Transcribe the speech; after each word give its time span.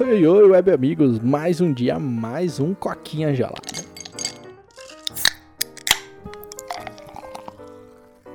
Oi, 0.00 0.26
oi, 0.26 0.48
web 0.48 0.70
amigos, 0.70 1.18
mais 1.18 1.60
um 1.60 1.70
dia, 1.70 1.98
mais 1.98 2.58
um 2.58 2.72
coquinha 2.72 3.34
gelada. 3.34 3.60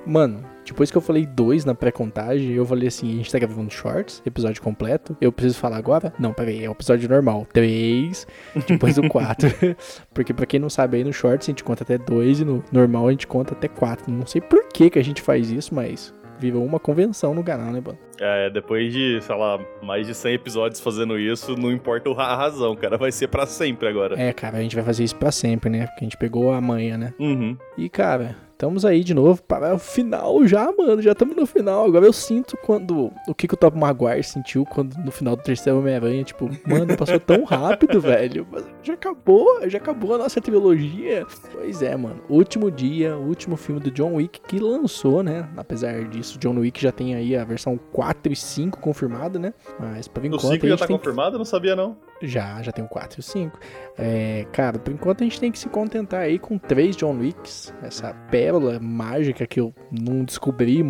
Mano, 0.05 0.43
depois 0.63 0.91
que 0.91 0.97
eu 0.97 1.01
falei 1.01 1.25
dois 1.25 1.65
na 1.65 1.73
pré-contagem, 1.73 2.51
eu 2.51 2.63
falei 2.63 2.89
assim: 2.89 3.11
a 3.11 3.15
gente 3.15 3.31
tá 3.31 3.39
gravando 3.39 3.71
shorts, 3.71 4.21
episódio 4.23 4.61
completo. 4.61 5.17
Eu 5.19 5.31
preciso 5.31 5.57
falar 5.57 5.77
agora? 5.77 6.13
Não, 6.19 6.31
peraí, 6.31 6.63
é 6.63 6.69
o 6.69 6.73
episódio 6.73 7.09
normal. 7.09 7.47
Três, 7.51 8.27
depois 8.67 8.95
do 8.95 9.09
quatro. 9.09 9.49
Porque 10.13 10.33
pra 10.33 10.45
quem 10.45 10.59
não 10.59 10.69
sabe 10.69 10.97
aí, 10.97 11.03
no 11.03 11.13
shorts 11.13 11.47
a 11.47 11.51
gente 11.51 11.63
conta 11.63 11.83
até 11.83 11.97
dois 11.97 12.39
e 12.39 12.45
no 12.45 12.63
normal 12.71 13.07
a 13.07 13.11
gente 13.11 13.25
conta 13.25 13.53
até 13.53 13.67
quatro. 13.67 14.11
Não 14.11 14.27
sei 14.27 14.41
por 14.41 14.67
que, 14.67 14.91
que 14.91 14.99
a 14.99 15.03
gente 15.03 15.23
faz 15.23 15.49
isso, 15.49 15.73
mas 15.73 16.13
virou 16.39 16.63
uma 16.65 16.79
convenção 16.79 17.33
no 17.33 17.43
canal, 17.43 17.71
né, 17.71 17.81
mano? 17.83 17.97
É, 18.19 18.49
depois 18.49 18.91
de, 18.91 19.19
sei 19.21 19.35
lá, 19.35 19.59
mais 19.81 20.07
de 20.07 20.15
100 20.15 20.33
episódios 20.33 20.79
fazendo 20.79 21.19
isso, 21.19 21.55
não 21.55 21.71
importa 21.71 22.09
a 22.09 22.35
razão, 22.35 22.75
cara, 22.75 22.97
vai 22.97 23.11
ser 23.11 23.27
para 23.27 23.45
sempre 23.45 23.87
agora. 23.87 24.19
É, 24.19 24.33
cara, 24.33 24.57
a 24.57 24.61
gente 24.61 24.75
vai 24.75 24.83
fazer 24.83 25.03
isso 25.03 25.15
para 25.15 25.31
sempre, 25.31 25.69
né? 25.69 25.85
Porque 25.87 26.01
a 26.01 26.03
gente 26.03 26.17
pegou 26.17 26.51
a 26.51 26.61
manha, 26.61 26.97
né? 26.97 27.13
Uhum. 27.19 27.57
E, 27.77 27.89
cara, 27.89 28.35
Estamos 28.57 28.83
aí 28.85 29.03
de 29.03 29.13
novo 29.13 29.39
para 29.43 29.75
o 29.75 29.77
final 29.77 30.47
já, 30.47 30.73
mano. 30.75 30.99
Já 30.99 31.11
estamos 31.11 31.35
no 31.35 31.45
final. 31.45 31.85
Agora 31.85 32.07
eu 32.07 32.11
sinto 32.11 32.57
quando. 32.65 33.13
O 33.27 33.35
que, 33.35 33.47
que 33.47 33.53
o 33.53 33.57
Top 33.57 33.77
Maguire 33.77 34.23
sentiu 34.23 34.65
quando 34.65 34.95
no 34.97 35.11
final 35.11 35.35
do 35.35 35.43
terceiro 35.43 35.77
Homem-Aranha, 35.77 36.23
tipo, 36.23 36.49
mano, 36.65 36.97
passou 36.97 37.19
tão 37.19 37.43
rápido, 37.43 38.01
velho. 38.01 38.47
Mas 38.51 38.65
já 38.81 38.95
acabou, 38.95 39.69
já 39.69 39.77
acabou 39.77 40.15
a 40.15 40.17
nossa 40.17 40.41
trilogia. 40.41 41.23
Pois 41.51 41.83
é, 41.83 41.95
mano. 41.95 42.19
Último 42.27 42.71
dia, 42.71 43.15
último 43.15 43.55
filme 43.55 43.79
do 43.79 43.91
John 43.91 44.15
Wick 44.15 44.41
que 44.41 44.57
lançou, 44.57 45.21
né? 45.21 45.47
Apesar 45.55 46.05
disso, 46.05 46.39
John 46.39 46.57
Wick 46.57 46.81
já 46.81 46.91
tem 46.91 47.13
aí 47.13 47.35
a 47.35 47.45
versão 47.45 47.79
4 47.93 48.33
e 48.33 48.35
5 48.35 48.79
confirmada, 48.79 49.37
né? 49.37 49.53
Mas 49.79 50.07
por 50.07 50.25
enquanto. 50.25 50.45
O 50.45 50.47
5 50.47 50.67
já 50.67 50.77
tá 50.77 50.87
confirmado? 50.87 51.33
Que... 51.33 51.37
Não 51.37 51.45
sabia, 51.45 51.75
não. 51.75 51.95
Já, 52.21 52.61
já 52.61 52.71
tem 52.71 52.83
o 52.83 52.87
4 52.87 53.17
e 53.17 53.21
o 53.21 53.23
5. 53.23 53.59
É, 53.97 54.45
cara, 54.51 54.79
por 54.79 54.91
enquanto 54.91 55.21
a 55.21 55.23
gente 55.23 55.39
tem 55.39 55.51
que 55.51 55.59
se 55.59 55.69
contentar 55.69 56.21
aí 56.21 56.39
com 56.39 56.57
três 56.57 56.95
John 56.95 57.17
Wicks. 57.19 57.73
Essa 57.83 58.13
pérola 58.31 58.79
mágica 58.79 59.45
que 59.45 59.59
eu 59.59 59.73
não 59.91 60.23
descobri 60.23 60.83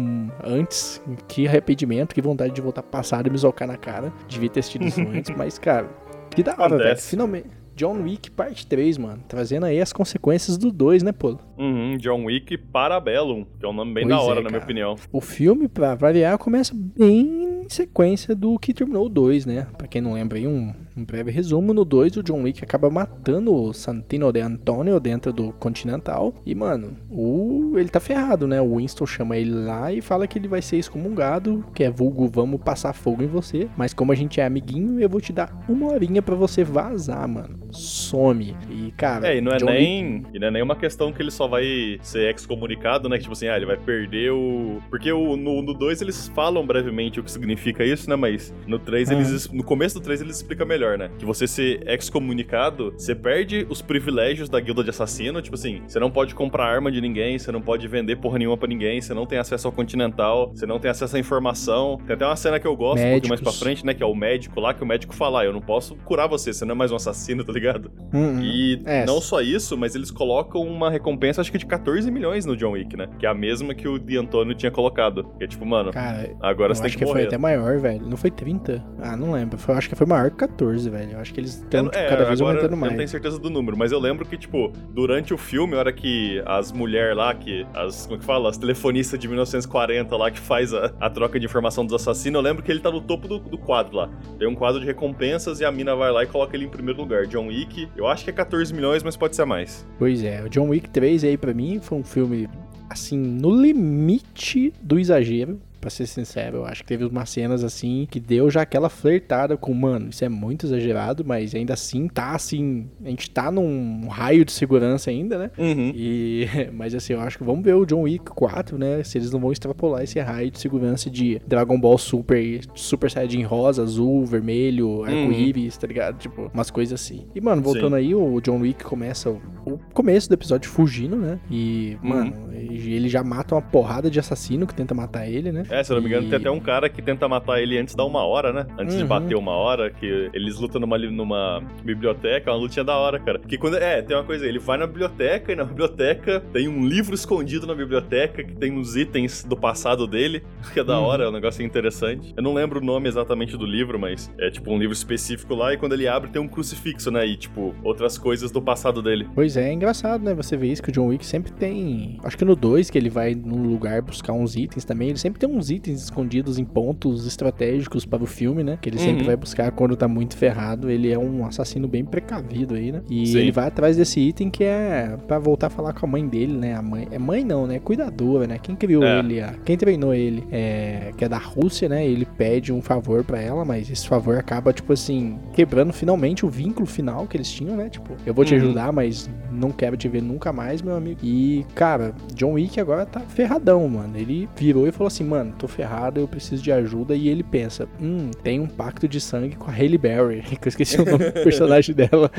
antes. 0.44 1.02
Que 1.28 1.48
arrependimento, 1.48 2.16
que 2.16 2.22
vontade 2.22 2.54
de 2.54 2.62
voltar 2.62 2.84
passado 2.84 3.28
e 3.28 3.30
me 3.30 3.38
socar 3.38 3.68
na 3.68 3.78
cara. 3.78 4.14
Devia 4.28 4.50
ter 4.50 4.62
assistido 4.62 4.86
isso 4.86 5.02
antes, 5.08 5.36
mas, 5.36 5.60
cara, 5.60 5.90
que 6.30 6.44
da 6.44 6.56
hora, 6.58 6.78
velho. 6.78 6.98
Finalmente. 6.98 7.50
John 7.76 8.02
Wick 8.02 8.32
Parte 8.32 8.66
3, 8.66 8.98
mano. 8.98 9.24
Trazendo 9.28 9.68
aí 9.68 9.80
as 9.80 9.94
consequências 9.94 10.58
do 10.58 10.72
2, 10.72 11.04
né, 11.04 11.12
Polo? 11.12 11.40
Uhum, 11.58 11.98
John 11.98 12.26
Wick 12.26 12.58
Parabellum, 12.58 13.46
que 13.60 13.66
é 13.66 13.70
um 13.70 13.74
nome 13.74 13.94
bem 13.94 14.04
pois 14.04 14.16
da 14.16 14.22
hora, 14.22 14.40
é, 14.40 14.44
na 14.44 14.50
minha 14.50 14.62
opinião. 14.62 14.96
O 15.12 15.22
filme, 15.22 15.68
pra 15.68 15.96
variar, 15.96 16.38
começa 16.38 16.74
bem 16.76 17.64
em 17.66 17.70
sequência 17.70 18.36
do 18.36 18.58
que 18.60 18.74
terminou 18.74 19.06
o 19.06 19.10
2, 19.10 19.46
né? 19.46 19.68
Pra 19.78 19.88
quem 19.88 20.02
não 20.02 20.14
lembra 20.14 20.38
aí, 20.38 20.48
um 20.48 20.74
um 20.98 21.06
breve 21.06 21.30
resumo, 21.30 21.74
no 21.74 21.86
2 21.86 22.18
o 22.18 22.24
John 22.24 22.42
Wick 22.42 22.64
acaba 22.64 22.90
matando 22.90 23.54
o 23.54 23.72
Santino 23.72 24.32
de 24.34 24.40
Antonio 24.40 25.00
dentro 25.00 25.32
do 25.32 25.54
Continental. 25.54 26.34
E, 26.44 26.56
mano, 26.56 26.98
o 27.10 27.76
ele 27.78 27.90
tá 27.90 28.00
ferrado, 28.00 28.48
né? 28.48 28.60
O 28.60 28.78
Winston 28.78 29.06
chama 29.06 29.38
ele 29.38 29.52
lá 29.52 29.94
e 29.94 30.02
fala 30.02 30.26
que 30.26 30.40
ele 30.40 30.48
vai 30.48 30.62
ser 30.62 30.78
excomungado, 30.78 31.64
que 31.76 31.84
é 31.84 31.92
vulgo, 31.92 32.28
vamos 32.28 32.60
passar 32.62 32.94
fogo 32.94 33.22
em 33.22 33.28
você. 33.28 33.70
Mas 33.78 33.94
como 33.94 34.12
a 34.12 34.16
gente 34.16 34.42
é 34.42 34.46
amiguinho, 34.46 35.00
eu 35.00 35.08
vou 35.08 35.22
te 35.22 35.32
dar 35.32 35.56
uma 35.70 35.92
horinha 35.92 36.22
para 36.22 36.34
você 36.34 36.64
vazar, 36.64 37.28
mano. 37.28 37.60
Some. 37.72 38.56
E, 38.72 38.92
cara. 38.98 39.28
É, 39.28 39.38
e 39.38 39.42
não 39.42 39.52
é, 39.52 39.58
nem, 39.64 40.16
Wick... 40.16 40.30
e 40.34 40.40
não 40.40 40.48
é 40.48 40.52
nem 40.52 40.64
uma 40.64 40.76
questão 40.76 41.14
que 41.14 41.22
ele 41.22 41.30
só 41.30 41.47
vai 41.48 42.00
ser 42.02 42.34
excomunicado, 42.34 43.08
né? 43.08 43.18
Que, 43.18 43.24
tipo 43.24 43.34
assim, 43.34 43.48
ah, 43.48 43.56
ele 43.56 43.66
vai 43.66 43.78
perder 43.78 44.32
o. 44.32 44.82
Porque 44.90 45.12
o, 45.12 45.36
no 45.36 45.74
2 45.74 46.02
eles 46.02 46.28
falam 46.30 46.66
brevemente 46.66 47.20
o 47.20 47.24
que 47.24 47.32
significa 47.32 47.84
isso, 47.84 48.10
né? 48.10 48.16
Mas 48.16 48.54
no 48.66 48.78
3 48.78 49.10
ah. 49.10 49.14
eles. 49.14 49.50
No 49.52 49.64
começo 49.64 49.96
do 49.96 50.02
3 50.02 50.22
eles 50.22 50.38
explicam 50.38 50.68
melhor 50.68 50.98
né? 50.98 51.10
Que 51.18 51.26
você 51.26 51.48
ser 51.48 51.88
excomunicado, 51.88 52.94
você 52.98 53.16
perde 53.16 53.66
os 53.70 53.82
privilégios 53.82 54.50
da 54.50 54.60
guilda 54.60 54.84
de 54.84 54.90
assassino. 54.90 55.42
Tipo 55.42 55.56
assim, 55.56 55.82
você 55.88 56.00
não 56.00 56.12
pode 56.12 56.36
comprar 56.36 56.66
arma 56.66 56.92
de 56.92 57.02
ninguém, 57.02 57.38
você 57.38 57.52
não 57.52 57.62
pode 57.62 57.88
vender 57.88 58.18
porra 58.18 58.38
nenhuma 58.38 58.58
pra 58.58 58.68
ninguém, 58.68 59.02
você 59.02 59.14
não 59.14 59.26
tem 59.26 59.40
acesso 59.40 59.68
ao 59.68 59.72
Continental, 59.72 60.52
você 60.54 60.66
não 60.66 60.80
tem 60.80 60.92
acesso 60.92 61.16
à 61.16 61.20
informação. 61.20 62.00
Tem 62.06 62.16
até 62.16 62.26
uma 62.26 62.36
cena 62.36 62.60
que 62.60 62.68
eu 62.68 62.76
gosto 62.76 62.98
Médicos. 62.98 63.10
um 63.10 63.14
pouquinho 63.14 63.30
mais 63.30 63.42
pra 63.42 63.52
frente, 63.52 63.86
né? 63.86 63.94
Que 63.94 64.04
é 64.04 64.06
o 64.06 64.16
médico 64.16 64.60
lá, 64.60 64.74
que 64.74 64.84
o 64.84 64.86
médico 64.86 65.14
fala: 65.14 65.42
ah, 65.42 65.46
eu 65.46 65.54
não 65.54 65.62
posso 65.62 65.96
curar 66.06 66.28
você, 66.28 66.54
você 66.54 66.64
não 66.64 66.74
é 66.74 66.78
mais 66.78 66.92
um 66.92 66.96
assassino, 66.96 67.44
tá 67.46 67.52
ligado? 67.52 67.92
Uhum. 68.14 68.42
E 68.42 68.82
é. 68.86 69.06
não 69.06 69.20
só 69.20 69.42
isso, 69.42 69.76
mas 69.78 69.96
eles 69.96 70.12
colocam 70.12 70.62
uma 70.62 70.90
recompensa, 70.90 71.37
acho 71.42 71.52
que 71.52 71.58
de 71.58 71.66
14 71.66 72.10
milhões 72.12 72.46
no 72.46 72.56
John 72.56 72.72
Wick, 72.72 72.96
né? 72.96 73.08
Que 73.20 73.26
é 73.26 73.30
a 73.30 73.34
mesma 73.34 73.74
que 73.74 73.88
o 73.88 73.98
de 73.98 74.18
Antônio 74.18 74.56
tinha 74.56 74.72
colocado. 74.72 75.24
Que 75.38 75.44
é 75.44 75.48
tipo, 75.48 75.66
mano, 75.66 75.92
Cara, 75.92 76.36
agora 76.42 76.74
você 76.74 76.82
tem 76.82 76.92
que, 76.92 76.98
que 76.98 77.06
morrer. 77.06 77.20
foi 77.22 77.28
até 77.28 77.38
maior, 77.38 77.80
velho. 77.80 78.06
Não 78.06 78.18
foi 78.18 78.32
30? 78.32 78.84
Ah, 79.02 79.16
não 79.16 79.32
lembro. 79.32 79.58
Foi, 79.58 79.76
acho 79.76 79.90
que 79.90 79.96
foi 79.96 80.08
maior 80.08 80.30
que 80.32 80.38
14 80.38 80.90
velho. 80.90 81.14
Eu 81.14 81.20
acho 81.20 81.34
que 81.34 81.40
eles 81.40 81.56
estão 81.56 81.86
tipo, 81.86 81.98
é, 81.98 82.08
cada 82.08 82.26
vez 82.26 82.42
aumentando 82.42 82.78
mais. 82.78 82.84
Eu 82.84 82.90
não 82.92 82.98
tenho 82.98 83.10
certeza 83.10 83.40
do 83.40 83.50
número, 83.50 83.78
mas 83.78 83.92
eu 83.92 84.00
lembro 84.00 84.26
que, 84.26 84.38
tipo, 84.38 84.72
durante 84.94 85.34
o 85.34 85.38
filme, 85.38 85.76
a 85.76 85.80
hora 85.80 85.94
que 85.94 86.42
as 86.46 86.72
mulheres 86.72 87.16
lá, 87.16 87.34
que. 87.34 87.66
As. 87.74 88.06
Como 88.06 88.18
é 88.18 88.20
que 88.20 88.26
fala? 88.26 88.50
As 88.50 88.58
telefonistas 88.58 89.20
de 89.20 89.28
1940 89.28 90.16
lá 90.16 90.32
que 90.32 90.40
faz 90.40 90.74
a, 90.74 90.92
a 91.00 91.10
troca 91.10 91.40
de 91.40 91.46
informação 91.46 91.86
dos 91.86 91.94
assassinos, 91.94 92.38
eu 92.38 92.42
lembro 92.42 92.64
que 92.64 92.72
ele 92.72 92.80
tá 92.80 92.92
no 92.92 93.02
topo 93.02 93.28
do, 93.28 93.40
do 93.40 93.58
quadro 93.58 93.96
lá. 93.96 94.10
Tem 94.38 94.48
um 94.48 94.56
quadro 94.56 94.80
de 94.80 94.86
recompensas 94.86 95.60
e 95.60 95.66
a 95.66 95.72
mina 95.72 95.96
vai 95.96 96.12
lá 96.12 96.24
e 96.24 96.28
coloca 96.28 96.56
ele 96.56 96.66
em 96.66 96.70
primeiro 96.70 97.00
lugar. 97.00 97.26
John 97.28 97.48
Wick, 97.48 97.90
eu 97.96 98.08
acho 98.08 98.24
que 98.24 98.30
é 98.30 98.34
14 98.34 98.74
milhões, 98.74 99.04
mas 99.04 99.16
pode 99.16 99.36
ser 99.36 99.46
mais. 99.46 99.88
Pois 99.98 100.24
é, 100.24 100.44
o 100.44 100.50
John 100.50 100.70
Wick 100.70 100.90
3 100.90 101.24
aí 101.28 101.38
para 101.38 101.54
mim 101.54 101.80
foi 101.82 101.98
um 101.98 102.04
filme 102.04 102.50
assim, 102.90 103.18
no 103.18 103.50
limite 103.62 104.74
do 104.82 105.00
exagero 105.00 105.60
pra 105.80 105.90
ser 105.90 106.06
sincero. 106.08 106.58
Eu 106.58 106.66
acho 106.66 106.84
que 106.84 106.88
teve 106.88 107.06
umas 107.06 107.30
cenas 107.30 107.64
assim 107.64 108.08
que 108.10 108.20
deu 108.20 108.50
já 108.50 108.62
aquela 108.62 108.90
flertada 108.90 109.58
com, 109.58 109.74
mano, 109.74 110.10
isso 110.10 110.24
é 110.24 110.30
muito 110.30 110.66
exagerado, 110.66 111.24
mas 111.26 111.54
ainda 111.56 111.74
assim 111.74 112.08
tá 112.08 112.32
assim. 112.32 112.88
A 113.04 113.10
gente 113.10 113.30
tá 113.30 113.52
num 113.52 114.08
raio 114.08 114.44
de 114.44 114.52
segurança 114.52 115.10
ainda, 115.10 115.38
né? 115.38 115.52
Uhum. 115.58 115.92
E, 115.96 116.48
mas 116.74 116.94
assim, 116.94 117.14
eu 117.14 117.22
acho 117.22 117.38
que 117.38 117.44
vamos 117.44 117.64
ver 117.64 117.74
o 117.74 117.86
John 117.86 118.02
Wick 118.02 118.26
4, 118.32 118.78
né? 118.78 119.04
Se 119.04 119.18
eles 119.18 119.32
não 119.32 119.40
vão 119.40 119.52
extrapolar 119.52 120.04
esse 120.04 120.20
raio 120.20 120.52
de 120.52 120.60
segurança 120.60 121.10
de 121.10 121.42
Dragon 121.48 121.80
Ball 121.80 121.98
Super, 121.98 122.62
Super 122.74 123.10
Saiyajin 123.10 123.44
rosa, 123.44 123.84
azul, 123.84 124.26
vermelho, 124.26 125.04
arco-íris, 125.04 125.76
uhum. 125.76 125.82
tá 125.82 125.88
ligado? 125.88 126.18
Tipo, 126.18 126.52
umas 126.54 126.70
coisas 126.72 127.00
assim. 127.00 127.26
E, 127.34 127.42
mano, 127.42 127.62
voltando 127.62 127.96
Sim. 127.96 127.96
aí, 127.96 128.16
o 128.16 128.40
John 128.42 128.60
Wick 128.60 128.84
começa 128.84 129.30
o, 129.30 129.42
o, 129.66 129.80
começo 129.94 130.28
do 130.28 130.34
episódio 130.34 130.70
fugindo, 130.70 131.16
né? 131.16 131.40
E, 131.50 131.98
uhum. 132.02 132.10
mano, 132.10 132.34
ele 132.54 133.08
já 133.08 133.24
mata 133.24 133.56
uma 133.56 133.62
porrada 133.62 134.10
de 134.10 134.20
assassino 134.20 134.66
que 134.66 134.74
tenta 134.74 134.94
matar 134.94 135.28
ele, 135.28 135.52
né? 135.52 135.64
É, 135.70 135.77
se 135.84 135.92
eu 135.92 135.96
não 135.96 136.02
me 136.04 136.10
engano, 136.10 136.28
e... 136.28 136.30
tem 136.30 136.40
até 136.40 136.52
um 136.52 136.60
cara 136.60 136.90
que 136.90 137.02
tenta 137.02 137.28
matar 137.28 137.62
ele 137.62 137.78
antes 137.78 137.96
da 137.96 138.04
uma 138.04 138.26
hora, 138.26 138.54
né? 138.54 138.66
Antes 138.78 138.96
uhum. 138.96 139.02
de 139.02 139.08
bater 139.08 139.36
uma 139.36 139.52
hora, 139.52 139.90
que 139.90 140.30
eles 140.34 140.58
lutam 140.58 140.80
numa, 140.80 140.98
numa 140.98 141.64
biblioteca, 141.84 142.50
é 142.50 142.54
uma 142.54 142.60
lutinha 142.60 142.84
da 142.84 142.98
hora, 142.98 143.20
cara. 143.20 143.40
Que 143.40 143.58
quando. 143.58 143.78
É, 143.78 144.02
tem 144.02 144.16
uma 144.16 144.24
coisa 144.24 144.44
aí, 144.44 144.50
ele 144.50 144.60
vai 144.60 144.78
na 144.78 144.88
biblioteca 144.88 145.52
e 145.52 145.56
na 145.56 145.64
biblioteca 145.64 146.40
tem 146.52 146.68
um 146.68 146.86
livro 146.86 147.14
escondido 147.14 147.68
na 147.68 147.76
biblioteca 147.76 148.44
que 148.44 148.56
tem 148.56 148.72
uns 148.72 148.96
itens 148.96 149.44
do 149.44 149.56
passado 149.56 150.08
dele, 150.08 150.44
que 150.74 150.80
é 150.80 150.84
da 150.84 151.00
uhum. 151.00 151.06
hora, 151.06 151.24
é 151.26 151.30
um 151.30 151.32
negócio 151.32 151.64
interessante. 151.64 152.34
Eu 152.36 152.44
não 152.44 152.54
lembro 152.54 152.80
o 152.80 152.84
nome 152.84 153.08
exatamente 153.08 153.58
do 153.58 153.66
livro, 153.66 154.00
mas 154.00 154.32
é 154.40 154.50
tipo 154.50 154.72
um 154.72 154.78
livro 154.78 154.94
específico 154.94 155.54
lá, 155.56 155.74
e 155.74 155.78
quando 155.78 155.94
ele 155.94 156.08
abre 156.08 156.30
tem 156.30 156.42
um 156.42 156.48
crucifixo, 156.48 157.12
né? 157.12 157.26
E 157.26 157.38
tipo, 157.38 157.76
outras 157.84 158.18
coisas 158.18 158.52
do 158.52 158.62
passado 158.62 159.02
dele. 159.02 159.28
Pois 159.34 159.58
é, 159.58 159.70
é 159.70 159.74
engraçado, 159.74 160.24
né? 160.24 160.34
Você 160.34 160.56
vê 160.58 160.68
isso 160.68 160.82
que 160.82 160.90
o 160.90 160.92
John 160.92 161.08
Wick 161.08 161.26
sempre 161.26 161.52
tem. 161.52 162.20
Acho 162.24 162.38
que 162.38 162.46
no 162.46 162.56
2, 162.56 162.90
que 162.90 162.98
ele 162.98 163.10
vai 163.10 163.36
num 163.36 163.64
lugar 163.64 164.02
buscar 164.02 164.34
uns 164.34 164.56
itens 164.56 164.86
também, 164.86 165.10
ele 165.10 165.18
sempre 165.18 165.40
tem 165.40 165.50
uns 165.58 165.70
itens 165.70 166.04
escondidos 166.04 166.58
em 166.58 166.66
pontos 166.66 167.26
estratégicos 167.26 168.06
para 168.06 168.24
o 168.24 168.26
filme, 168.26 168.64
né? 168.64 168.78
Que 168.82 168.90
ele 168.90 168.98
uhum. 168.98 169.04
sempre 169.04 169.24
vai 169.24 169.36
buscar 169.36 169.72
quando 169.72 169.96
tá 169.96 170.08
muito 170.08 170.38
ferrado. 170.38 170.90
Ele 170.90 171.12
é 171.12 171.18
um 171.18 171.46
assassino 171.46 171.88
bem 171.88 172.06
precavido 172.06 172.76
aí, 172.76 172.92
né? 172.92 173.02
E 173.10 173.28
Sim. 173.28 173.40
ele 173.40 173.52
vai 173.52 173.68
atrás 173.68 173.98
desse 173.98 174.20
item 174.20 174.50
que 174.50 174.64
é 174.64 175.18
para 175.28 175.40
voltar 175.40 175.68
a 175.68 175.70
falar 175.70 175.94
com 175.94 176.06
a 176.06 176.10
mãe 176.10 176.28
dele, 176.28 176.54
né? 176.54 176.76
A 176.76 176.82
mãe. 176.82 177.08
É 177.12 177.20
mãe 177.20 177.44
não, 177.44 177.68
né? 177.68 177.80
Cuidadora, 177.80 178.48
né? 178.48 178.60
Quem 178.62 178.76
criou 178.76 179.04
é. 179.04 179.20
ele, 179.20 179.42
a... 179.42 179.54
quem 179.66 179.78
treinou 179.78 180.14
ele, 180.14 180.44
é... 180.52 181.12
que 181.18 181.26
é 181.26 181.30
da 181.30 181.38
Rússia, 181.38 181.90
né? 181.90 182.06
Ele 182.06 182.26
pede 182.26 182.72
um 182.72 182.82
favor 182.82 183.24
para 183.24 183.42
ela, 183.42 183.66
mas 183.66 183.90
esse 183.90 184.08
favor 184.08 184.38
acaba, 184.38 184.72
tipo 184.72 184.94
assim, 184.94 185.38
quebrando 185.54 185.92
finalmente 185.92 186.46
o 186.46 186.50
vínculo 186.50 186.86
final 186.86 187.26
que 187.28 187.38
eles 187.38 187.52
tinham, 187.52 187.76
né? 187.76 187.90
Tipo, 187.90 188.14
eu 188.26 188.34
vou 188.34 188.46
te 188.46 188.54
uhum. 188.54 188.62
ajudar, 188.62 188.92
mas 188.92 189.30
não 189.52 189.72
quero 189.72 189.98
te 189.98 190.08
ver 190.08 190.22
nunca 190.22 190.54
mais, 190.54 190.82
meu 190.82 190.96
amigo. 190.96 191.20
E, 191.24 191.66
cara, 191.74 192.14
John 192.34 192.54
Wick 192.54 192.80
agora 192.80 193.06
tá 193.06 193.22
ferradão, 193.22 193.88
mano. 193.88 194.18
Ele 194.18 194.48
virou 194.56 194.88
e 194.88 194.92
falou 194.92 195.08
assim, 195.08 195.24
mano, 195.24 195.47
tô 195.52 195.68
ferrado, 195.68 196.20
eu 196.20 196.28
preciso 196.28 196.62
de 196.62 196.72
ajuda. 196.72 197.16
E 197.16 197.28
ele 197.28 197.44
pensa, 197.44 197.88
hum, 198.02 198.32
tem 198.44 198.60
um 198.60 198.68
pacto 198.68 199.08
de 199.08 199.20
sangue 199.20 199.56
com 199.56 199.70
a 199.70 199.74
Hailey 199.74 199.98
Berry, 199.98 200.42
que 200.60 200.68
eu 200.68 200.70
esqueci 200.70 201.00
o 201.00 201.06
nome 201.06 201.32
do 201.32 201.44
personagem 201.44 201.94
dela. 201.96 202.32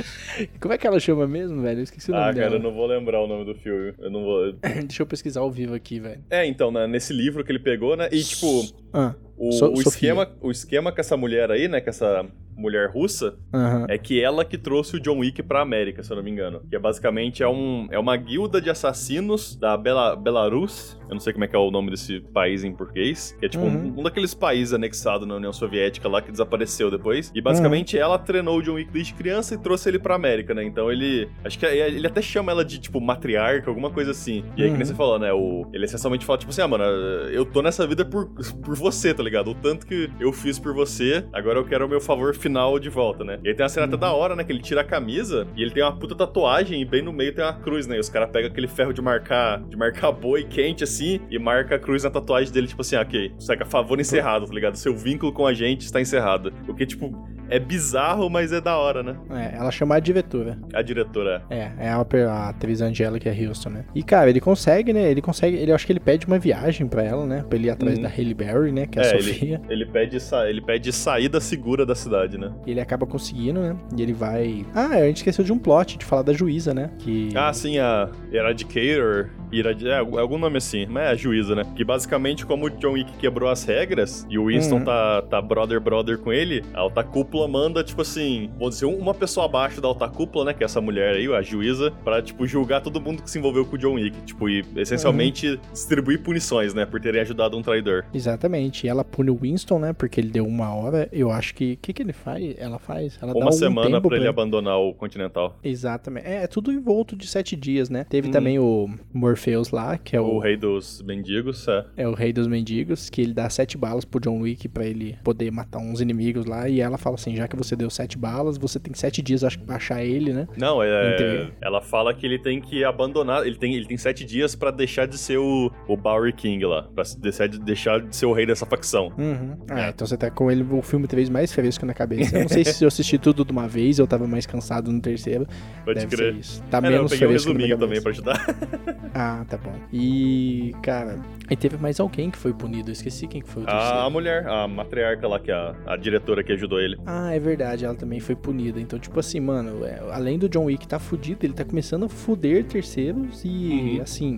Como 0.61 0.73
é 0.75 0.79
que 0.79 0.87
ela 0.87 1.01
chama 1.01 1.27
mesmo, 1.27 1.63
velho? 1.63 1.81
Eu 1.81 1.85
esqueci 1.85 2.11
o 2.11 2.15
nome 2.15 2.27
ah, 2.27 2.33
dela. 2.33 2.47
Ah, 2.47 2.51
cara, 2.51 2.61
eu 2.61 2.63
não 2.63 2.75
vou 2.75 2.87
lembrar 2.87 3.21
o 3.23 3.27
nome 3.27 3.45
do 3.45 3.55
filme. 3.55 3.95
Eu 3.99 4.11
não 4.11 4.23
vou... 4.23 4.53
Deixa 4.87 5.03
eu 5.03 5.07
pesquisar 5.07 5.41
ao 5.41 5.51
vivo 5.51 5.75
aqui, 5.75 6.01
velho. 6.01 6.23
É, 6.31 6.47
então, 6.47 6.71
né, 6.71 6.87
nesse 6.87 7.13
livro 7.13 7.45
que 7.45 7.53
ele 7.53 7.59
pegou, 7.59 7.97
né, 7.97 8.09
e 8.13 8.23
tipo... 8.23 8.65
Ah, 8.93 9.15
o, 9.37 9.53
so, 9.53 9.73
o 9.73 9.81
esquema, 9.81 10.31
o 10.41 10.51
esquema 10.51 10.91
com 10.91 11.01
essa 11.01 11.17
mulher 11.17 11.51
aí, 11.51 11.69
né, 11.69 11.81
com 11.81 11.91
essa 11.91 12.27
mulher 12.59 12.91
russa, 12.91 13.37
Aham. 13.55 13.87
é 13.89 13.97
que 13.97 14.21
ela 14.23 14.45
que 14.45 14.59
trouxe 14.59 14.97
o 14.97 15.01
John 15.01 15.19
Wick 15.19 15.43
pra 15.43 15.63
América, 15.63 16.03
se 16.03 16.11
eu 16.13 16.17
não 16.17 16.23
me 16.25 16.31
engano. 16.31 16.61
Que 16.69 16.77
é 16.77 16.79
basicamente 16.79 17.43
é, 17.43 17.49
um, 17.49 17.87
é 17.91 17.99
uma 17.99 18.17
guilda 18.17 18.61
de 18.61 18.69
assassinos 18.69 19.55
da 19.57 19.77
Bela, 19.77 20.17
Belarus. 20.17 20.99
Eu 21.09 21.15
não 21.15 21.21
sei 21.21 21.33
como 21.33 21.45
é 21.45 21.49
que 21.49 21.57
é 21.57 21.59
o 21.59 21.71
nome 21.71 21.91
desse 21.91 22.21
país 22.21 22.65
em 22.65 22.73
português. 22.75 23.35
Que 23.39 23.47
é 23.47 23.49
tipo 23.49 23.65
Uhum. 23.65 23.95
um, 23.97 24.01
um 24.01 24.03
daqueles 24.03 24.35
países 24.35 24.75
anexados 24.75 25.27
na 25.27 25.37
União 25.37 25.53
Soviética 25.53 26.09
lá 26.09 26.21
que 26.21 26.31
desapareceu 26.31 26.91
depois. 26.91 27.31
E 27.35 27.41
basicamente 27.41 27.97
ela 27.99 28.19
treinou 28.19 28.59
o 28.59 28.63
John 28.63 28.75
Wick 28.75 28.91
desde 28.93 29.15
criança 29.15 29.55
e 29.55 29.59
trouxe 29.59 29.89
ele 29.89 29.99
pra 29.99 30.15
América, 30.15 30.53
né? 30.55 30.65
Então 30.65 30.91
ele. 30.91 31.29
Acho 31.45 31.59
que 31.59 31.65
é- 31.67 31.89
ele 31.89 32.07
até 32.07 32.21
chama 32.21 32.53
ela 32.53 32.65
de, 32.65 32.79
tipo, 32.79 33.01
matriarca, 33.01 33.71
alguma 33.71 33.91
coisa 33.91 34.11
assim. 34.11 34.45
E 34.57 34.63
aí, 34.63 34.69
que 34.69 34.73
nem 34.75 34.81
Uhum. 34.81 34.85
você 34.85 34.95
falou, 34.95 35.19
né? 35.19 35.33
O, 35.33 35.67
ele 35.73 35.85
essencialmente 35.85 36.25
fala, 36.27 36.39
tipo 36.39 36.51
assim, 36.51 36.63
ah, 36.63 36.69
mano, 36.69 36.85
eu 36.85 37.45
tô 37.45 37.63
nessa 37.63 37.87
vida 37.87 38.05
por, 38.05 38.27
por 38.65 38.75
você, 38.77 39.15
tá 39.15 39.23
ligado? 39.23 39.51
O 39.51 39.55
tanto 39.55 39.87
que 39.87 40.11
eu 40.21 40.33
fiz 40.33 40.59
por 40.59 40.75
você, 40.75 41.25
agora 41.33 41.59
eu 41.59 41.65
quero 41.65 41.87
o 41.87 41.89
meu 41.89 42.01
favor 42.01 42.35
final 42.35 42.48
de 42.79 42.89
volta, 42.89 43.25
né? 43.25 43.39
E 43.45 43.49
aí 43.49 43.55
tem 43.55 43.63
uma 43.63 43.69
cena 43.69 43.87
até 43.87 43.97
da 43.97 44.13
hora, 44.13 44.35
né? 44.35 44.45
Que 44.45 44.53
ele 44.53 44.61
tira 44.61 44.81
a 44.81 44.85
camisa 44.85 45.47
e 45.57 45.63
ele 45.63 45.71
tem 45.71 45.83
uma 45.83 45.97
puta 45.97 46.15
tatuagem 46.15 46.81
e 46.81 46.85
bem 46.85 47.03
no 47.03 47.13
meio 47.13 47.35
tem 47.35 47.45
uma 47.45 47.53
cruz, 47.53 47.87
né? 47.87 47.97
E 47.97 48.01
os 48.01 48.09
caras 48.09 48.31
pegam 48.31 48.51
aquele 48.51 48.69
ferro 48.69 48.93
de 48.93 49.03
marcar, 49.03 49.61
de 49.65 49.77
marcar 49.77 50.13
boi 50.13 50.45
quente 50.45 50.85
assim 50.85 51.21
e 51.31 51.39
marca 51.39 51.77
a 51.77 51.79
cruz 51.79 52.05
na 52.05 52.11
tatuagem 52.11 52.53
dele, 52.53 52.67
tipo 52.67 52.81
assim, 52.81 52.97
ah, 52.97 53.03
ok, 53.03 53.33
saca, 53.39 53.65
favor 53.65 54.01
encerrado, 54.01 54.47
tá 54.47 54.55
ligado? 54.55 54.77
Seu 54.77 54.97
vínculo 54.97 55.33
com 55.33 55.47
a 55.47 55.53
gente 55.53 55.83
está 55.83 56.01
encerrado. 56.01 56.53
O 56.67 56.75
que, 56.75 56.87
tipo, 56.87 57.13
é 57.49 57.59
bizarro, 57.59 58.29
mas 58.31 58.53
é 58.53 58.61
da 58.61 58.77
hora, 58.77 59.03
né? 59.03 59.17
É, 59.31 59.57
ela 59.57 59.71
chama 59.71 59.97
a 59.97 60.01
diretora. 60.01 60.59
A 60.75 60.83
diretora. 60.83 61.43
É, 61.51 61.71
é 61.79 61.89
a, 61.89 61.97
a 62.31 62.49
atriz 62.49 62.81
Angélica 62.81 63.31
Houston, 63.31 63.71
né? 63.71 63.85
E, 63.95 64.03
cara, 64.03 64.31
ele 64.31 64.41
consegue, 64.41 64.93
né? 64.93 65.11
Ele 65.11 65.21
consegue. 65.23 65.57
Ele 65.57 65.73
acho 65.73 65.87
que 65.87 65.93
ele 65.93 66.01
pede 66.01 66.27
uma 66.27 66.39
viagem 66.39 66.87
pra 66.87 67.03
ela, 67.03 67.27
né? 67.27 67.45
Pra 67.49 67.59
ele 67.59 67.69
ir 67.69 67.71
atrás 67.71 67.97
Uhum. 67.97 68.03
da 68.03 68.09
Halle 68.09 68.35
Berry, 68.35 68.73
né? 68.73 68.87
Que 68.87 68.99
é 68.99 69.03
a 69.03 69.07
É, 69.07 69.09
Sofia. 69.21 69.61
Ele 69.69 69.87
pede, 69.87 70.21
sa 70.21 70.49
ele 70.49 70.61
pede 70.61 70.93
saída 70.93 71.41
segura 71.41 71.85
da 71.87 71.95
cidade, 71.95 72.39
né? 72.39 72.53
E 72.67 72.71
ele 72.71 72.81
acaba 72.81 73.07
conseguindo, 73.07 73.61
né? 73.61 73.77
E 73.97 74.03
ele 74.03 74.13
vai. 74.13 74.65
Ah, 74.75 74.87
a 74.97 75.07
gente 75.07 75.17
esqueceu 75.19 75.45
de 75.45 75.53
um 75.53 75.59
plot, 75.59 75.97
de 75.99 76.05
falar 76.05 76.23
da 76.23 76.33
juíza, 76.33 76.73
né? 76.75 76.91
Que. 76.99 77.31
Ah, 77.35 77.53
sim, 77.53 77.79
a 77.79 78.09
Eradicator. 78.33 79.31
Irad... 79.53 79.83
É, 79.87 79.99
algum 79.99 80.39
nome 80.39 80.59
assim, 80.59 80.87
mas 80.87 81.05
é 81.05 81.09
a 81.09 81.15
juíza, 81.15 81.55
né? 81.55 81.65
Que 81.77 81.85
basicamente, 81.85 82.45
como 82.47 82.67
o 82.67 82.71
John 82.71 82.93
Wick 82.93 83.13
quebrou 83.19 83.49
as 83.51 83.65
regras 83.65 84.27
e 84.31 84.39
o 84.39 84.47
Winston 84.47 84.77
Uhum. 84.79 84.85
tá, 84.85 85.23
tá 85.23 85.43
brother 85.43 85.81
brother 85.81 86.19
com 86.19 86.33
ele, 86.33 86.63
a 86.75 86.81
alta 86.81 87.03
cúpula 87.03 87.49
manda, 87.49 87.83
tipo 87.83 88.03
assim, 88.03 88.51
vamos 88.59 88.75
dizer, 88.77 88.87
uma 88.87 89.15
pessoa 89.15 89.47
abaixo 89.47 89.81
da 89.81 89.89
alta 89.89 90.09
cúpula, 90.09 90.47
né? 90.47 90.55
Que 90.55 90.63
é 90.63 90.67
essa 90.67 90.81
mulher 90.81 91.15
aí, 91.17 91.27
a 91.35 91.43
juíza, 91.43 91.91
pra, 92.05 92.21
tipo, 92.23 92.47
julgar 92.47 92.81
todo 92.81 93.01
mundo 93.01 93.23
que 93.23 93.31
se 93.31 93.39
envolveu 93.39 93.65
com 93.65 93.77
o 93.77 93.79
John 93.79 93.95
Wick. 93.95 94.17
Tipo, 94.23 94.49
e 94.49 94.65
essencialmente 94.77 95.59
distribuir 95.73 96.21
punições, 96.23 96.75
né? 96.75 96.85
Por 96.87 97.01
terem 97.01 97.21
ajudado 97.21 97.57
um 97.57 97.63
traidor. 97.63 98.05
Exatamente. 98.13 98.87
E 98.87 98.89
ela 98.89 99.05
pune 99.05 99.31
o 99.31 99.37
Winston, 99.37 99.79
né? 99.79 99.93
Porque 99.93 100.21
ele 100.21 100.29
deu 100.31 100.47
uma 100.47 100.75
hora. 100.75 101.09
Eu 101.13 101.31
acho 101.31 101.55
que. 101.55 101.75
O 101.75 101.77
que, 101.79 101.93
que 101.93 102.03
ele 102.03 102.13
faz? 102.13 102.55
Ela 102.59 102.79
faz? 102.79 103.19
Ela 103.23 103.33
Uma 103.35 103.49
um 103.49 103.53
semana 103.53 103.91
tempo 103.97 104.09
pra 104.09 104.17
ele 104.17 104.29
abandonar 104.29 104.79
o 104.79 104.93
Continental. 104.95 105.57
Exatamente. 105.63 106.27
É, 106.27 106.43
é 106.45 106.47
tudo 106.47 106.73
em 106.73 106.79
volta 106.81 107.17
de 107.17 107.27
sete 107.27 107.57
dias, 107.57 107.89
né? 107.91 108.05
Teve 108.09 108.29
Uhum. 108.29 108.33
também 108.33 108.59
o 108.59 108.89
Morpheus 109.39 109.71
lá, 109.71 109.97
que 109.97 110.17
é 110.17 110.21
O 110.21 110.35
o, 110.35 110.39
rei 110.39 110.57
dos 110.57 111.01
mendigos, 111.03 111.67
é. 111.69 111.85
é 111.97 112.09
o 112.09 112.13
rei 112.13 112.33
dos 112.33 112.49
mendigos, 112.49 113.09
que 113.09 113.23
ele 113.23 113.33
dá 113.33 113.49
sete 113.49 113.79
balas 113.79 114.05
pro 114.05 114.21
John 114.21 114.41
Wick 114.41 114.69
pra 114.69 114.85
ele 114.85 115.17
poder 115.23 115.51
matar 115.53 115.79
uns 115.79 116.01
inimigos 116.01 116.45
lá. 116.45 116.69
E 116.69 116.81
ela 116.81 116.99
fala 116.99 117.15
assim: 117.15 117.37
já 117.37 117.47
que 117.47 117.57
você 117.57 117.77
deu 117.77 117.89
sete 117.89 118.19
balas, 118.19 118.59
você 118.59 118.81
tem 118.81 118.93
sete 118.95 119.23
dias, 119.23 119.45
acho 119.45 119.59
que, 119.59 119.65
pra 119.65 119.77
achar 119.77 120.05
ele, 120.05 120.33
né? 120.33 120.49
Não, 120.57 120.83
é, 120.83 121.51
ela 121.61 121.81
fala 121.81 122.13
que 122.13 122.27
ele 122.27 122.39
tem 122.39 122.61
que 122.61 122.85
abandonar, 122.85 123.47
ele 123.47 123.57
tem, 123.57 123.75
ele 123.75 123.87
tem 123.87 123.97
sete 123.97 124.25
dias 124.25 124.57
pra 124.57 124.71
deixar 124.71 125.07
de 125.07 125.17
ser 125.17 125.39
o, 125.39 125.71
o 125.87 125.97
Bowery 125.97 126.33
King 126.33 126.65
lá, 126.65 126.83
pra 126.83 127.05
deixar 127.19 127.47
de, 127.47 127.59
deixar 127.61 128.01
de 128.01 128.15
ser 128.15 128.27
o 128.27 128.33
rei 128.33 128.45
dessa 128.47 128.67
facção. 128.67 129.13
Uhum. 129.17 129.57
Ah, 129.71 129.91
então 129.91 130.07
você 130.07 130.17
tá 130.17 130.31
com 130.31 130.51
ele 130.51 130.67
o 130.71 130.83
filme 130.83 131.07
três 131.07 131.29
mais 131.29 131.53
fresco 131.53 131.87
na 131.87 131.95
cabeça. 131.95 132.37
Eu 132.37 132.43
não 132.43 132.49
sei 132.49 132.65
se 132.67 132.85
eu 132.85 132.89
assisti 132.89 133.19
tudo 133.19 133.45
de 133.45 133.53
uma 133.53 133.69
vez, 133.69 133.99
eu 133.99 134.07
tava 134.07 134.27
mais 134.27 134.47
cansado 134.47 134.91
no 134.91 135.01
terceiro. 135.01 135.47
Pode 135.85 136.01
Deve 136.01 136.17
crer. 136.17 136.33
ser 136.35 136.41
isso. 136.41 136.63
Tá 136.71 136.79
É, 136.79 136.81
não, 136.81 136.89
eu 136.89 136.97
menos 136.97 137.13
peguei 137.13 137.27
um 137.27 137.31
minha 137.31 137.39
resuminho 137.39 137.79
também 137.79 138.03
pra 138.03 138.11
ajudar. 138.11 138.39
Ah, 139.15 139.28
tá 139.49 139.57
bom. 139.57 139.75
E, 139.93 140.75
cara, 140.83 141.19
e 141.51 141.57
teve 141.57 141.77
mais 141.77 141.99
alguém 142.01 142.31
que 142.31 142.39
foi 142.39 142.53
punido. 142.53 142.89
Eu 142.91 142.93
esqueci 142.93 143.27
quem 143.27 143.41
que 143.43 143.49
foi 143.49 143.63
o 143.63 143.67
A, 143.69 143.71
a 143.73 143.81
terceiro. 143.81 144.11
mulher, 144.11 144.47
a 144.47 144.67
matriarca 144.69 145.27
lá, 145.29 145.39
que 145.41 145.51
é 145.51 145.55
a, 145.55 145.75
a 145.87 145.97
diretora 145.97 146.43
que 146.45 146.53
ajudou 146.53 146.81
ele. 146.81 146.97
Ah, 147.07 147.33
é 147.35 147.39
verdade, 147.39 147.85
ela 147.85 147.95
também 147.95 148.21
foi 148.21 148.35
punida. 148.37 148.81
Então, 148.81 148.99
tipo 148.99 149.19
assim, 149.21 149.41
mano, 149.41 149.85
é, 149.85 150.01
além 150.13 150.39
do 150.39 150.49
John 150.49 150.65
Wick 150.65 150.87
tá 150.87 150.99
fudido, 150.99 151.45
ele 151.47 151.53
tá 151.55 151.65
começando 151.65 152.05
a 152.05 152.09
fuder 152.09 152.65
terceiros 152.65 153.43
e, 153.45 153.49
Uhum. 153.97 154.03
assim, 154.03 154.37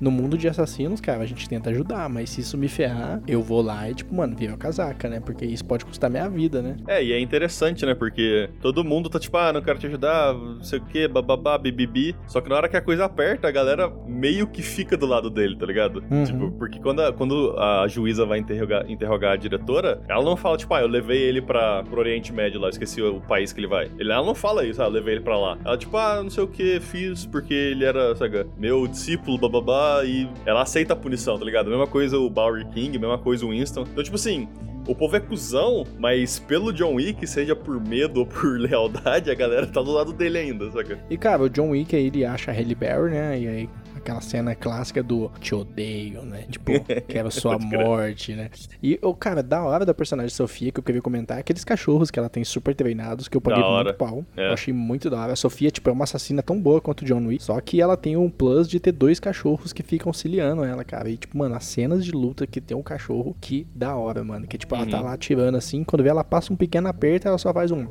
no 0.00 0.10
mundo 0.10 0.36
de 0.38 0.48
assassinos, 0.48 1.00
cara, 1.00 1.22
a 1.22 1.26
gente 1.26 1.48
tenta 1.48 1.70
ajudar, 1.70 2.08
mas 2.08 2.30
se 2.30 2.40
isso 2.40 2.56
me 2.56 2.68
ferrar, 2.68 3.20
eu 3.26 3.42
vou 3.42 3.60
lá 3.62 3.88
e, 3.90 3.94
tipo, 3.94 4.14
mano, 4.14 4.34
vira 4.36 4.54
a 4.54 4.56
casaca, 4.56 5.08
né? 5.08 5.20
Porque 5.20 5.44
isso 5.44 5.64
pode 5.64 5.84
custar 5.84 6.08
minha 6.10 6.28
vida, 6.28 6.62
né? 6.62 6.76
É, 6.86 7.02
e 7.04 7.12
é 7.12 7.20
interessante, 7.20 7.84
né? 7.84 7.94
Porque 7.94 8.48
todo 8.62 8.82
mundo 8.84 9.08
tá 9.10 9.18
tipo, 9.18 9.36
ah, 9.36 9.52
não 9.52 9.60
quero 9.62 9.78
te 9.78 9.86
ajudar, 9.86 10.32
não 10.34 10.62
sei 10.62 10.78
o 10.78 10.84
que, 10.84 11.06
bababá, 11.08 11.58
bibibi. 11.58 12.14
Só 12.26 12.40
que 12.40 12.48
na 12.48 12.56
hora 12.56 12.68
que 12.68 12.76
a 12.76 12.80
coisa 12.82 13.04
aperta, 13.04 13.48
a 13.48 13.50
galera 13.50 13.90
meio 14.06 14.46
que 14.46 14.62
fica 14.62 14.96
do 14.96 15.06
lado 15.06 15.28
dele, 15.30 15.56
tá 15.56 15.66
ligado? 15.66 16.02
Uhum. 16.10 16.24
Tipo, 16.24 16.50
porque 16.52 16.78
quando 16.80 17.00
a, 17.02 17.12
quando 17.12 17.54
a 17.58 17.86
juíza 17.88 18.24
vai 18.24 18.38
interrogar, 18.38 18.90
interrogar 18.90 19.32
a 19.32 19.36
diretora, 19.36 20.00
ela 20.08 20.24
não 20.24 20.36
fala, 20.36 20.56
tipo, 20.56 20.72
ah, 20.74 20.80
eu 20.80 20.88
levei 20.88 21.18
ele 21.20 21.42
pra, 21.42 21.82
pro 21.84 22.00
Oriente 22.00 22.32
Médio 22.32 22.58
lá, 22.60 22.66
eu 22.68 22.70
esqueci 22.70 23.02
o 23.02 23.20
país 23.20 23.52
que 23.52 23.60
ele 23.60 23.66
vai. 23.66 23.90
Ele- 23.98 24.10
Ela 24.10 24.24
não 24.24 24.34
fala 24.34 24.64
isso, 24.64 24.80
ah, 24.82 24.86
eu 24.86 24.90
levei 24.90 25.14
ele 25.14 25.24
pra 25.24 25.38
lá. 25.38 25.58
Ela, 25.64 25.76
tipo, 25.76 25.96
ah, 25.96 26.22
não 26.22 26.30
sei 26.30 26.42
o 26.44 26.48
que, 26.48 26.80
fiz 26.80 27.26
porque 27.26 27.52
ele 27.54 27.84
era, 27.84 28.14
sabe, 28.16 28.46
meu 28.58 28.86
discípulo, 28.86 29.36
bababá, 29.38 29.89
e 30.04 30.28
ela 30.46 30.62
aceita 30.62 30.92
a 30.92 30.96
punição, 30.96 31.38
tá 31.38 31.44
ligado? 31.44 31.70
Mesma 31.70 31.86
coisa 31.86 32.18
o 32.18 32.28
Bowery 32.28 32.66
King, 32.66 32.98
mesma 32.98 33.18
coisa 33.18 33.44
o 33.44 33.50
Winston. 33.50 33.84
Então, 33.90 34.02
tipo 34.02 34.16
assim, 34.16 34.48
o 34.86 34.94
povo 34.94 35.16
é 35.16 35.20
cuzão, 35.20 35.84
mas 35.98 36.38
pelo 36.38 36.72
John 36.72 36.94
Wick, 36.94 37.26
seja 37.26 37.54
por 37.54 37.80
medo 37.80 38.20
ou 38.20 38.26
por 38.26 38.58
lealdade, 38.58 39.30
a 39.30 39.34
galera 39.34 39.66
tá 39.66 39.80
do 39.80 39.92
lado 39.92 40.12
dele 40.12 40.38
ainda, 40.38 40.70
saca? 40.70 40.98
E, 41.08 41.16
cara, 41.16 41.42
o 41.42 41.48
John 41.48 41.70
Wick 41.70 41.94
aí, 41.94 42.06
ele 42.06 42.24
acha 42.24 42.50
a 42.50 42.54
Halle 42.54 42.74
Berry, 42.74 43.10
né? 43.10 43.38
E 43.38 43.48
aí, 43.48 43.68
aquela 44.00 44.20
cena 44.20 44.54
clássica 44.54 45.02
do 45.02 45.30
te 45.40 45.54
odeio, 45.54 46.22
né? 46.22 46.44
Tipo, 46.50 46.72
quero 47.08 47.30
sua 47.30 47.58
morte, 47.58 48.34
né? 48.34 48.50
E, 48.82 48.98
o 49.02 49.14
cara, 49.14 49.42
da 49.42 49.62
hora 49.62 49.84
da 49.86 49.94
personagem 49.94 50.30
Sofia, 50.30 50.72
que 50.72 50.80
eu 50.80 50.84
queria 50.84 51.00
comentar, 51.02 51.36
é 51.36 51.40
aqueles 51.40 51.64
cachorros 51.64 52.10
que 52.10 52.18
ela 52.18 52.28
tem 52.28 52.42
super 52.44 52.74
treinados, 52.74 53.28
que 53.28 53.36
eu 53.36 53.40
paguei 53.40 53.62
muito 53.62 53.94
pau. 53.94 54.24
É. 54.36 54.48
Eu 54.48 54.52
achei 54.54 54.72
muito 54.74 55.08
da 55.10 55.20
hora. 55.20 55.32
A 55.32 55.36
Sofia, 55.36 55.70
tipo, 55.70 55.88
é 55.88 55.92
uma 55.92 56.04
assassina 56.04 56.42
tão 56.42 56.60
boa 56.60 56.80
quanto 56.80 57.02
o 57.02 57.04
John 57.04 57.24
Wick, 57.26 57.42
só 57.42 57.60
que 57.60 57.80
ela 57.80 57.96
tem 57.96 58.16
um 58.16 58.28
plus 58.30 58.68
de 58.68 58.80
ter 58.80 58.92
dois 58.92 59.20
cachorros 59.20 59.72
que 59.72 59.82
ficam 59.82 60.10
auxiliando 60.10 60.64
ela, 60.64 60.84
cara. 60.84 61.08
E, 61.10 61.16
tipo, 61.16 61.36
mano, 61.38 61.54
as 61.54 61.64
cenas 61.64 62.04
de 62.04 62.12
luta 62.12 62.46
que 62.46 62.60
tem 62.60 62.76
um 62.76 62.82
cachorro, 62.82 63.36
que 63.40 63.66
da 63.74 63.94
hora, 63.96 64.24
mano. 64.24 64.46
Que, 64.46 64.56
tipo, 64.58 64.74
ela 64.74 64.86
tá 64.86 64.98
Uhum. 64.98 65.04
lá 65.04 65.12
atirando 65.14 65.56
assim, 65.56 65.84
quando 65.84 66.02
vê 66.02 66.08
ela 66.08 66.24
passa 66.24 66.52
um 66.52 66.56
pequeno 66.56 66.88
aperto, 66.88 67.28
ela 67.28 67.38
só 67.38 67.52
faz 67.52 67.70
um... 67.70 67.86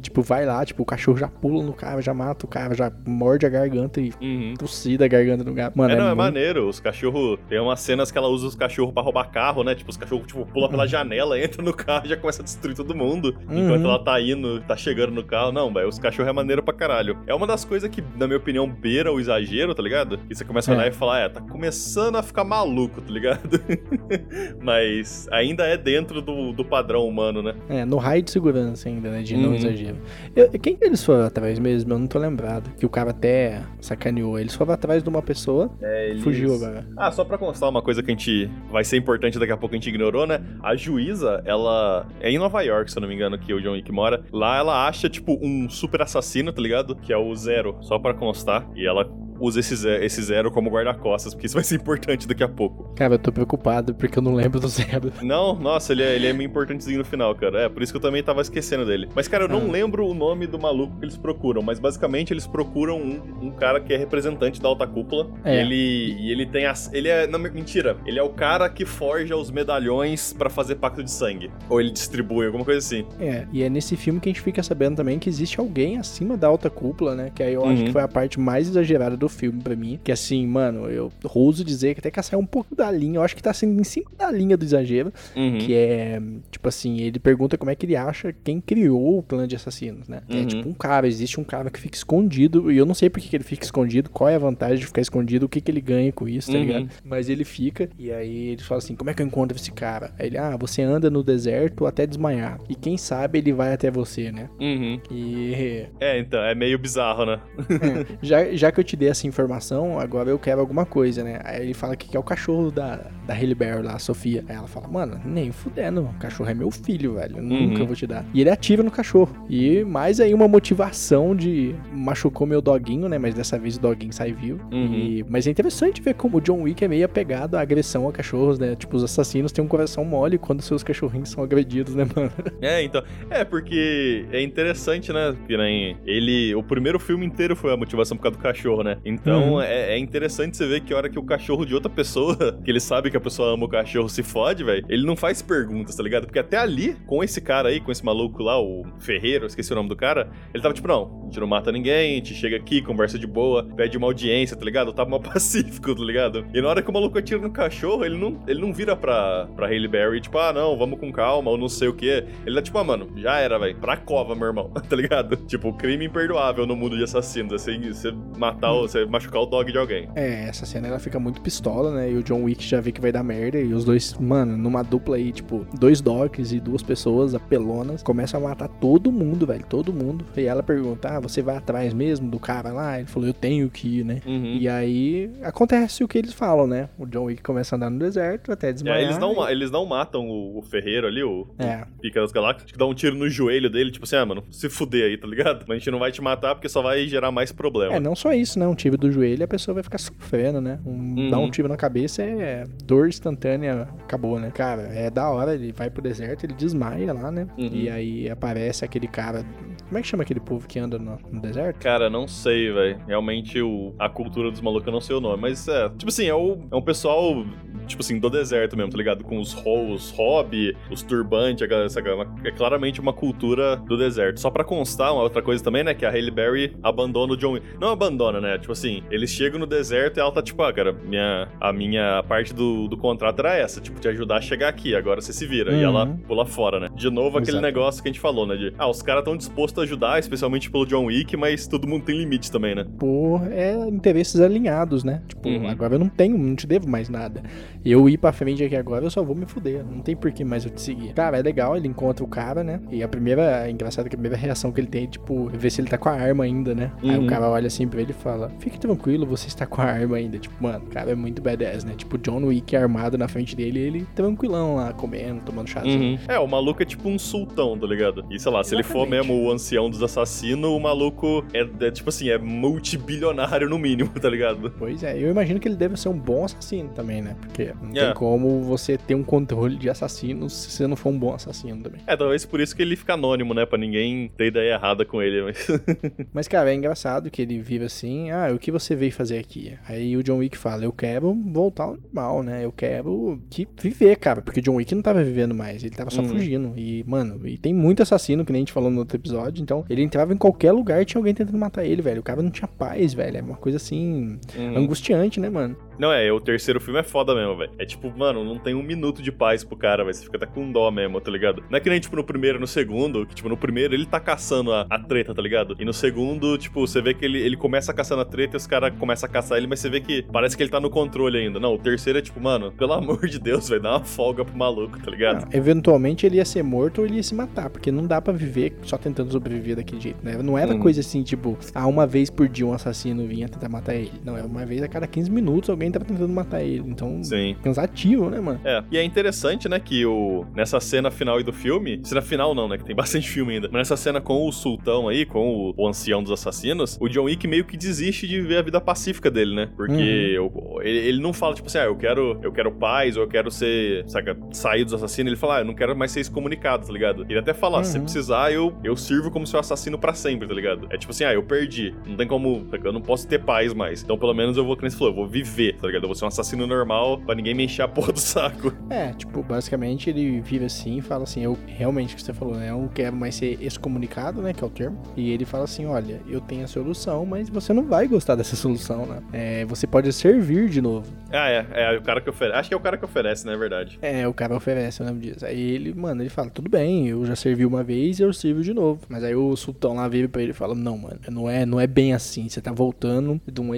Tipo, 0.00 0.22
vai 0.22 0.44
lá, 0.46 0.64
tipo, 0.64 0.82
o 0.82 0.86
cachorro 0.86 1.16
já 1.18 1.28
pula 1.28 1.62
no 1.62 1.72
cara, 1.72 2.00
já 2.00 2.14
mata 2.14 2.44
o 2.46 2.48
cara, 2.48 2.74
já 2.74 2.90
morde 3.06 3.46
a 3.46 3.48
garganta 3.48 4.00
e 4.00 4.12
Uhum. 4.20 4.54
tossida 4.58 5.04
a 5.04 5.08
garganta 5.08 5.39
do 5.44 5.52
gato. 5.52 5.76
Mano, 5.76 5.90
É, 5.92 5.94
é, 5.94 5.98
não, 5.98 6.04
é 6.04 6.08
muito... 6.08 6.18
maneiro. 6.18 6.68
Os 6.68 6.80
cachorros. 6.80 7.38
Tem 7.48 7.58
umas 7.58 7.80
cenas 7.80 8.10
que 8.10 8.18
ela 8.18 8.28
usa 8.28 8.46
os 8.46 8.54
cachorros 8.54 8.92
pra 8.92 9.02
roubar 9.02 9.30
carro, 9.30 9.62
né? 9.64 9.74
Tipo, 9.74 9.90
os 9.90 9.96
cachorros, 9.96 10.26
tipo, 10.26 10.44
pula 10.46 10.68
pela 10.68 10.86
janela, 10.86 11.38
entra 11.40 11.62
no 11.62 11.72
carro 11.72 12.06
e 12.06 12.08
já 12.08 12.16
começa 12.16 12.42
a 12.42 12.44
destruir 12.44 12.74
todo 12.76 12.94
mundo. 12.94 13.34
Enquanto 13.42 13.80
Uhum. 13.84 13.90
ela 13.90 13.98
tá 14.04 14.20
indo, 14.20 14.60
tá 14.62 14.76
chegando 14.76 15.12
no 15.12 15.24
carro. 15.24 15.52
Não, 15.52 15.72
velho, 15.72 15.88
os 15.88 15.98
cachorros 15.98 16.28
é 16.30 16.32
maneiro 16.32 16.62
pra 16.62 16.74
caralho. 16.74 17.18
É 17.26 17.34
uma 17.34 17.46
das 17.46 17.64
coisas 17.64 17.88
que, 17.90 18.02
na 18.16 18.26
minha 18.26 18.36
opinião, 18.38 18.68
beira 18.68 19.12
o 19.12 19.18
exagero, 19.20 19.74
tá 19.74 19.82
ligado? 19.82 20.18
E 20.28 20.34
você 20.34 20.44
começa 20.44 20.70
a 20.70 20.74
olhar 20.74 20.86
É. 20.86 20.88
e 20.88 20.92
falar, 20.92 21.20
é, 21.20 21.28
tá 21.28 21.40
começando 21.40 22.16
a 22.16 22.22
ficar 22.22 22.44
maluco, 22.44 23.00
tá 23.00 23.10
ligado? 23.12 23.40
Mas 24.62 25.28
ainda 25.30 25.64
é 25.64 25.76
dentro 25.76 26.20
do, 26.20 26.52
do 26.52 26.64
padrão 26.64 27.06
humano, 27.06 27.42
né? 27.42 27.54
É, 27.68 27.84
no 27.84 27.96
raio 27.96 28.22
de 28.22 28.30
segurança 28.30 28.88
ainda, 28.88 29.10
né? 29.10 29.22
De 29.22 29.36
não 29.36 29.50
Uhum. 29.50 29.54
exagero. 29.54 29.96
Eu- 30.34 30.50
quem 30.60 30.76
que 30.76 30.84
eles 30.84 31.04
foram 31.04 31.24
atrás 31.24 31.58
mesmo? 31.58 31.92
Eu 31.92 31.98
não 31.98 32.06
tô 32.06 32.18
lembrado. 32.18 32.70
Que 32.76 32.86
o 32.86 32.88
cara 32.88 33.10
até 33.10 33.62
sacaneou. 33.80 34.38
Eles 34.38 34.54
foram 34.54 34.72
atrás 34.72 35.02
de 35.02 35.08
uma 35.08 35.22
pessoa, 35.34 35.70
É, 35.80 36.10
eles- 36.10 36.22
fugiu 36.24 36.54
agora. 36.54 36.86
Ah, 36.96 37.10
só 37.12 37.24
pra 37.24 37.38
constar 37.38 37.68
uma 37.70 37.80
coisa 37.82 38.02
que 38.02 38.10
a 38.10 38.14
gente 38.14 38.50
vai 38.70 38.82
ser 38.84 38.96
importante 38.96 39.38
daqui 39.38 39.52
a 39.52 39.56
pouco 39.56 39.74
a 39.74 39.78
gente 39.78 39.88
ignorou, 39.88 40.26
né? 40.26 40.40
A 40.62 40.74
juíza, 40.74 41.40
ela 41.44 42.06
é 42.20 42.30
em 42.30 42.38
Nova 42.38 42.60
York, 42.62 42.90
se 42.90 42.98
eu 42.98 43.00
não 43.02 43.08
me 43.08 43.14
engano, 43.14 43.38
que 43.38 43.54
o 43.54 43.60
John 43.60 43.72
Wick 43.72 43.90
mora. 43.92 44.24
Lá 44.32 44.58
ela 44.58 44.88
acha, 44.88 45.08
tipo, 45.08 45.38
um 45.40 45.68
super 45.70 46.02
assassino, 46.02 46.52
tá 46.52 46.60
ligado? 46.60 46.96
Que 46.96 47.12
é 47.12 47.16
o 47.16 47.34
Zero, 47.34 47.76
só 47.82 47.98
pra 47.98 48.12
constar. 48.14 48.68
E 48.74 48.86
ela 48.86 49.08
usa 49.40 49.60
esse, 49.60 49.74
esse 49.88 50.22
Zero 50.22 50.50
como 50.50 50.70
guarda-costas, 50.70 51.34
porque 51.34 51.46
isso 51.46 51.54
vai 51.54 51.64
ser 51.64 51.76
importante 51.76 52.28
daqui 52.28 52.42
a 52.44 52.48
pouco. 52.48 52.92
Cara, 52.94 53.14
eu 53.14 53.18
tô 53.18 53.32
preocupado 53.32 53.94
porque 53.94 54.18
eu 54.18 54.22
não 54.22 54.34
lembro 54.34 54.60
do 54.60 54.68
zero. 54.68 55.12
Não, 55.22 55.54
nossa, 55.58 55.92
ele 55.92 56.02
é, 56.02 56.14
ele 56.14 56.26
é 56.26 56.32
meio 56.32 56.48
importantezinho 56.48 56.98
no 56.98 57.04
final, 57.04 57.34
cara. 57.34 57.62
É, 57.62 57.68
por 57.68 57.82
isso 57.82 57.92
que 57.92 57.96
eu 57.96 58.00
também 58.00 58.22
tava 58.22 58.40
esquecendo 58.42 58.84
dele. 58.84 59.08
Mas, 59.14 59.26
cara, 59.28 59.44
eu 59.44 59.48
não 59.48 59.62
Ah. 59.68 59.70
lembro 59.72 60.06
o 60.06 60.14
nome 60.14 60.46
do 60.46 60.58
maluco 60.58 60.96
que 60.98 61.04
eles 61.04 61.16
procuram, 61.16 61.62
mas 61.62 61.78
basicamente 61.78 62.32
eles 62.32 62.46
procuram 62.46 62.98
um, 62.98 63.20
um 63.46 63.50
cara 63.50 63.80
que 63.80 63.92
é 63.92 63.96
representante 63.96 64.60
da 64.60 64.68
alta 64.68 64.86
cúpula. 64.86 65.30
É. 65.44 65.56
E 65.56 65.60
ele, 65.60 66.16
e 66.20 66.30
ele 66.32 66.46
tem 66.46 66.66
as. 66.66 66.92
Ele 66.92 67.08
é. 67.08 67.26
Não, 67.26 67.38
mentira. 67.38 67.96
Ele 68.06 68.18
é 68.18 68.22
o 68.22 68.28
cara 68.30 68.68
que 68.68 68.84
forja 68.84 69.36
os 69.36 69.50
medalhões 69.50 70.32
pra 70.32 70.50
fazer 70.50 70.76
pacto 70.76 71.02
de 71.02 71.10
sangue. 71.10 71.50
Ou 71.68 71.80
ele 71.80 71.90
distribui, 71.90 72.46
alguma 72.46 72.64
coisa 72.64 72.78
assim. 72.78 73.06
É, 73.18 73.46
e 73.52 73.62
é 73.62 73.68
nesse 73.70 73.96
filme 73.96 74.20
que 74.20 74.28
a 74.28 74.32
gente 74.32 74.42
fica 74.42 74.62
sabendo 74.62 74.96
também 74.96 75.18
que 75.18 75.28
existe 75.28 75.58
alguém 75.60 75.98
acima 75.98 76.36
da 76.36 76.46
alta 76.48 76.68
cúpula, 76.68 77.14
né? 77.14 77.30
Que 77.34 77.42
aí 77.42 77.54
eu 77.54 77.64
acho 77.64 77.80
Uhum. 77.80 77.84
que 77.86 77.92
foi 77.92 78.02
a 78.02 78.08
parte 78.08 78.38
mais 78.38 78.68
exagerada 78.68 79.16
do 79.16 79.28
filme 79.30 79.60
para 79.62 79.76
mim. 79.76 79.98
Que 80.02 80.12
assim, 80.12 80.46
mano, 80.46 80.88
eu 80.88 81.12
ouso 81.34 81.64
dizer 81.64 81.94
que 81.94 82.00
até 82.00 82.10
que 82.10 82.22
saiu 82.22 82.40
um 82.40 82.46
pouco 82.46 82.74
da 82.74 82.90
linha. 82.90 83.18
Eu 83.18 83.22
acho 83.22 83.34
que 83.34 83.42
tá 83.42 83.52
sendo 83.52 83.80
em 83.80 83.84
cima 83.84 84.10
da 84.16 84.30
linha 84.30 84.56
do 84.56 84.64
exagero. 84.64 85.12
Uhum. 85.34 85.58
Que 85.58 85.74
é, 85.74 86.20
tipo 86.50 86.68
assim, 86.68 87.00
ele 87.00 87.18
pergunta 87.18 87.56
como 87.56 87.70
é 87.70 87.74
que 87.74 87.86
ele 87.86 87.96
acha 87.96 88.34
quem 88.44 88.60
criou 88.60 89.18
o 89.18 89.22
plano 89.22 89.46
de 89.46 89.56
assassinos, 89.56 90.08
né? 90.08 90.22
É 90.28 90.34
uhum. 90.34 90.42
É 90.42 90.44
tipo 90.46 90.68
um 90.68 90.74
cara, 90.74 91.06
existe 91.06 91.40
um 91.40 91.44
cara 91.44 91.70
que 91.70 91.80
fica 91.80 91.96
escondido. 91.96 92.70
E 92.70 92.76
eu 92.76 92.86
não 92.86 92.94
sei 92.94 93.08
por 93.08 93.20
que, 93.20 93.28
que 93.28 93.36
ele 93.36 93.44
fica 93.44 93.64
escondido, 93.64 94.10
qual 94.10 94.28
é 94.28 94.34
a 94.34 94.38
vantagem 94.38 94.78
de 94.78 94.86
ficar 94.86 95.00
escondido, 95.00 95.46
o 95.46 95.48
que, 95.48 95.60
que 95.60 95.70
ele 95.70 95.80
ganha 95.80 96.12
com 96.12 96.28
isso, 96.28 96.50
tá 96.50 96.58
uhum. 96.58 96.64
ligado? 96.64 96.90
Mas 97.04 97.28
ele 97.28 97.44
fica, 97.44 97.88
e 97.98 98.12
aí 98.12 98.48
ele 98.48 98.62
fala 98.62 98.78
assim: 98.78 98.94
como 98.94 99.10
é 99.10 99.14
que 99.14 99.22
eu 99.22 99.26
encontro 99.26 99.56
esse 99.56 99.70
cara? 99.72 100.12
Aí 100.18 100.26
ele, 100.26 100.38
ah, 100.38 100.56
você 100.56 100.82
anda 100.82 101.10
no 101.10 101.22
deserto 101.22 101.86
até 101.86 102.06
desmaiar. 102.06 102.58
E 102.68 102.74
quem 102.74 102.96
sabe 102.96 103.38
ele 103.38 103.52
vai 103.52 103.72
até 103.72 103.90
você, 103.90 104.32
né? 104.32 104.48
Uhum. 104.60 105.00
E. 105.10 105.86
É, 106.00 106.18
então, 106.18 106.40
é 106.42 106.54
meio 106.54 106.78
bizarro, 106.78 107.24
né? 107.26 107.40
é, 107.58 108.16
já, 108.22 108.52
já 108.52 108.72
que 108.72 108.80
eu 108.80 108.84
te 108.84 108.96
dei 108.96 109.08
essa 109.08 109.19
informação, 109.26 109.98
agora 109.98 110.30
eu 110.30 110.38
quero 110.38 110.60
alguma 110.60 110.84
coisa, 110.84 111.22
né? 111.22 111.40
Aí 111.44 111.62
ele 111.62 111.74
fala 111.74 111.96
que 111.96 112.08
quer 112.08 112.18
o 112.18 112.22
cachorro 112.22 112.70
da, 112.70 113.06
da 113.26 113.34
Halle 113.34 113.54
Berry 113.54 113.82
lá, 113.82 113.94
a 113.94 113.98
Sofia. 113.98 114.44
Aí 114.48 114.56
ela 114.56 114.66
fala, 114.66 114.88
mano, 114.88 115.20
nem 115.24 115.52
fudendo, 115.52 116.02
o 116.02 116.18
cachorro 116.18 116.50
é 116.50 116.54
meu 116.54 116.70
filho, 116.70 117.14
velho. 117.14 117.38
Eu 117.38 117.42
uhum. 117.42 117.68
Nunca 117.68 117.84
vou 117.84 117.94
te 117.94 118.06
dar. 118.06 118.24
E 118.32 118.40
ele 118.40 118.50
atira 118.50 118.82
no 118.82 118.90
cachorro. 118.90 119.34
E 119.48 119.84
mais 119.84 120.20
aí 120.20 120.32
uma 120.34 120.48
motivação 120.48 121.34
de 121.34 121.74
machucou 121.92 122.46
meu 122.46 122.60
doguinho, 122.60 123.08
né? 123.08 123.18
Mas 123.18 123.34
dessa 123.34 123.58
vez 123.58 123.76
o 123.76 123.80
doguinho 123.80 124.12
sai 124.12 124.32
vivo. 124.32 124.60
Uhum. 124.72 124.94
E... 124.94 125.24
Mas 125.28 125.46
é 125.46 125.50
interessante 125.50 126.00
ver 126.00 126.14
como 126.14 126.38
o 126.38 126.40
John 126.40 126.62
Wick 126.62 126.84
é 126.84 126.88
meio 126.88 127.04
apegado 127.04 127.56
à 127.56 127.60
agressão 127.60 128.08
a 128.08 128.12
cachorros, 128.12 128.58
né? 128.58 128.74
Tipo, 128.74 128.96
os 128.96 129.04
assassinos 129.04 129.52
têm 129.52 129.64
um 129.64 129.68
coração 129.68 130.04
mole 130.04 130.38
quando 130.38 130.62
seus 130.62 130.82
cachorrinhos 130.82 131.30
são 131.30 131.42
agredidos, 131.42 131.94
né, 131.94 132.06
mano? 132.14 132.30
É, 132.60 132.82
então. 132.82 133.02
É, 133.30 133.44
porque 133.44 134.26
é 134.32 134.42
interessante, 134.42 135.12
né? 135.12 135.34
Nem 135.48 135.96
ele. 136.04 136.54
O 136.54 136.62
primeiro 136.62 136.98
filme 136.98 137.24
inteiro 137.24 137.56
foi 137.56 137.72
a 137.72 137.76
motivação 137.76 138.16
por 138.16 138.24
causa 138.24 138.36
do 138.36 138.42
cachorro, 138.42 138.82
né? 138.82 138.98
Então 139.10 139.54
uhum. 139.54 139.60
é, 139.60 139.94
é, 139.94 139.98
interessante 139.98 140.56
você 140.56 140.66
ver 140.66 140.80
que 140.80 140.92
a 140.92 140.96
hora 140.96 141.08
que 141.08 141.18
o 141.18 141.22
cachorro 141.22 141.64
de 141.64 141.74
outra 141.74 141.90
pessoa, 141.90 142.36
que 142.64 142.70
ele 142.70 142.80
sabe 142.80 143.10
que 143.10 143.16
a 143.16 143.20
pessoa 143.20 143.52
ama 143.54 143.66
o 143.66 143.68
cachorro, 143.68 144.08
se 144.08 144.22
fode, 144.22 144.64
velho, 144.64 144.84
ele 144.88 145.04
não 145.04 145.16
faz 145.16 145.42
perguntas, 145.42 145.94
tá 145.94 146.02
ligado? 146.02 146.26
Porque 146.26 146.38
até 146.38 146.56
ali, 146.56 146.96
com 147.06 147.22
esse 147.22 147.40
cara 147.40 147.68
aí, 147.68 147.80
com 147.80 147.90
esse 147.90 148.04
maluco 148.04 148.42
lá, 148.42 148.60
o 148.60 148.84
Ferreiro, 148.98 149.46
esqueci 149.46 149.72
o 149.72 149.76
nome 149.76 149.88
do 149.88 149.96
cara, 149.96 150.30
ele 150.54 150.62
tava 150.62 150.74
tipo, 150.74 150.88
não, 150.88 151.20
a 151.22 151.24
gente 151.26 151.40
não 151.40 151.46
mata 151.46 151.72
ninguém, 151.72 152.12
a 152.12 152.16
gente 152.16 152.34
chega 152.34 152.56
aqui, 152.56 152.80
conversa 152.82 153.18
de 153.18 153.26
boa, 153.26 153.64
pede 153.76 153.96
uma 153.96 154.06
audiência, 154.06 154.56
tá 154.56 154.64
ligado? 154.64 154.92
Tava 154.92 155.10
mal 155.10 155.20
pacífico, 155.20 155.94
tá 155.94 156.02
ligado? 156.02 156.46
E 156.54 156.60
na 156.60 156.68
hora 156.68 156.82
que 156.82 156.90
o 156.90 156.92
maluco 156.92 157.18
atira 157.18 157.40
no 157.40 157.50
cachorro, 157.50 158.04
ele 158.04 158.16
não, 158.16 158.42
ele 158.46 158.60
não 158.60 158.72
vira 158.72 158.96
pra, 158.96 159.48
pra 159.56 159.66
Hailey 159.66 159.88
Berry, 159.88 160.20
tipo, 160.20 160.38
ah, 160.38 160.52
não, 160.52 160.76
vamos 160.76 160.98
com 160.98 161.12
calma, 161.12 161.50
ou 161.50 161.58
não 161.58 161.68
sei 161.68 161.88
o 161.88 161.94
que. 161.94 162.24
Ele 162.46 162.56
tá 162.56 162.62
tipo, 162.62 162.78
ah, 162.78 162.84
mano, 162.84 163.10
já 163.16 163.38
era, 163.38 163.58
velho, 163.58 163.76
pra 163.76 163.96
cova, 163.96 164.34
meu 164.34 164.46
irmão, 164.46 164.70
tá 164.88 164.96
ligado? 164.96 165.36
Tipo, 165.36 165.72
crime 165.72 166.06
imperdoável 166.06 166.66
no 166.66 166.76
mundo 166.76 166.96
de 166.96 167.04
assassinos, 167.04 167.52
assim, 167.52 167.80
você 167.80 168.12
matar, 168.36 168.72
hum. 168.72 168.82
você 168.82 168.99
machucar 169.06 169.42
o 169.42 169.46
dog 169.46 169.70
de 169.70 169.78
alguém. 169.78 170.08
É, 170.14 170.48
essa 170.48 170.66
cena 170.66 170.88
ela 170.88 170.98
fica 170.98 171.18
muito 171.18 171.40
pistola, 171.40 171.94
né? 171.94 172.10
E 172.10 172.16
o 172.16 172.22
John 172.22 172.42
Wick 172.44 172.64
já 172.64 172.80
vê 172.80 172.92
que 172.92 173.00
vai 173.00 173.12
dar 173.12 173.22
merda, 173.22 173.58
e 173.58 173.72
os 173.72 173.84
dois, 173.84 174.14
mano, 174.14 174.56
numa 174.56 174.82
dupla 174.82 175.16
aí, 175.16 175.32
tipo, 175.32 175.66
dois 175.78 176.00
dogs 176.00 176.54
e 176.54 176.60
duas 176.60 176.82
pessoas 176.82 177.34
apelonas, 177.34 178.02
começam 178.02 178.40
a 178.40 178.48
matar 178.48 178.68
todo 178.68 179.10
mundo, 179.12 179.46
velho, 179.46 179.64
todo 179.66 179.92
mundo. 179.92 180.24
E 180.36 180.44
ela 180.44 180.62
pergunta, 180.62 181.08
ah, 181.08 181.20
você 181.20 181.42
vai 181.42 181.56
atrás 181.56 181.92
mesmo 181.92 182.30
do 182.30 182.38
cara 182.38 182.72
lá? 182.72 182.98
Ele 182.98 183.08
falou, 183.08 183.28
eu 183.28 183.34
tenho 183.34 183.68
que 183.70 184.00
ir, 184.00 184.04
né? 184.04 184.20
Uhum. 184.26 184.56
E 184.60 184.68
aí 184.68 185.30
acontece 185.42 186.02
o 186.04 186.08
que 186.08 186.18
eles 186.18 186.32
falam, 186.32 186.66
né? 186.66 186.88
O 186.98 187.06
John 187.06 187.24
Wick 187.24 187.42
começa 187.42 187.74
a 187.74 187.76
andar 187.76 187.90
no 187.90 187.98
deserto 187.98 188.52
até 188.52 188.72
desmaiar. 188.72 188.98
É, 188.98 189.04
eles, 189.04 189.18
não, 189.18 189.48
e... 189.48 189.52
eles 189.52 189.70
não 189.70 189.86
matam 189.86 190.28
o, 190.28 190.58
o 190.58 190.62
Ferreiro 190.62 191.06
ali, 191.06 191.22
o, 191.22 191.46
é. 191.58 191.82
o 191.82 192.00
Pica 192.00 192.20
das 192.20 192.32
Galáxias, 192.32 192.70
que 192.70 192.78
dá 192.78 192.86
um 192.86 192.94
tiro 192.94 193.16
no 193.16 193.28
joelho 193.28 193.70
dele, 193.70 193.90
tipo 193.90 194.04
assim, 194.04 194.16
ah, 194.16 194.26
mano, 194.26 194.42
se 194.50 194.68
fuder 194.68 195.06
aí, 195.06 195.16
tá 195.16 195.26
ligado? 195.26 195.64
Mas 195.66 195.76
a 195.76 195.78
gente 195.78 195.90
não 195.90 195.98
vai 195.98 196.12
te 196.12 196.22
matar 196.22 196.54
porque 196.54 196.68
só 196.68 196.82
vai 196.82 197.06
gerar 197.06 197.30
mais 197.30 197.52
problema. 197.52 197.94
É, 197.94 198.00
não 198.00 198.14
só 198.14 198.32
isso, 198.32 198.58
né? 198.58 198.66
Um 198.66 198.74
tiro 198.80 198.96
do 198.96 199.10
joelho 199.10 199.44
a 199.44 199.48
pessoa 199.48 199.74
vai 199.74 199.82
ficar 199.82 199.98
sofrendo, 199.98 200.60
né? 200.60 200.78
Um, 200.86 200.90
uhum. 200.90 201.30
Dar 201.30 201.38
um 201.38 201.50
tiro 201.50 201.68
na 201.68 201.76
cabeça 201.76 202.22
é 202.22 202.64
dor 202.84 203.08
instantânea, 203.08 203.88
acabou, 204.00 204.38
né? 204.38 204.50
Cara, 204.50 204.82
é 204.82 205.10
da 205.10 205.28
hora, 205.28 205.54
ele 205.54 205.72
vai 205.72 205.90
pro 205.90 206.02
deserto, 206.02 206.44
ele 206.44 206.54
desmaia 206.54 207.12
lá, 207.12 207.30
né? 207.30 207.46
Uhum. 207.58 207.70
E 207.72 207.90
aí 207.90 208.30
aparece 208.30 208.84
aquele 208.84 209.06
cara. 209.06 209.44
Como 209.90 209.98
é 209.98 210.02
que 210.02 210.06
chama 210.06 210.22
aquele 210.22 210.38
povo 210.38 210.68
que 210.68 210.78
anda 210.78 211.00
no, 211.00 211.18
no 211.32 211.40
deserto? 211.40 211.80
Cara, 211.80 212.08
não 212.08 212.28
sei, 212.28 212.72
velho. 212.72 213.00
Realmente 213.08 213.60
o, 213.60 213.92
a 213.98 214.08
cultura 214.08 214.48
dos 214.48 214.60
malucos 214.60 214.86
eu 214.86 214.92
não 214.92 215.00
sei 215.00 215.16
o 215.16 215.20
nome, 215.20 215.42
mas 215.42 215.66
é. 215.66 215.88
Tipo 215.88 216.10
assim, 216.10 216.26
é, 216.26 216.34
o, 216.34 216.58
é 216.70 216.76
um 216.76 216.80
pessoal 216.80 217.44
tipo 217.90 218.02
assim, 218.02 218.18
do 218.18 218.30
deserto 218.30 218.76
mesmo, 218.76 218.90
tá 218.90 218.96
ligado? 218.96 219.24
Com 219.24 219.40
os, 219.40 219.54
os 219.66 220.10
hobby, 220.12 220.76
os 220.90 221.02
turbantes, 221.02 221.68
essa, 221.68 222.00
é 222.44 222.50
claramente 222.52 223.00
uma 223.00 223.12
cultura 223.12 223.76
do 223.76 223.96
deserto. 223.96 224.40
Só 224.40 224.50
pra 224.50 224.64
constar, 224.64 225.12
uma 225.12 225.22
outra 225.22 225.42
coisa 225.42 225.62
também, 225.62 225.82
né, 225.82 225.92
que 225.92 226.06
a 226.06 226.10
Hailey 226.10 226.30
Berry 226.30 226.76
abandona 226.82 227.32
o 227.32 227.36
John 227.36 227.52
Wick. 227.52 227.66
Não 227.80 227.88
abandona, 227.88 228.40
né? 228.40 228.58
Tipo 228.58 228.72
assim, 228.72 229.02
eles 229.10 229.30
chegam 229.30 229.58
no 229.58 229.66
deserto 229.66 230.18
e 230.18 230.20
ela 230.20 230.30
tá 230.32 230.42
tipo, 230.42 230.62
ah, 230.62 230.72
cara, 230.72 230.92
minha, 230.92 231.48
a 231.60 231.72
minha 231.72 232.22
parte 232.28 232.54
do, 232.54 232.88
do 232.88 232.96
contrato 232.96 233.40
era 233.40 233.56
essa, 233.56 233.80
tipo, 233.80 234.00
te 234.00 234.08
ajudar 234.08 234.36
a 234.36 234.40
chegar 234.40 234.68
aqui, 234.68 234.94
agora 234.94 235.20
você 235.20 235.32
se 235.32 235.46
vira. 235.46 235.72
Uhum. 235.72 235.80
E 235.80 235.82
ela 235.82 236.06
pula 236.26 236.46
fora, 236.46 236.78
né? 236.78 236.88
De 236.94 237.10
novo, 237.10 237.38
aquele 237.38 237.58
Exato. 237.58 237.62
negócio 237.62 238.02
que 238.02 238.08
a 238.08 238.12
gente 238.12 238.20
falou, 238.20 238.46
né? 238.46 238.56
De, 238.56 238.74
ah, 238.78 238.88
os 238.88 239.02
caras 239.02 239.22
estão 239.22 239.36
dispostos 239.36 239.79
ajudar, 239.80 240.18
especialmente 240.18 240.70
pelo 240.70 240.86
John 240.86 241.06
Wick, 241.06 241.36
mas 241.36 241.66
todo 241.66 241.86
mundo 241.86 242.04
tem 242.04 242.16
limites 242.16 242.50
também, 242.50 242.74
né? 242.74 242.86
Por 242.98 243.40
é, 243.50 243.74
interesses 243.88 244.40
alinhados, 244.40 245.04
né? 245.04 245.22
Tipo, 245.28 245.48
uhum. 245.48 245.68
agora 245.68 245.94
eu 245.94 245.98
não 245.98 246.08
tenho, 246.08 246.36
não 246.36 246.54
te 246.54 246.66
devo 246.66 246.88
mais 246.88 247.08
nada 247.08 247.42
eu 247.84 248.08
ir 248.08 248.18
pra 248.18 248.32
frente 248.32 248.62
aqui 248.62 248.76
agora, 248.76 249.04
eu 249.04 249.10
só 249.10 249.22
vou 249.22 249.34
me 249.34 249.46
fuder. 249.46 249.84
Não 249.84 250.00
tem 250.00 250.14
por 250.14 250.30
que 250.32 250.44
mais 250.44 250.64
eu 250.64 250.70
te 250.70 250.80
seguir. 250.80 251.12
Cara, 251.14 251.38
é 251.38 251.42
legal, 251.42 251.76
ele 251.76 251.88
encontra 251.88 252.24
o 252.24 252.28
cara, 252.28 252.62
né? 252.62 252.80
E 252.90 253.02
a 253.02 253.08
primeira, 253.08 253.66
é 253.66 253.70
engraçado 253.70 254.08
que 254.08 254.14
a 254.14 254.18
primeira 254.18 254.36
reação 254.36 254.70
que 254.70 254.80
ele 254.80 254.88
tem 254.88 255.04
é, 255.04 255.06
tipo, 255.06 255.48
ver 255.48 255.70
se 255.70 255.80
ele 255.80 255.88
tá 255.88 255.96
com 255.96 256.08
a 256.08 256.12
arma 256.12 256.44
ainda, 256.44 256.74
né? 256.74 256.92
Uhum. 257.02 257.10
Aí 257.10 257.16
o 257.16 257.20
uhum. 257.20 257.26
cara 257.26 257.48
olha 257.48 257.66
assim 257.66 257.88
pra 257.88 258.00
ele 258.00 258.10
e 258.10 258.14
fala: 258.14 258.50
Fique 258.58 258.78
tranquilo, 258.78 259.26
você 259.26 259.48
está 259.48 259.66
com 259.66 259.80
a 259.80 259.84
arma 259.84 260.16
ainda. 260.16 260.38
Tipo, 260.38 260.62
mano, 260.62 260.84
o 260.86 260.90
cara 260.90 261.10
é 261.10 261.14
muito 261.14 261.40
badass, 261.40 261.84
né? 261.84 261.94
Tipo, 261.96 262.18
John 262.18 262.44
Wick 262.44 262.76
armado 262.76 263.16
na 263.16 263.28
frente 263.28 263.56
dele, 263.56 263.78
ele 263.78 264.06
tranquilão 264.14 264.76
lá, 264.76 264.92
comendo, 264.92 265.40
tomando 265.42 265.68
chazinho. 265.68 266.14
Uhum. 266.14 266.18
É, 266.28 266.38
o 266.38 266.46
maluco 266.46 266.82
é 266.82 266.86
tipo 266.86 267.08
um 267.08 267.18
sultão, 267.18 267.78
tá 267.78 267.86
ligado? 267.86 268.24
E 268.30 268.38
sei 268.38 268.52
lá, 268.52 268.62
se 268.62 268.74
ele 268.74 268.82
for 268.82 269.08
mesmo 269.08 269.34
o 269.34 269.50
ancião 269.50 269.69
dos 269.90 270.02
assassinos, 270.02 270.70
o 270.70 270.78
maluco 270.78 271.44
é, 271.52 271.66
é 271.86 271.90
tipo 271.90 272.08
assim, 272.08 272.28
é 272.28 272.38
multibilionário 272.38 273.68
no 273.68 273.78
mínimo, 273.78 274.10
tá 274.20 274.28
ligado? 274.28 274.72
Pois 274.78 275.02
é, 275.02 275.16
eu 275.16 275.30
imagino 275.30 275.60
que 275.60 275.68
ele 275.68 275.76
deve 275.76 275.96
ser 275.96 276.08
um 276.08 276.18
bom 276.18 276.44
assassino 276.44 276.90
também, 276.90 277.22
né? 277.22 277.36
Porque 277.40 277.72
não 277.80 277.90
yeah. 277.90 278.12
tem 278.12 278.14
como 278.14 278.62
você 278.62 278.96
ter 278.96 279.14
um 279.14 279.22
controle 279.22 279.76
de 279.76 279.88
assassinos 279.88 280.52
se 280.52 280.70
você 280.70 280.86
não 280.86 280.96
for 280.96 281.10
um 281.10 281.18
bom 281.18 281.34
assassino 281.34 281.82
também. 281.82 282.00
É, 282.06 282.16
talvez 282.16 282.44
por 282.44 282.60
isso 282.60 282.74
que 282.74 282.82
ele 282.82 282.96
fica 282.96 283.14
anônimo, 283.14 283.54
né? 283.54 283.64
Pra 283.64 283.78
ninguém 283.78 284.30
ter 284.36 284.46
ideia 284.46 284.74
errada 284.74 285.04
com 285.04 285.22
ele. 285.22 285.42
Mas, 285.42 285.66
mas 286.32 286.48
cara, 286.48 286.70
é 286.70 286.74
engraçado 286.74 287.30
que 287.30 287.42
ele 287.42 287.60
vive 287.60 287.84
assim: 287.84 288.30
ah, 288.30 288.50
o 288.54 288.58
que 288.58 288.70
você 288.70 288.94
veio 288.94 289.12
fazer 289.12 289.38
aqui? 289.38 289.74
Aí 289.86 290.16
o 290.16 290.22
John 290.22 290.38
Wick 290.38 290.56
fala: 290.56 290.84
eu 290.84 290.92
quero 290.92 291.32
voltar 291.32 291.84
ao 291.84 291.96
normal, 291.96 292.42
né? 292.42 292.64
Eu 292.64 292.72
quero 292.72 293.40
que 293.50 293.66
viver, 293.80 294.16
cara. 294.16 294.42
Porque 294.42 294.60
o 294.60 294.62
John 294.62 294.76
Wick 294.76 294.94
não 294.94 295.02
tava 295.02 295.22
vivendo 295.22 295.54
mais, 295.54 295.82
ele 295.82 295.94
tava 295.94 296.10
só 296.10 296.22
uhum. 296.22 296.28
fugindo. 296.28 296.72
E, 296.76 297.04
mano, 297.06 297.46
e 297.46 297.56
tem 297.56 297.72
muito 297.72 298.02
assassino, 298.02 298.44
que 298.44 298.52
nem 298.52 298.60
a 298.60 298.62
gente 298.62 298.72
falou 298.72 298.90
no 298.90 298.98
outro 298.98 299.16
episódio. 299.16 299.59
Então, 299.60 299.84
ele 299.88 300.02
entrava 300.02 300.32
em 300.32 300.36
qualquer 300.36 300.72
lugar 300.72 301.00
e 301.00 301.04
tinha 301.04 301.18
alguém 301.18 301.34
tentando 301.34 301.58
matar 301.58 301.84
ele, 301.84 302.02
velho. 302.02 302.20
O 302.20 302.24
cara 302.24 302.42
não 302.42 302.50
tinha 302.50 302.68
paz, 302.68 303.14
velho. 303.14 303.36
É 303.36 303.42
uma 303.42 303.56
coisa 303.56 303.76
assim, 303.76 304.38
uhum. 304.56 304.78
angustiante, 304.78 305.40
né, 305.40 305.48
mano? 305.48 305.76
Não, 306.00 306.10
é, 306.10 306.32
o 306.32 306.40
terceiro 306.40 306.80
filme 306.80 306.98
é 306.98 307.02
foda 307.02 307.34
mesmo, 307.34 307.58
velho. 307.58 307.72
É 307.78 307.84
tipo, 307.84 308.10
mano, 308.16 308.42
não 308.42 308.58
tem 308.58 308.74
um 308.74 308.82
minuto 308.82 309.20
de 309.20 309.30
paz 309.30 309.62
pro 309.62 309.76
cara, 309.76 310.02
velho. 310.02 310.14
Você 310.16 310.24
fica 310.24 310.38
até 310.38 310.46
com 310.46 310.72
dó 310.72 310.90
mesmo, 310.90 311.20
tá 311.20 311.30
ligado? 311.30 311.62
Não 311.68 311.76
é 311.76 311.80
que 311.80 311.90
nem, 311.90 312.00
tipo, 312.00 312.16
no 312.16 312.24
primeiro 312.24 312.56
e 312.56 312.60
no 312.60 312.66
segundo, 312.66 313.26
que, 313.26 313.34
tipo, 313.34 313.50
no 313.50 313.56
primeiro 313.56 313.92
ele 313.92 314.06
tá 314.06 314.18
caçando 314.18 314.72
a, 314.72 314.86
a, 314.88 314.98
treta, 314.98 315.34
tá 315.34 315.42
ligado? 315.42 315.76
E 315.78 315.84
no 315.84 315.92
segundo, 315.92 316.56
tipo, 316.56 316.80
você 316.80 317.02
vê 317.02 317.12
que 317.12 317.22
ele, 317.22 317.38
ele 317.38 317.54
começa 317.54 317.92
caçando 317.92 318.22
a 318.22 318.24
treta 318.24 318.56
e 318.56 318.58
os 318.58 318.66
caras 318.66 318.94
começam 318.98 319.28
a 319.28 319.30
caçar 319.30 319.58
ele, 319.58 319.66
mas 319.66 319.80
você 319.80 319.90
vê 319.90 320.00
que 320.00 320.22
parece 320.32 320.56
que 320.56 320.62
ele 320.62 320.70
tá 320.70 320.80
no 320.80 320.88
controle 320.88 321.36
ainda. 321.36 321.60
Não, 321.60 321.74
o 321.74 321.78
terceiro 321.78 322.18
é 322.18 322.22
tipo, 322.22 322.40
mano, 322.40 322.72
pelo 322.72 322.94
amor 322.94 323.26
de 323.26 323.38
Deus, 323.38 323.68
velho, 323.68 323.82
dá 323.82 323.98
uma 323.98 324.04
folga 324.04 324.42
pro 324.42 324.56
maluco, 324.56 324.98
tá 324.98 325.10
ligado? 325.10 325.42
Não, 325.42 325.48
eventualmente 325.52 326.24
ele 326.24 326.36
ia 326.36 326.46
ser 326.46 326.62
morto 326.62 327.02
ou 327.02 327.06
ele 327.06 327.16
ia 327.16 327.22
se 327.22 327.34
matar, 327.34 327.68
porque 327.68 327.92
não 327.92 328.06
dá 328.06 328.22
para 328.22 328.32
viver 328.32 328.74
só 328.84 328.96
tentando 328.96 329.30
sobreviver 329.30 329.76
daquele 329.76 330.00
jeito, 330.00 330.24
né? 330.24 330.38
Não 330.42 330.56
era 330.56 330.74
hum. 330.74 330.80
coisa 330.80 331.00
assim, 331.00 331.22
tipo, 331.22 331.58
ah, 331.74 331.86
uma 331.86 332.06
vez 332.06 332.30
por 332.30 332.48
dia 332.48 332.66
um 332.66 332.72
assassino 332.72 333.26
vinha 333.26 333.50
tentar 333.50 333.68
matar 333.68 333.94
ele. 333.94 334.12
Não, 334.24 334.34
é 334.34 334.42
uma 334.42 334.64
vez 334.64 334.82
a 334.82 334.88
cada 334.88 335.06
15 335.06 335.30
minutos 335.30 335.68
alguém 335.68 335.89
tava 335.92 336.04
tentando 336.04 336.32
matar 336.32 336.62
ele. 336.62 336.84
Então, 336.86 337.22
Sim. 337.22 337.56
cansativo, 337.62 338.30
né, 338.30 338.40
mano? 338.40 338.60
É. 338.64 338.82
E 338.90 338.98
é 338.98 339.04
interessante, 339.04 339.68
né, 339.68 339.78
que 339.80 340.04
o 340.04 340.44
nessa 340.54 340.80
cena 340.80 341.10
final 341.10 341.36
aí 341.36 341.44
do 341.44 341.52
filme, 341.52 342.00
cena 342.04 342.22
final 342.22 342.54
não, 342.54 342.68
né, 342.68 342.78
que 342.78 342.84
tem 342.84 342.94
bastante 342.96 343.28
filme 343.28 343.54
ainda, 343.54 343.68
mas 343.70 343.80
nessa 343.80 343.96
cena 343.96 344.20
com 344.20 344.46
o 344.46 344.52
sultão 344.52 345.08
aí, 345.08 345.24
com 345.24 345.48
o, 345.48 345.74
o 345.76 345.88
ancião 345.88 346.22
dos 346.22 346.32
assassinos, 346.32 346.98
o 347.00 347.08
John 347.08 347.24
Wick 347.24 347.46
meio 347.46 347.64
que 347.64 347.76
desiste 347.76 348.26
de 348.26 348.40
ver 348.40 348.58
a 348.58 348.62
vida 348.62 348.80
pacífica 348.80 349.30
dele, 349.30 349.54
né? 349.54 349.68
Porque 349.76 350.38
uhum. 350.38 350.80
ele, 350.82 350.98
ele 350.98 351.20
não 351.20 351.32
fala, 351.32 351.54
tipo 351.54 351.68
assim, 351.68 351.78
ah, 351.78 351.84
eu 351.84 351.96
quero, 351.96 352.38
eu 352.42 352.52
quero 352.52 352.70
paz, 352.72 353.16
ou 353.16 353.24
eu 353.24 353.28
quero 353.28 353.50
ser, 353.50 354.08
saca, 354.08 354.36
sair 354.52 354.84
dos 354.84 354.94
assassinos. 354.94 355.30
Ele 355.30 355.40
fala, 355.40 355.58
ah, 355.58 355.60
eu 355.60 355.64
não 355.64 355.74
quero 355.74 355.96
mais 355.96 356.10
ser 356.10 356.20
excomunicado, 356.20 356.86
tá 356.86 356.92
ligado? 356.92 357.26
Ele 357.28 357.38
até 357.38 357.52
fala, 357.52 357.78
uhum. 357.78 357.84
se 357.84 358.00
precisar, 358.00 358.52
eu, 358.52 358.74
eu 358.82 358.96
sirvo 358.96 359.30
como 359.30 359.46
seu 359.46 359.58
assassino 359.58 359.98
para 359.98 360.14
sempre, 360.14 360.46
tá 360.46 360.54
ligado? 360.54 360.86
É 360.90 360.96
tipo 360.96 361.12
assim, 361.12 361.24
ah, 361.24 361.32
eu 361.32 361.42
perdi, 361.42 361.94
não 362.06 362.16
tem 362.16 362.26
como, 362.26 362.66
eu 362.72 362.92
não 362.92 363.00
posso 363.00 363.26
ter 363.26 363.40
paz 363.40 363.72
mais. 363.74 364.02
Então, 364.02 364.18
pelo 364.18 364.34
menos 364.34 364.56
eu 364.56 364.64
vou, 364.64 364.76
como 364.76 364.90
você 364.90 364.96
falou, 364.96 365.12
eu 365.12 365.16
vou 365.16 365.26
viver, 365.26 365.76
tá 365.80 365.86
ligado? 365.86 366.04
Eu 366.04 366.08
vou 366.08 366.14
ser 366.14 366.24
um 366.24 366.28
assassino 366.28 366.66
normal 366.66 367.18
pra 367.18 367.34
ninguém 367.34 367.54
me 367.54 367.64
encher 367.64 367.82
a 367.82 367.88
porra 367.88 368.12
do 368.12 368.20
saco. 368.20 368.72
É, 368.90 369.12
tipo, 369.12 369.42
basicamente 369.42 370.10
ele 370.10 370.40
vive 370.40 370.64
assim 370.64 370.98
e 370.98 371.00
fala 371.00 371.24
assim, 371.24 371.42
eu 371.42 371.56
realmente 371.66 372.14
o 372.14 372.16
que 372.16 372.22
você 372.22 372.32
falou, 372.32 372.54
né? 372.54 372.70
Eu 372.70 372.78
não 372.78 372.88
quero 372.88 373.16
mais 373.16 373.34
ser 373.34 373.58
excomunicado, 373.62 374.42
né? 374.42 374.52
Que 374.52 374.62
é 374.62 374.66
o 374.66 374.70
termo. 374.70 375.00
E 375.16 375.30
ele 375.30 375.44
fala 375.44 375.64
assim, 375.64 375.86
olha, 375.86 376.20
eu 376.28 376.40
tenho 376.40 376.64
a 376.64 376.66
solução, 376.66 377.24
mas 377.24 377.48
você 377.48 377.72
não 377.72 377.84
vai 377.84 378.06
gostar 378.06 378.34
dessa 378.34 378.56
solução, 378.56 379.06
né? 379.06 379.22
É, 379.32 379.64
você 379.64 379.86
pode 379.86 380.12
servir 380.12 380.68
de 380.68 380.80
novo. 380.80 381.10
Ah, 381.32 381.48
é, 381.48 381.66
é 381.72 381.98
o 381.98 382.02
cara 382.02 382.20
que 382.20 382.28
oferece. 382.28 382.58
Acho 382.58 382.68
que 382.68 382.74
é 382.74 382.76
o 382.76 382.80
cara 382.80 382.96
que 382.96 383.04
oferece, 383.04 383.46
não 383.46 383.52
é 383.52 383.56
verdade? 383.56 383.98
É, 384.02 384.26
o 384.26 384.34
cara 384.34 384.54
oferece, 384.56 385.00
eu 385.00 385.06
lembro 385.06 385.20
disso. 385.20 385.44
Aí 385.46 385.60
ele, 385.60 385.94
mano, 385.94 386.22
ele 386.22 386.30
fala, 386.30 386.50
tudo 386.50 386.68
bem, 386.68 387.08
eu 387.08 387.24
já 387.24 387.36
servi 387.36 387.64
uma 387.64 387.82
vez 387.82 388.18
e 388.18 388.22
eu 388.22 388.32
sirvo 388.32 388.62
de 388.62 388.74
novo. 388.74 389.00
Mas 389.08 389.22
aí 389.24 389.34
o 389.34 389.54
sultão 389.56 389.94
lá 389.94 390.08
veio 390.08 390.28
pra 390.28 390.42
ele 390.42 390.50
e 390.50 390.54
fala, 390.54 390.74
não, 390.74 390.98
mano, 390.98 391.20
não 391.30 391.48
é, 391.48 391.64
não 391.64 391.80
é 391.80 391.86
bem 391.86 392.12
assim. 392.12 392.48
Você 392.48 392.60
tá 392.60 392.72
voltando 392.72 393.40
de 393.46 393.60
um 393.60 393.74